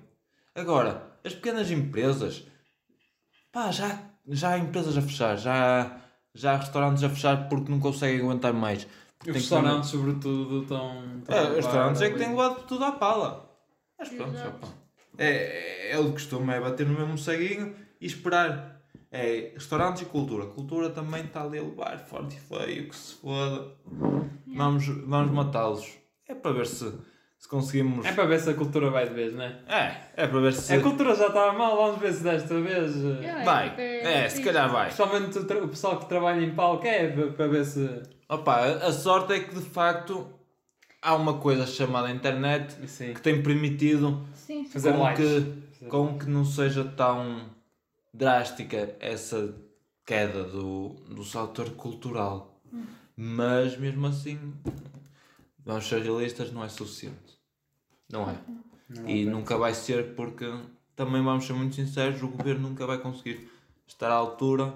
Agora, 0.57 1.10
as 1.25 1.35
pequenas 1.35 1.71
empresas, 1.71 2.47
pá, 3.53 3.71
já, 3.71 3.99
já 4.29 4.51
há 4.51 4.59
empresas 4.59 4.97
a 4.97 5.03
fechar, 5.03 5.37
já, 5.37 6.01
já 6.35 6.53
há 6.53 6.57
restaurantes 6.57 7.03
a 7.03 7.09
fechar 7.09 7.49
porque 7.49 7.71
não 7.71 7.81
conseguem 7.81 8.21
aguentar 8.21 8.53
mais. 8.53 8.87
Os 9.27 9.35
restaurantes, 9.35 9.91
sobretudo, 9.91 10.62
estão. 10.62 11.18
estão 11.18 11.37
É, 11.37 11.51
os 11.51 11.57
restaurantes 11.57 12.01
é 12.01 12.11
que 12.11 12.18
têm 12.18 12.31
levado 12.31 12.64
tudo 12.66 12.85
à 12.85 12.93
pala. 12.93 13.51
Mas 13.99 14.09
pronto, 14.09 14.39
opa. 14.39 14.68
É, 15.18 15.91
é, 15.91 15.93
é 15.93 15.99
o 15.99 16.12
costume, 16.12 16.55
é 16.55 16.61
bater 16.61 16.87
no 16.87 16.99
mesmo 16.99 17.18
ceguinho 17.18 17.75
e 18.01 18.07
esperar. 18.07 18.81
É 19.12 19.51
restaurantes 19.55 20.03
e 20.03 20.05
cultura. 20.07 20.47
Cultura 20.47 20.89
também 20.89 21.25
está 21.25 21.43
ali 21.43 21.59
a 21.59 21.62
levar 21.62 21.99
forte 21.99 22.37
e 22.37 22.41
feio, 22.41 22.89
que 22.89 22.97
se 22.97 23.16
foda. 23.16 23.75
Vamos, 24.47 24.87
vamos 24.87 25.33
matá-los. 25.33 25.99
É 26.29 26.35
para 26.35 26.53
ver 26.53 26.66
se, 26.66 26.93
se 27.41 27.49
conseguimos. 27.49 28.05
É 28.07 28.12
para 28.12 28.26
ver 28.26 28.38
se 28.38 28.51
a 28.51 28.55
cultura 28.55 28.91
vai 28.91 29.09
de 29.09 29.14
vez, 29.14 29.32
não 29.34 29.43
é? 29.43 29.59
É, 29.66 30.24
é 30.24 30.26
para 30.26 30.41
ver 30.41 30.53
se. 30.53 30.72
A 30.74 30.80
cultura 30.80 31.14
já 31.16 31.28
estava 31.28 31.53
mal, 31.55 31.74
vamos 31.74 31.99
ver 32.01 32.12
se 32.12 32.22
desta 32.22 32.61
vez. 32.61 32.93
Vai, 33.45 33.70
porque 33.70 33.80
é, 33.82 34.28
se 34.28 34.34
triste. 34.36 34.45
calhar 34.45 34.70
vai. 34.70 34.86
Principalmente 34.93 35.38
o, 35.38 35.64
o 35.64 35.68
pessoal 35.68 35.99
que 35.99 36.07
trabalha 36.07 36.41
em 36.45 36.55
palco 36.55 36.86
é 36.86 37.09
para- 37.09 37.49
ver 37.49 37.64
se. 37.64 38.03
Opa, 38.28 38.61
a- 38.61 38.93
sorte 38.93 39.32
é 39.32 39.41
que 39.41 39.55
de 39.55 39.62
facto 39.62 40.28
há 41.03 41.14
uma 41.16 41.38
coisa 41.38 41.66
chamada 41.66 42.11
internet 42.11 42.76
Sim. 42.86 43.14
que 43.14 43.22
tem 43.22 43.43
permitido 43.43 44.22
Sim, 44.34 44.64
sim. 44.64 44.70
Fazer 44.70 44.93
com 44.93 45.14
que, 45.14 45.86
com 45.88 46.18
que 46.18 46.26
não 46.28 46.45
seja 46.45 46.84
tão 46.84 47.47
drástica 48.12 48.95
essa 49.01 49.55
queda 50.05 50.45
do, 50.45 50.91
do 51.09 51.24
setor 51.24 51.70
cultural. 51.70 52.61
Mas 53.16 53.76
mesmo 53.78 54.07
assim, 54.07 54.38
vamos 55.64 55.86
ser 55.88 56.03
realistas, 56.03 56.53
não 56.53 56.62
é 56.64 56.68
suficiente. 56.68 57.30
Não 58.11 58.29
é. 58.29 58.39
e 59.07 59.25
nunca 59.25 59.57
vai 59.57 59.75
ser 59.75 60.15
porque 60.15 60.47
também 60.97 61.23
vamos 61.23 61.47
ser 61.47 61.53
muito 61.53 61.77
sinceros, 61.77 62.23
o 62.23 62.29
governo 62.29 62.69
nunca 62.69 62.87
vai 62.87 62.99
conseguir 62.99 63.51
estar 63.87 64.11
à 64.11 64.15
altura 64.15 64.75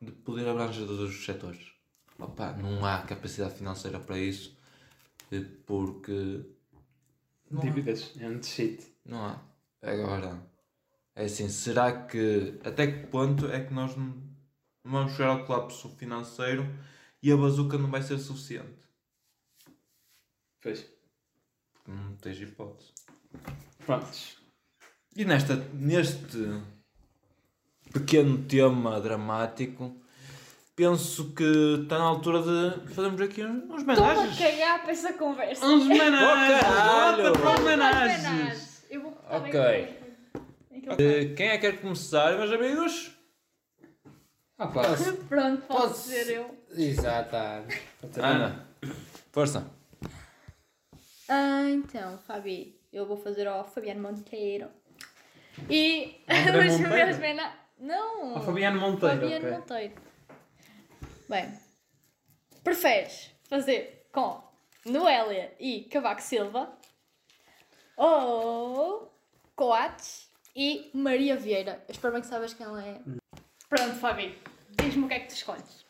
de 0.00 0.10
poder 0.12 0.48
abranger 0.48 0.86
todos 0.86 1.10
os 1.10 1.24
setores. 1.24 1.72
Opa, 2.18 2.52
não 2.52 2.84
há 2.84 3.02
capacidade 3.02 3.54
financeira 3.54 4.00
para 4.00 4.18
isso 4.18 4.56
eh, 5.30 5.44
porque 5.66 6.44
não 7.50 7.60
há. 7.60 7.64
Dívidas. 7.64 8.12
É 8.18 8.28
um 8.28 8.42
shit. 8.42 8.84
Não 9.04 9.24
há. 9.24 9.40
Agora, 9.80 10.42
é 11.14 11.24
assim, 11.24 11.48
será 11.48 12.06
que. 12.06 12.58
Até 12.64 12.86
que 12.88 13.06
ponto 13.06 13.46
é 13.46 13.64
que 13.64 13.72
nós 13.72 13.96
não 13.96 14.28
não 14.88 14.92
vamos 14.92 15.12
chegar 15.12 15.28
ao 15.28 15.44
colapso 15.44 15.90
financeiro 15.90 16.66
e 17.22 17.30
a 17.30 17.36
bazuca 17.36 17.76
não 17.76 17.90
vai 17.90 18.02
ser 18.02 18.18
suficiente? 18.18 18.78
Pois. 20.62 20.86
Não 21.88 22.14
tens 22.16 22.38
hipótese. 22.40 22.92
Prontos. 23.84 24.36
E 25.16 25.24
nesta, 25.24 25.56
neste 25.72 26.60
pequeno 27.92 28.38
tema 28.44 29.00
dramático, 29.00 29.96
penso 30.76 31.32
que 31.32 31.78
está 31.82 31.98
na 31.98 32.04
altura 32.04 32.42
de 32.42 32.94
fazermos 32.94 33.20
aqui 33.20 33.42
uns 33.42 33.64
uns 33.70 33.80
Estou 33.88 34.04
a 34.04 34.12
homenagens. 34.12 34.38
cagar 34.38 34.82
para 34.82 34.92
essa 34.92 35.12
conversa. 35.14 35.66
Uns 35.66 35.84
homenagens! 35.84 36.62
Volta 36.62 37.32
para 37.32 37.40
Vamos 37.40 37.48
às 37.54 37.58
homenagens! 37.60 38.26
homenagens. 38.26 38.86
Eu 38.90 39.02
vou 39.02 39.18
Ok. 39.30 39.60
Eh, 40.98 41.34
Quem 41.36 41.48
é 41.48 41.58
que 41.58 41.70
quer 41.70 41.80
começar, 41.80 42.36
meus 42.38 42.52
amigos? 42.52 43.10
Ah 44.58 44.66
pá. 44.68 44.82
que- 44.96 45.12
Pronto, 45.24 45.62
posso 45.66 45.82
Pode 45.88 45.98
ser 45.98 46.30
eu. 46.30 46.64
Exato. 46.76 47.36
Ana, 48.22 48.66
força. 49.32 49.66
Ah, 51.28 51.64
então, 51.68 52.18
Fabi, 52.18 52.80
eu 52.92 53.06
vou 53.06 53.16
fazer 53.16 53.46
ao 53.46 53.64
Fabiano 53.64 54.00
Monteiro. 54.02 54.68
E 55.68 56.20
André 56.28 56.66
os 56.68 56.80
Monteiro? 56.80 57.06
meus 57.06 57.18
mena... 57.18 57.52
Não! 57.78 58.36
Ao 58.36 58.42
Fabiano 58.42 58.80
Monteiro, 58.80 59.20
Fabiano 59.20 59.46
ok. 59.46 59.58
Monteiro. 59.58 59.94
Bem, 61.28 61.52
preferes 62.64 63.30
fazer 63.48 64.06
com 64.12 64.42
Noélia 64.86 65.54
e 65.60 65.82
Cavaco 65.84 66.22
Silva 66.22 66.72
ou 67.96 69.12
Coates 69.54 70.28
e 70.56 70.90
Maria 70.94 71.36
Vieira? 71.36 71.84
Eu 71.86 71.92
espero 71.92 72.14
bem 72.14 72.22
que 72.22 72.28
sabes 72.28 72.54
quem 72.54 72.66
ela 72.66 72.82
é. 72.84 73.00
Pronto, 73.68 73.94
Fabi, 73.96 74.36
diz-me 74.80 75.04
o 75.04 75.08
que 75.08 75.14
é 75.14 75.20
que 75.20 75.28
tu 75.28 75.34
escolhes. 75.34 75.84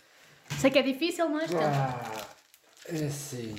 Sei 0.58 0.70
que 0.70 0.78
é 0.78 0.82
difícil, 0.82 1.28
mas. 1.28 1.50
Ah, 1.54 2.26
é 2.90 3.06
assim. 3.06 3.54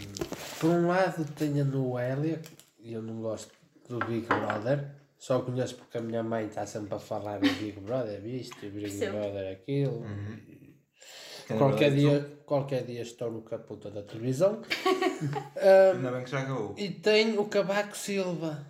Por 0.60 0.70
um 0.70 0.88
lado 0.88 1.26
tenho 1.36 1.62
a 1.62 1.66
Noélia, 1.66 2.42
e 2.80 2.94
eu 2.94 3.02
não 3.02 3.22
gosto 3.22 3.52
do 3.88 4.00
Big 4.00 4.26
Brother. 4.26 4.92
Só 5.18 5.40
conheço 5.42 5.76
porque 5.76 5.98
a 5.98 6.02
minha 6.02 6.24
mãe 6.24 6.48
está 6.48 6.66
sempre 6.66 6.96
a 6.96 7.00
falar 7.00 7.40
do 7.40 7.50
Big 7.56 7.80
Brother, 7.82 8.26
isto, 8.26 8.66
e 8.66 8.70
Big 8.70 8.90
Percebo. 8.90 9.18
Brother 9.18 9.52
aquilo. 9.54 10.06
Qualquer 11.58 11.96
dia, 11.96 12.42
qualquer 12.46 12.84
dia 12.86 13.02
estou 13.02 13.32
no 13.32 13.42
caputa 13.42 13.90
da 13.90 14.04
televisão. 14.04 14.62
Ah, 15.58 15.92
Ainda 15.96 16.12
bem 16.12 16.24
que 16.24 16.30
já 16.30 16.42
acabou. 16.42 16.76
e 16.78 16.90
tenho 16.90 17.42
o 17.42 17.46
Cavaco 17.50 17.98
Silva, 17.98 18.66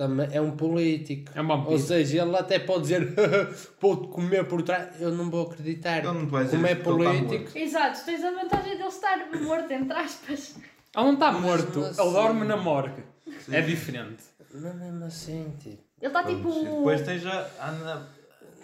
também 0.00 0.26
é 0.32 0.40
um 0.40 0.52
político. 0.52 1.30
É. 1.38 1.42
Ou 1.42 1.78
seja, 1.78 2.22
ele 2.22 2.34
até 2.34 2.58
pode 2.58 2.82
dizer 2.84 3.14
vou-te 3.78 4.08
comer 4.08 4.46
por 4.48 4.62
trás. 4.62 4.98
Eu 4.98 5.10
não 5.12 5.28
vou 5.30 5.46
acreditar. 5.50 6.02
Não 6.02 6.26
Como 6.26 6.38
é 6.66 6.72
está 6.72 6.84
político. 6.84 7.58
Exato, 7.58 8.02
tens 8.06 8.24
a 8.24 8.30
vantagem 8.30 8.76
de 8.76 8.80
ele 8.80 8.88
estar 8.88 9.18
morto, 9.42 9.70
entre 9.70 9.92
aspas. 9.92 10.54
Ele 10.56 11.04
não 11.04 11.12
está 11.12 11.32
morto, 11.32 11.80
Mas 11.80 11.98
ele 11.98 12.00
assim- 12.08 12.12
dorme 12.14 12.46
na 12.46 12.56
morgue. 12.56 13.02
É 13.52 13.60
diferente. 13.60 14.22
Não 14.54 14.70
é 14.70 14.72
mesmo 14.72 15.04
assim, 15.04 15.52
tipo. 15.60 15.82
Ele 16.00 16.06
está 16.06 16.24
tipo 16.24 16.48
E 16.48 16.64
depois 16.64 17.02
tens 17.02 17.26
a 17.26 17.46
Ana 17.60 18.08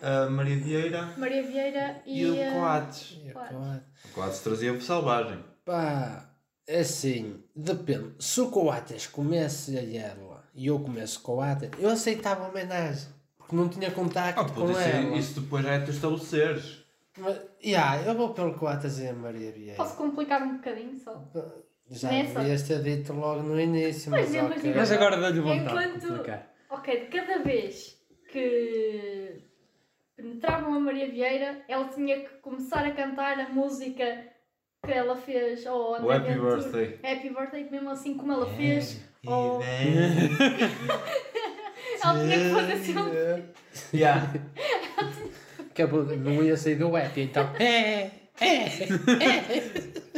a 0.02 0.30
Maria 0.30 0.56
Vieira 0.56 1.08
Maria 1.18 1.42
Vieira 1.42 2.00
e, 2.06 2.22
e 2.22 2.30
o 2.30 2.52
Coates. 2.54 3.18
é 3.26 3.30
Claro. 3.30 3.48
claro. 3.56 3.82
O 4.06 4.08
Coates 4.14 4.40
trazia 4.40 4.80
selvagem. 4.80 5.38
Pá, 5.66 6.30
é 6.66 6.80
assim, 6.80 7.42
depende. 7.54 8.14
Se 8.18 8.40
o 8.40 8.48
Coates 8.50 9.06
comesse 9.06 9.76
a 9.76 9.82
ela 9.82 10.25
e 10.56 10.66
eu 10.68 10.80
comesse 10.80 11.18
Coates, 11.18 11.70
eu 11.78 11.88
aceitava 11.90 12.46
a 12.46 12.48
homenagem. 12.48 13.08
Porque 13.38 13.54
não 13.54 13.68
tinha 13.68 13.90
contacto 13.92 14.40
Ah, 14.40 14.48
com 14.48 14.70
ela. 14.70 15.16
isso 15.16 15.40
depois 15.40 15.64
já 15.64 15.74
é 15.74 15.78
tu 15.80 15.90
estabeleceres. 15.92 16.84
Mas, 17.18 17.40
yeah, 17.64 18.02
eu 18.04 18.14
vou 18.16 18.34
pelo 18.34 18.54
Coates 18.54 18.98
e 18.98 19.06
a 19.06 19.12
Maria 19.12 19.52
Vieira. 19.52 19.76
Posso 19.76 19.96
complicar 19.96 20.42
um 20.42 20.56
bocadinho 20.56 20.96
só? 20.98 21.22
Já 21.88 22.10
Nessa? 22.10 22.40
devias 22.40 22.62
ter 22.62 22.82
dito 22.82 23.12
logo 23.12 23.42
no 23.44 23.60
início, 23.60 24.10
Pois 24.10 24.26
mas 24.26 24.34
é, 24.34 24.42
mas 24.42 24.50
ok. 24.50 24.62
diga- 24.62 24.80
Mas 24.80 24.90
agora 24.92 25.16
dá-lhe 25.20 25.40
vontade 25.40 25.60
Enquanto- 25.64 26.00
de 26.00 26.06
complicar. 26.08 26.52
Ok, 26.70 27.00
de 27.00 27.06
cada 27.06 27.38
vez 27.44 27.96
que 28.32 29.42
penetravam 30.16 30.74
a 30.74 30.80
Maria 30.80 31.08
Vieira, 31.10 31.62
ela 31.68 31.86
tinha 31.88 32.20
que 32.20 32.34
começar 32.38 32.84
a 32.84 32.90
cantar 32.90 33.38
a 33.38 33.48
música 33.50 34.04
que 34.86 34.92
ela 34.92 35.16
fez 35.16 35.66
ao 35.66 35.94
André 35.96 36.06
O 36.06 36.12
Happy 36.12 36.28
Ventura. 36.32 36.56
Birthday. 36.56 36.98
Happy 37.02 37.28
Birthday, 37.30 37.68
mesmo 37.70 37.90
assim 37.90 38.14
como 38.16 38.32
ela 38.32 38.46
fez. 38.46 39.00
E 39.22 39.28
ou- 39.28 39.58
vem- 39.60 39.66
Ela 42.02 42.20
tinha 42.24 42.38
que 42.38 42.50
fazer 42.54 42.76
sempre. 42.78 43.44
Yeah. 43.92 44.32
Que 45.74 45.82
a 45.82 45.86
boca 45.86 46.16
não 46.16 46.42
ia 46.42 46.56
sair 46.56 46.76
do 46.76 46.96
app, 46.96 47.20
então. 47.20 47.48
É, 48.38 48.86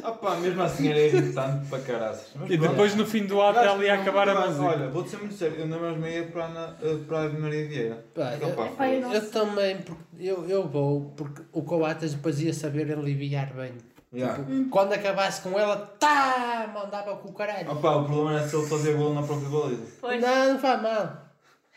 Opa, 0.03 0.35
mesmo 0.37 0.61
assim 0.63 0.89
era 0.89 0.99
irritante 0.99 1.67
para 1.69 1.79
caraças. 1.83 2.31
Mas 2.35 2.51
E 2.51 2.59
pronto. 2.59 2.71
depois 2.73 2.95
no 2.97 3.07
fim 3.07 3.27
do 3.27 3.41
ato 3.41 3.61
ela 3.61 3.85
ia 3.85 3.95
acabar 3.95 4.29
a 4.29 4.47
música. 4.47 4.65
Olha, 4.65 4.89
vou-te 4.89 5.11
ser 5.11 5.19
muito 5.19 5.35
sério, 5.35 5.57
eu 5.61 5.67
não 5.69 5.79
mais 5.81 5.97
meia 5.99 6.25
para 6.27 6.47
Ana- 6.47 6.77
eh, 6.83 6.97
para 7.07 7.21
a 7.23 7.29
Maria 7.29 7.69
Vieira. 7.69 8.05
Pá, 8.15 8.37
eu- 8.41 8.49
Opa, 8.49 8.67
Epá, 8.67 8.89
eu 8.89 9.01
não- 9.03 9.15
Eu 9.15 9.31
também, 9.31 9.77
porque 9.79 10.03
eu, 10.19 10.49
eu 10.49 10.67
vou, 10.69 11.13
porque 11.17 11.43
o 11.53 11.63
Coates 11.63 12.15
depois 12.15 12.41
ia 12.41 12.53
saber 12.53 12.91
aliviar 12.93 13.53
bem. 13.55 13.73
Yeah. 14.13 14.43
Quando 14.71 14.95
acabasse 14.95 15.43
com 15.43 15.59
ela, 15.59 15.77
tá, 15.77 16.71
mandava 16.73 17.17
com 17.17 17.29
o 17.29 17.33
caralho. 17.35 17.71
Opa, 17.71 17.97
o 17.97 18.05
problema 18.07 18.41
é 18.41 18.49
se 18.49 18.57
ele 18.57 18.67
fazer 18.67 18.97
gol 18.97 19.13
na 19.13 19.23
própria 19.23 19.49
baliza. 19.51 19.87
Pois. 20.01 20.21
Não, 20.23 20.53
não 20.55 20.59
faz 20.59 20.83
mal. 20.83 21.29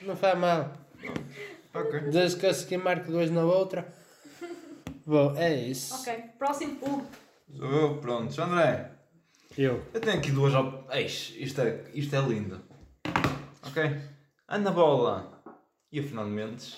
Não 0.02 0.16
faz 0.16 0.38
mal. 0.40 0.72
Ok. 1.74 2.00
Desde 2.12 2.40
que 2.40 2.46
a 2.48 2.54
seguir 2.54 2.78
marque 2.78 3.12
dois 3.12 3.30
na 3.32 3.44
outra. 3.44 3.94
Bom, 5.06 5.36
é 5.36 5.54
isso. 5.56 5.94
Ok, 5.96 6.24
próximo. 6.40 6.78
Hugo. 6.82 7.06
Sou 7.58 7.68
eu, 7.70 7.98
pronto. 7.98 8.42
André, 8.42 8.92
Eu. 9.58 9.84
eu 9.94 10.00
tenho 10.00 10.18
aqui 10.18 10.32
duas 10.32 10.54
op... 10.54 10.86
Isto 10.98 11.62
é, 11.62 11.84
isto 11.94 12.16
é 12.16 12.20
lindo. 12.22 12.62
Ok? 13.68 13.84
Ana 14.48 14.72
Bola 14.72 15.42
e 15.92 16.00
o 16.00 16.04
Fernando 16.04 16.30
Mendes. 16.30 16.78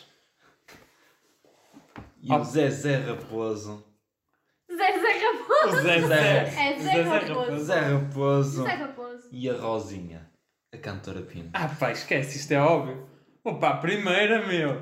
E 2.24 2.32
Ah. 2.32 2.38
o 2.38 2.44
Zezé 2.44 2.98
Raposo. 2.98 3.84
Zé 4.72 5.00
Zé 5.00 5.12
Raposo. 5.20 5.43
O 5.68 5.82
Zé 5.82 6.02
Zé. 6.02 6.38
É 6.48 6.80
Zé 6.80 7.02
Raposo. 7.02 7.64
Zé 7.66 7.80
Raposo 7.80 8.64
Zé 8.64 8.74
Raposo. 8.74 9.30
e 9.32 9.50
a 9.50 9.54
Rosinha, 9.54 10.30
a 10.74 10.78
cantora 10.78 11.22
Pina. 11.22 11.50
Ah 11.54 11.68
pá, 11.68 11.92
esquece, 11.92 12.38
isto 12.38 12.52
é 12.52 12.60
óbvio. 12.60 13.08
Opa, 13.44 13.70
a 13.70 13.78
primeira, 13.78 14.46
meu. 14.48 14.82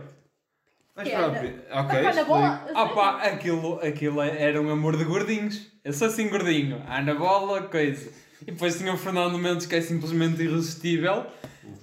Mas 0.95 1.07
Que 1.07 1.15
ok. 1.15 2.01
Mas 2.03 2.15
na. 2.15 2.67
Ah 2.75 2.89
pá, 2.89 3.21
aquilo, 3.23 3.79
aquilo 3.81 4.21
era 4.21 4.61
um 4.61 4.69
amor 4.69 4.97
de 4.97 5.03
gordinhos. 5.05 5.71
Eu 5.83 5.93
sou 5.93 6.07
assim 6.07 6.29
gordinho. 6.29 6.81
A 6.87 6.99
Ana 6.99 7.15
Bola, 7.15 7.63
coisa. 7.63 8.11
E 8.41 8.45
depois 8.51 8.77
tinha 8.77 8.93
o 8.93 8.97
Fernando 8.97 9.37
Mendes 9.37 9.65
que 9.65 9.75
é 9.75 9.81
simplesmente 9.81 10.41
irresistível. 10.41 11.25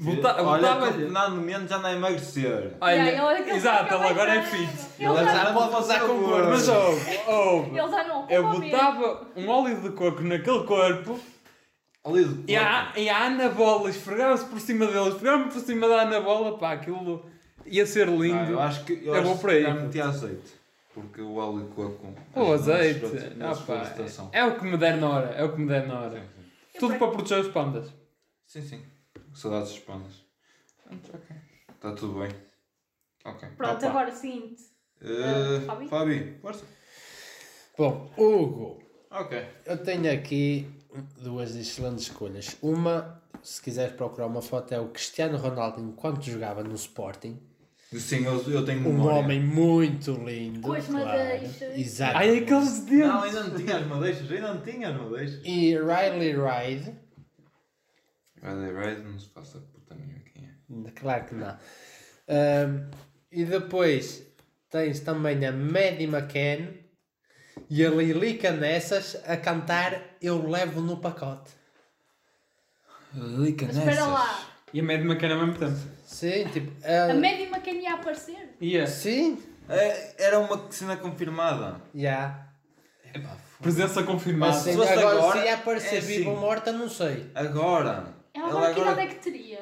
Bota- 0.00 0.28
Olha, 0.28 0.36
que 0.36 0.42
o 0.42 0.44
Botava-lhe. 0.44 0.92
Fernando 1.04 1.36
Mendes 1.40 1.70
anda 1.72 1.88
a 1.88 1.92
emagrecer. 1.92 2.72
Olha, 2.80 2.92
Yeah, 2.94 3.32
ele- 3.38 3.42
ele 3.48 3.56
exato, 3.56 3.84
fica 3.84 3.94
ele 3.96 4.04
agora 4.08 4.34
é 4.36 4.42
fit. 4.42 4.86
Ele 4.98 5.14
já, 5.14 5.24
já 5.44 5.52
pode 5.52 5.76
usar 5.76 6.00
com 6.00 6.18
gordo. 6.20 6.48
Mas 6.48 6.68
ouve, 6.68 7.18
ouve. 7.28 7.68
ele 7.78 7.88
já 7.90 8.04
não 8.04 8.26
Eu 8.30 8.50
botava 8.50 9.26
um 9.36 9.48
óleo 9.48 9.80
de 9.80 9.90
coco 9.90 10.20
naquele 10.22 10.64
corpo 10.64 11.20
Ali 12.04 12.24
do 12.24 12.44
e 12.50 12.56
a, 12.56 12.92
e 12.96 13.08
a 13.08 13.24
Ana 13.26 13.48
Bola 13.50 13.90
esfregava-se 13.90 14.44
por 14.46 14.58
cima 14.60 14.86
dele, 14.86 15.08
esfregava-me 15.10 15.50
por 15.50 15.60
cima 15.60 15.88
da 15.88 16.02
Ana 16.02 16.20
Bola, 16.20 16.56
pá, 16.56 16.72
aquilo 16.72 17.26
ia 17.66 17.84
ser 17.86 18.08
lindo. 18.08 18.34
Ah, 18.36 18.50
eu 18.50 18.60
acho 18.60 18.84
que 18.84 18.92
eu 18.94 18.98
Eu 19.06 19.14
acho 19.14 19.22
vou 19.24 19.34
que 19.34 19.40
por 19.42 19.50
aí. 19.50 19.62
já 19.62 19.74
meti 19.74 20.00
azeite. 20.00 20.58
Porque 20.94 21.20
o 21.20 21.34
óleo 21.36 21.64
de 21.64 21.74
coco. 21.74 22.06
O 22.34 22.40
não 22.44 22.52
azeite, 22.52 23.04
ah, 23.40 23.54
pá, 23.66 23.94
não 24.18 24.30
é 24.32 24.44
o 24.44 24.58
que 24.58 24.64
me 24.64 24.76
der 24.76 24.96
na 24.96 25.08
hora, 25.10 25.34
é 25.36 25.44
o 25.44 25.52
que 25.52 25.60
me 25.60 25.68
der 25.68 25.86
na 25.86 26.00
hora. 26.00 26.22
Tudo 26.78 26.94
para 26.96 27.08
proteger 27.08 27.40
os 27.40 27.48
pandas. 27.52 27.92
Sim, 28.46 28.62
sim. 28.62 28.82
Saudades 29.38 29.70
dos 29.70 29.78
pandas. 29.80 30.24
Está 31.74 31.92
tudo 31.92 32.18
bem. 32.18 32.30
Ok. 33.24 33.48
Pronto, 33.56 33.76
Opa. 33.76 33.86
agora 33.88 34.10
o 34.10 34.16
seguinte. 34.16 34.62
Uh, 35.00 35.64
Fabi? 35.64 35.88
Fabi, 35.88 36.38
força. 36.42 36.64
Bom, 37.76 38.10
Hugo, 38.16 38.82
Ok. 39.10 39.40
Eu 39.64 39.78
tenho 39.78 40.12
aqui 40.12 40.68
duas 41.22 41.54
excelentes 41.54 42.04
escolhas. 42.04 42.56
Uma, 42.60 43.22
se 43.40 43.62
quiseres 43.62 43.94
procurar 43.94 44.26
uma 44.26 44.42
foto, 44.42 44.74
é 44.74 44.80
o 44.80 44.88
Cristiano 44.88 45.38
Ronaldo 45.38 45.80
enquanto 45.80 46.24
jogava 46.24 46.64
no 46.64 46.74
Sporting. 46.74 47.38
Sim, 47.92 48.24
eu, 48.26 48.42
eu 48.50 48.64
tenho 48.64 48.80
Um 48.80 48.92
memória. 48.94 49.18
homem 49.20 49.40
muito 49.40 50.12
lindo. 50.14 50.60
Com 50.62 50.72
as 50.72 50.86
claro. 50.88 51.06
madeixas. 51.06 51.78
Exato. 51.78 52.16
Ai, 52.18 52.38
aqueles 52.38 52.80
dedos. 52.80 53.06
Não, 53.08 53.22
ainda 53.22 53.44
não 53.44 53.56
tinha 53.56 53.76
as 53.78 53.86
madeixas. 53.86 54.30
Ainda 54.32 54.54
não 54.54 54.60
tinha 54.62 54.88
as 54.90 54.96
madeixas. 55.00 55.40
E 55.44 55.74
Riley 55.78 56.32
Ride. 56.34 57.07
Riley 58.42 58.74
Rise, 58.74 59.02
não 59.02 59.18
se 59.18 59.28
faça 59.28 59.58
puta 59.58 59.94
nenhuma 59.94 60.20
quem 60.20 60.44
é. 60.44 60.90
Claro 60.92 61.24
que 61.24 61.34
não. 61.34 61.58
Ahm, 62.28 62.90
e 63.30 63.44
depois 63.44 64.26
tens 64.70 65.00
também 65.00 65.44
a 65.46 65.52
Maddie 65.52 66.04
McCann 66.04 66.74
e 67.70 67.84
a 67.84 67.90
Lilica 67.90 68.52
Nessas 68.52 69.20
a 69.26 69.36
cantar 69.36 70.16
Eu 70.20 70.48
Levo 70.48 70.80
no 70.80 70.98
Pacote. 70.98 71.52
Lica 73.14 73.66
Mas 73.66 73.76
espera 73.76 74.04
lá. 74.06 74.48
E 74.72 74.80
a 74.80 74.82
Mad 74.82 75.00
McCann 75.00 75.32
ao 75.32 75.46
mesmo 75.46 75.58
tempo. 75.58 75.78
Sim, 76.04 76.46
tipo. 76.48 76.72
A 76.86 77.10
ah, 77.10 77.14
média 77.14 77.48
quem 77.60 77.82
ia 77.82 77.94
aparecer. 77.94 78.56
Ia. 78.60 78.86
Sim, 78.86 79.42
É, 79.68 80.24
era 80.24 80.38
uma 80.38 80.70
cena 80.70 80.96
confirmada. 80.96 81.80
já. 81.94 82.46
Presença 83.60 84.02
confirmada. 84.02 84.52
Assim, 84.52 84.72
se 84.72 84.76
fosse 84.76 84.92
agora, 84.92 85.18
agora, 85.18 85.38
se 85.40 85.46
ia 85.46 85.54
aparecer 85.54 85.96
é 85.96 86.00
viva 86.00 86.30
ou 86.30 86.36
assim. 86.36 86.44
morta, 86.44 86.72
não 86.72 86.88
sei. 86.88 87.30
Agora. 87.34 88.17
Ela 88.38 88.48
Ela 88.50 88.58
agora 88.68 88.74
que 88.74 88.80
idade 88.80 89.00
é 89.00 89.06
que 89.06 89.14
teria? 89.16 89.60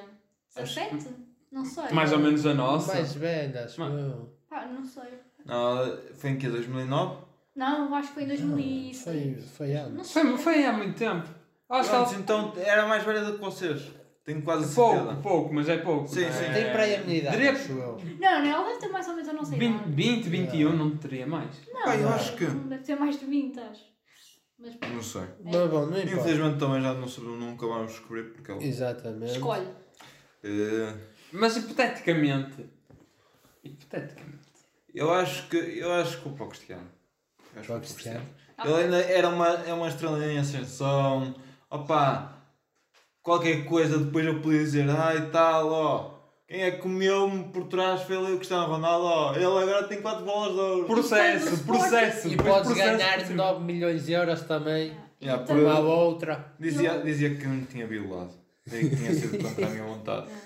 17? 0.54 1.08
Não 1.52 1.64
sei. 1.64 1.90
Mais 1.92 2.12
ou 2.12 2.18
menos 2.18 2.44
a 2.46 2.54
nossa. 2.54 2.94
Mais 2.94 3.14
velha, 3.14 3.64
acho 3.64 3.82
eu. 3.82 4.32
Pá, 4.48 4.66
não 4.66 4.84
sei. 4.84 5.04
Não, 5.44 5.98
foi 6.14 6.30
em 6.30 6.36
que? 6.38 6.48
2009? 6.48 7.24
Não, 7.54 7.94
acho 7.94 8.08
que 8.08 8.14
foi 8.14 8.24
em 8.24 8.28
2006. 8.28 9.02
Foi, 9.02 9.40
foi 9.40 9.74
Não 9.74 9.86
antes. 10.00 10.06
sei. 10.08 10.22
Foi, 10.24 10.38
foi 10.38 10.64
há 10.66 10.72
muito 10.72 10.98
tempo. 10.98 11.26
Acho 11.68 11.88
que 11.90 11.96
Pronto, 11.96 12.10
ela... 12.12 12.20
então 12.20 12.52
era 12.56 12.86
mais 12.86 13.02
velha 13.04 13.24
do 13.24 13.34
que 13.34 13.40
vocês. 13.40 13.90
Tenho 14.24 14.42
quase 14.42 14.74
Pouco, 14.74 14.96
certeza. 14.96 15.20
pouco, 15.22 15.54
mas 15.54 15.68
é 15.68 15.76
pouco. 15.78 16.08
Sim, 16.08 16.30
sim. 16.32 16.44
É... 16.46 16.52
Tem 16.52 16.72
para 16.72 16.82
aí 16.82 16.96
a 16.96 17.00
minha 17.02 17.18
idade, 17.18 17.44
eu. 17.70 17.96
Não, 18.20 18.42
não, 18.42 18.46
ela 18.50 18.64
deve 18.66 18.80
ter 18.80 18.88
mais 18.88 19.06
ou 19.06 19.14
menos 19.14 19.28
a 19.28 19.32
nossa 19.32 19.56
20, 19.56 19.72
idade. 19.76 19.92
20, 19.92 20.24
21, 20.28 20.76
não 20.76 20.96
teria 20.96 21.26
mais. 21.28 21.48
Não, 21.72 21.82
Pá, 21.84 21.94
eu 21.94 22.02
não, 22.02 22.12
acho 22.12 22.36
que- 22.36 22.44
não 22.44 22.66
Deve 22.66 22.82
ter 22.82 22.96
mais 22.96 23.18
de 23.20 23.24
20, 23.24 23.60
acho. 23.60 23.84
Mas 24.58 24.74
Não 24.80 25.02
sei. 25.02 25.22
Mas 25.44 25.70
bom, 25.70 25.86
não 25.86 25.98
importa. 25.98 26.20
Infelizmente 26.20 26.58
também 26.58 26.82
já 26.82 26.94
não 26.94 27.08
sabemos, 27.08 27.38
nunca 27.40 27.66
vamos 27.66 27.92
descobrir 27.92 28.32
porque 28.32 28.50
ela. 28.50 28.62
Exatamente. 28.62 29.32
escolhe. 29.32 29.68
Eh, 30.42 30.94
Mas 31.32 31.56
hipoteticamente. 31.56 32.70
Hipoteticamente. 33.62 34.38
eu 34.94 35.12
acho 35.12 35.48
que 35.48 35.56
eu 35.56 35.92
acho 35.92 36.22
que 36.22 36.28
o 36.28 36.48
Cristiano. 36.48 36.88
Eu 37.54 37.60
acho 37.60 37.72
que 37.80 37.80
Cristiano. 37.80 38.26
Ele 38.64 38.74
ainda 38.74 39.00
era 39.00 39.28
uma, 39.28 39.48
é 39.48 39.72
uma 39.74 39.88
estrela 39.88 40.24
em 40.24 40.38
ascensão. 40.38 41.34
Opa, 41.70 42.42
qualquer 43.22 43.64
coisa 43.66 43.98
depois 43.98 44.24
eu 44.24 44.40
podia 44.40 44.60
dizer, 44.60 44.88
ai 44.88 45.30
tal, 45.30 45.68
ó. 45.70 46.15
Quem 46.48 46.62
é 46.62 46.70
que 46.70 46.78
comeu-me 46.78 47.44
por 47.44 47.64
trás 47.66 48.02
foi 48.02 48.16
ali 48.16 48.32
o 48.32 48.36
Cristiano 48.36 48.66
Ronaldo, 48.66 49.04
ó. 49.04 49.34
Ele 49.34 49.44
agora 49.44 49.82
tem 49.88 50.00
4 50.00 50.24
bolas 50.24 50.52
de 50.54 50.60
ouro. 50.60 50.84
Processo, 50.86 51.64
processo. 51.64 52.28
E 52.28 52.36
podes 52.36 52.68
processo 52.72 52.96
ganhar 52.98 53.18
por 53.18 53.26
cima. 53.26 53.36
9 53.52 53.64
milhões 53.64 54.06
de 54.06 54.12
euros 54.12 54.42
também. 54.42 54.92
Yeah, 55.20 55.42
por- 55.44 55.56
Uma 55.56 55.78
outra. 55.80 56.52
Dizia, 56.58 56.98
dizia 57.00 57.34
que 57.34 57.44
eu 57.44 57.48
não 57.50 57.64
tinha 57.64 57.86
violado. 57.86 58.30
Dizia 58.64 58.90
que 58.90 58.96
tinha 58.96 59.12
sido 59.14 59.42
contra 59.42 59.66
a 59.66 59.70
minha 59.70 59.84
vontade. 59.84 60.26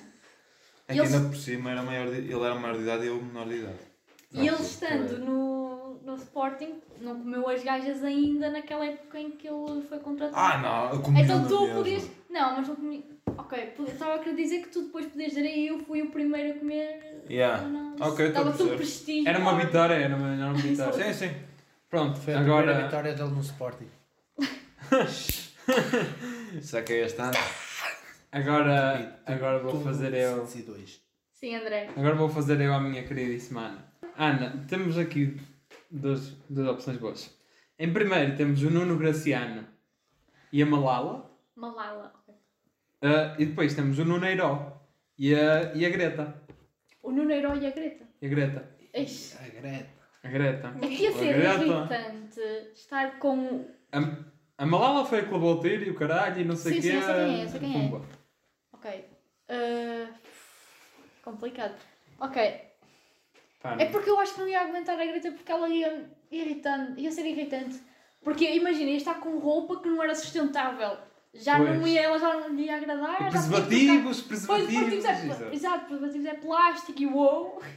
É 0.88 0.92
que 0.94 0.98
Eles- 0.98 1.14
ainda 1.14 1.28
por 1.28 1.36
cima 1.36 1.70
era 1.70 1.82
maior 1.84 2.08
de, 2.10 2.16
ele 2.16 2.42
era 2.42 2.54
maior 2.56 2.76
de 2.76 2.82
idade 2.82 3.04
e 3.04 3.06
eu 3.06 3.22
menor 3.22 3.46
de 3.46 3.58
idade. 3.58 3.78
E 4.32 4.48
ele 4.48 4.56
estando 4.60 5.18
no, 5.24 6.00
no 6.04 6.16
Sporting, 6.16 6.80
não 7.00 7.16
comeu 7.20 7.48
as 7.48 7.62
gajas 7.62 8.02
ainda 8.02 8.50
naquela 8.50 8.84
época 8.84 9.20
em 9.20 9.30
que 9.30 9.46
ele 9.46 9.82
foi 9.88 10.00
contratado. 10.00 10.34
Ah 10.36 10.58
não, 10.58 10.94
eu 10.96 11.00
comi 11.00 11.22
Então 11.22 11.46
tu 11.46 11.68
podias. 11.68 12.10
Não, 12.28 12.56
mas 12.56 12.66
não 12.66 12.74
comi. 12.74 13.04
Ok, 13.38 13.74
estava 13.88 14.14
a 14.14 14.18
querer 14.18 14.36
dizer 14.36 14.62
que 14.62 14.68
tu 14.68 14.82
depois 14.84 15.06
podias 15.06 15.30
dizer 15.30 15.46
aí 15.46 15.68
eu 15.68 15.78
fui 15.78 16.02
o 16.02 16.10
primeiro 16.10 16.56
a 16.56 16.58
comer. 16.58 17.24
Yeah. 17.28 17.66
Não. 17.66 17.96
Ok, 18.00 18.26
Estava 18.28 18.52
tudo 18.52 18.76
prestígio. 18.76 19.28
Era 19.28 19.38
uma 19.38 19.54
vitória, 19.58 19.94
era 19.94 20.16
uma, 20.16 20.34
era 20.34 20.46
uma 20.46 20.54
vitória. 20.54 21.12
Sim, 21.12 21.28
sim. 21.28 21.34
Pronto, 21.88 22.18
Foi 22.20 22.34
a 22.34 22.38
primeira 22.38 22.62
agora. 22.70 22.84
vitória 22.84 23.14
dele 23.14 23.30
no 23.30 23.40
Sporting. 23.40 23.88
Será 26.62 26.82
que 26.82 26.92
é 26.92 27.04
este 27.06 27.20
ano? 27.20 27.32
Agora, 28.32 29.20
agora 29.26 29.58
vou 29.58 29.82
fazer 29.82 30.14
eu. 30.14 30.46
102. 30.46 31.00
Sim, 31.32 31.56
André. 31.56 31.88
Agora 31.96 32.14
vou 32.14 32.28
fazer 32.28 32.60
eu 32.60 32.72
a 32.72 32.80
minha 32.80 33.02
queridíssima 33.02 33.62
Ana. 33.62 33.92
Ana, 34.16 34.64
temos 34.68 34.98
aqui 34.98 35.40
duas, 35.90 36.28
duas 36.48 36.68
opções 36.68 36.98
boas. 36.98 37.30
Em 37.78 37.92
primeiro 37.92 38.36
temos 38.36 38.62
o 38.62 38.70
Nuno 38.70 38.96
Graciano 38.98 39.66
e 40.52 40.62
a 40.62 40.66
Malala. 40.66 41.30
Malala. 41.56 42.12
Ah, 43.02 43.34
e 43.38 43.46
depois 43.46 43.74
temos 43.74 43.98
o 43.98 44.04
Nuno 44.04 44.26
Eiró 44.26 44.80
e 45.18 45.34
a, 45.34 45.72
e 45.74 45.84
a 45.86 45.90
Greta. 45.90 46.42
O 47.02 47.10
Nuno 47.10 47.32
Herói 47.32 47.58
e 47.60 47.66
a 47.66 47.70
Greta. 47.70 48.04
E 48.20 48.26
a 48.26 48.28
Greta. 48.28 48.76
Eixe. 48.92 49.36
A 49.38 49.48
Greta. 49.48 49.88
A 50.22 50.28
Greta. 50.28 50.74
É 50.82 50.86
que 50.86 51.02
ia 51.02 51.12
ser 51.12 51.34
Greta. 51.34 51.64
irritante 51.64 52.40
estar 52.74 53.18
com. 53.18 53.66
A, 53.92 53.98
a 54.58 54.66
Malala 54.66 55.06
foi 55.06 55.20
a 55.20 55.24
que 55.24 55.32
levou 55.32 55.56
o 55.56 55.60
tiro 55.60 55.84
e 55.84 55.90
o 55.90 55.94
caralho 55.94 56.40
e 56.40 56.44
não 56.44 56.54
sei 56.56 56.72
o 56.72 56.74
quê. 56.76 56.82
sim, 56.82 57.00
sei 57.00 57.14
quem 57.14 57.42
é, 57.42 57.48
sei 57.48 57.60
quem 57.60 57.86
é. 57.86 58.00
Ok. 58.72 59.04
Ah, 59.48 60.08
complicado. 61.22 61.74
Ok. 62.18 62.60
Pá, 63.62 63.76
É 63.78 63.86
porque 63.86 64.10
eu 64.10 64.18
acho 64.20 64.34
que 64.34 64.40
não 64.40 64.48
ia 64.48 64.60
aguentar 64.60 64.98
a 64.98 65.04
Greta 65.04 65.32
porque 65.32 65.52
ela 65.52 65.68
ia 65.68 66.10
irritante, 66.30 67.00
ia 67.00 67.10
ser 67.10 67.26
irritante. 67.26 67.80
Porque 68.22 68.44
imagina, 68.54 68.90
ia 68.90 68.96
estar 68.98 69.14
com 69.14 69.38
roupa 69.38 69.80
que 69.80 69.88
não 69.88 70.02
era 70.02 70.14
sustentável. 70.14 70.98
Já 71.32 71.58
não 71.58 71.66
Pois. 71.80 71.86
ia, 71.92 72.00
ela 72.02 72.18
já 72.18 72.34
não 72.40 72.48
lhe 72.54 72.64
ia 72.64 72.76
agradar. 72.76 73.08
E 73.08 73.12
já 73.12 73.16
trocar- 73.16 73.30
preservativos, 73.30 74.20
Pois, 74.20 74.26
preservativos. 74.26 74.88
preservativos 74.88 75.40
é, 75.40 75.54
exato. 75.54 75.84
preservativos 75.86 76.26
é 76.26 76.34
plástico 76.34 77.02
e 77.02 77.06
uou. 77.06 77.62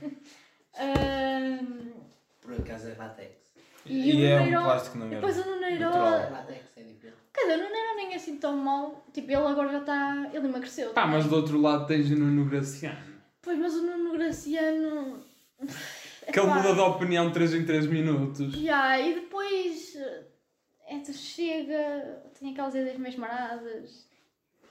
Por 2.42 2.54
acaso 2.56 2.88
é 2.90 2.96
látex. 2.98 3.32
e, 3.86 4.10
E 4.10 4.24
o 4.24 4.26
é 4.26 4.36
um 4.36 4.40
Nuneiro. 4.40 4.64
plástico 4.64 4.98
na 4.98 5.06
Depois 5.06 5.36
mesma. 5.38 5.52
o 5.52 5.56
Nuneiro. 5.56 5.80
Natural. 5.86 6.32
Látex 6.32 6.60
é 6.78 6.84
diferente. 6.84 7.18
Quer 7.34 7.42
dizer, 7.42 7.54
o 7.54 7.64
Nuneiro 7.64 7.96
nem 7.96 8.14
é 8.14 8.16
assim 8.16 8.38
tão 8.38 8.58
mau. 8.58 9.06
Tipo, 9.14 9.28
ele 9.32 9.36
agora 9.36 9.70
já 9.72 9.80
está. 9.80 10.30
Ele 10.34 10.48
emagreceu. 10.48 10.90
Pá, 10.92 11.02
também. 11.04 11.18
mas 11.20 11.28
do 11.28 11.36
outro 11.36 11.60
lado 11.62 11.88
tens 11.88 12.10
o 12.12 12.16
Nuno 12.16 12.46
Graciano. 12.50 13.14
Pois, 13.42 13.58
mas 13.60 13.74
o 13.76 13.84
Nuno 13.84 14.12
Graciano. 14.14 15.24
Que 16.32 16.40
ele 16.40 16.48
muda 16.48 16.74
de 16.74 16.80
opinião 16.80 17.32
3 17.32 17.54
em 17.54 17.66
3 17.66 17.86
minutos. 17.88 18.54
Ya, 18.56 19.00
e 19.00 19.14
depois. 19.16 19.94
É, 20.88 21.00
tu 21.00 21.14
chega, 21.14 22.22
tem 22.40 22.52
aquelas 22.52 22.76
ideias 22.76 22.98
meio 22.98 23.20
maradas. 23.20 24.08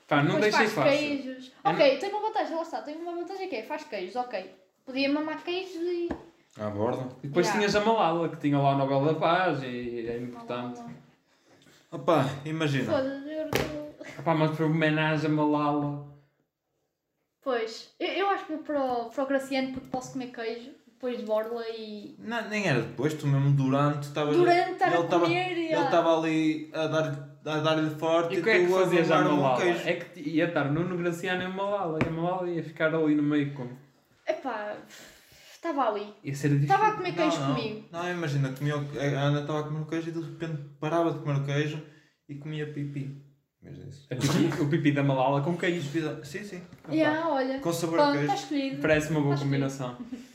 Pá, 0.06 0.16
não 0.22 0.34
depois 0.34 0.54
deixei 0.54 0.66
faz 0.68 0.72
fácil. 0.74 0.98
queijos. 1.08 1.52
Eu 1.64 1.70
Ok, 1.70 1.98
tem 1.98 2.10
uma 2.10 2.20
vantagem, 2.20 2.54
lá 2.56 2.62
está. 2.62 2.82
Tem 2.82 2.96
uma 2.96 3.14
vantagem 3.14 3.48
que 3.48 3.56
é 3.56 3.62
faz 3.62 3.84
queijos, 3.84 4.16
ok. 4.16 4.54
Podia 4.84 5.10
mamar 5.12 5.42
queijos 5.42 5.74
e. 5.82 6.08
À 6.60 6.68
borda. 6.68 7.08
E 7.22 7.28
depois 7.28 7.46
Yeah. 7.46 7.58
tinhas 7.70 7.74
a 7.76 7.80
Malala, 7.86 8.28
que 8.28 8.36
tinha 8.36 8.58
lá 8.58 8.74
o 8.74 8.78
Nobel 8.78 9.06
da 9.06 9.14
Paz 9.18 9.62
e 9.62 10.06
é 10.06 10.18
importante. 10.18 10.82
Opa, 11.90 12.24
imagina. 12.44 12.92
Foda-se, 12.92 13.30
eu 13.30 13.50
tô- 13.50 14.22
Pá, 14.22 14.34
mas 14.34 14.54
foi 14.56 14.66
uma 14.66 14.74
homenagem 14.74 15.30
a 15.30 15.32
Malala. 15.32 16.06
Pois, 17.42 17.92
eu, 17.98 18.08
eu 18.08 18.28
acho 18.30 18.44
que 18.46 18.52
vou 18.54 18.62
para 18.62 18.82
o, 18.84 19.10
para 19.10 19.24
o 19.24 19.26
Graciano 19.26 19.72
porque 19.72 19.88
posso 19.88 20.12
comer 20.12 20.30
queijo, 20.30 20.70
depois 21.02 21.18
de 21.18 21.24
borla 21.24 21.64
e. 21.76 22.14
Não, 22.20 22.48
nem 22.48 22.68
era 22.68 22.80
depois, 22.80 23.12
tu 23.14 23.26
mesmo 23.26 23.50
durante 23.50 24.04
estavas. 24.04 24.36
Durante 24.36 24.72
estar 24.74 24.88
a 24.94 25.02
comer 25.02 25.56
e 25.58 25.64
Ele 25.66 25.74
a- 25.74 25.84
estava 25.84 26.16
ali 26.16 26.70
a 26.72 26.86
dar- 26.86 27.28
a 27.44 27.58
dar-lhe 27.58 27.90
forte 27.96 28.36
E 28.36 28.38
o 28.38 28.42
que 28.44 28.50
é 28.50 28.60
que 28.60 28.66
tu 28.68 28.76
a 28.78 28.80
fazias 28.82 29.10
à 29.10 29.16
mamar 29.18 29.32
um 29.32 29.36
Malala? 29.42 29.60
queijo. 29.62 29.88
É 29.88 29.92
que 29.94 30.20
ia 30.20 30.44
estar 30.46 30.70
Nuno 30.70 30.96
Graciano 30.96 31.42
e 31.42 31.46
a 31.46 31.48
Malala. 31.48 31.98
E 32.04 32.08
a 32.08 32.10
Malala 32.12 32.48
ia 32.48 32.62
ficar 32.62 32.94
ali 32.94 33.16
no 33.16 33.22
meio 33.24 33.52
como. 33.52 33.76
Epá, 34.28 34.76
estava 35.52 35.88
ali. 35.88 36.06
Ia 36.22 36.34
ser 36.36 36.50
difícil. 36.50 36.72
Estava 36.72 36.92
a 36.92 36.96
comer 36.96 37.12
queijo 37.14 37.40
não, 37.40 37.48
não. 37.48 37.54
comigo. 37.56 37.84
Não, 37.90 38.10
imagina, 38.12 38.48
comia 38.56 38.74
a 38.76 39.20
Ana 39.26 39.40
estava 39.40 39.58
a 39.60 39.62
comer 39.64 39.80
o 39.80 39.86
queijo 39.86 40.08
e 40.08 40.12
de 40.12 40.20
repente 40.20 40.62
parava 40.78 41.10
de 41.12 41.18
comer 41.18 41.40
o 41.40 41.44
queijo 41.44 41.82
e 42.28 42.36
comia 42.36 42.72
pipi. 42.72 43.20
Mas 43.60 43.76
isso. 43.78 44.06
A 44.08 44.14
pipi- 44.14 44.62
o 44.62 44.68
pipi 44.68 44.92
da 44.92 45.02
Malala 45.02 45.40
com 45.40 45.56
queijo. 45.56 45.88
Sim, 46.22 46.44
sim. 46.44 46.62
Ya, 46.92 47.26
olha. 47.28 47.58
Com 47.58 47.72
sabor 47.72 47.98
a 47.98 48.02
Pronto, 48.04 48.18
queijo. 48.18 48.32
está 48.32 48.42
escolhido. 48.44 48.80
Parece 48.82 49.10
uma 49.10 49.20
boa 49.20 49.34
que- 49.34 49.42
combinação. 49.42 49.96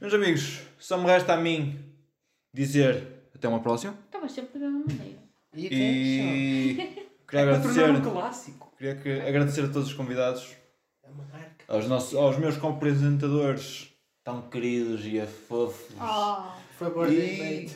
Meus 0.00 0.12
amigos, 0.14 0.60
só 0.78 0.98
me 0.98 1.06
resta 1.06 1.34
a 1.34 1.36
mim 1.36 1.78
dizer 2.52 3.28
até 3.34 3.48
uma 3.48 3.60
próxima. 3.60 3.94
Acabas 4.08 4.32
sempre 4.32 4.58
da 4.58 4.68
mesma 4.70 4.84
maneira. 4.86 5.18
E, 5.54 5.66
E 5.66 6.74
queria 7.26 7.40
É 7.40 7.42
agradecer, 7.54 7.90
um 7.90 8.00
clássico. 8.02 8.72
queria 8.76 8.94
que, 8.96 9.10
agradecer 9.20 9.62
a 9.64 9.68
todos 9.68 9.88
os 9.88 9.94
convidados, 9.94 10.54
É 11.02 11.08
uma 11.10 11.24
marca. 11.24 11.64
aos, 11.68 11.86
nossos, 11.88 12.14
aos 12.14 12.36
meus 12.38 12.56
co-apresentadores 12.56 13.92
tão 14.22 14.48
queridos 14.50 15.04
e 15.04 15.24
fofos. 15.26 15.94
Ah, 15.98 16.58
Por 16.78 16.86
favor, 16.88 17.10
E-. 17.12 17.70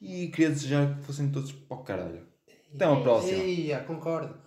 E 0.00 0.28
queria 0.28 0.48
desejar 0.50 0.96
que 0.96 1.02
fossem 1.04 1.30
todos 1.30 1.52
para 1.52 1.76
o 1.76 1.82
caralho. 1.84 2.26
Até 2.74 2.86
uma 2.86 3.02
próxima. 3.02 3.42
Ia, 3.42 3.80
concordo. 3.84 4.40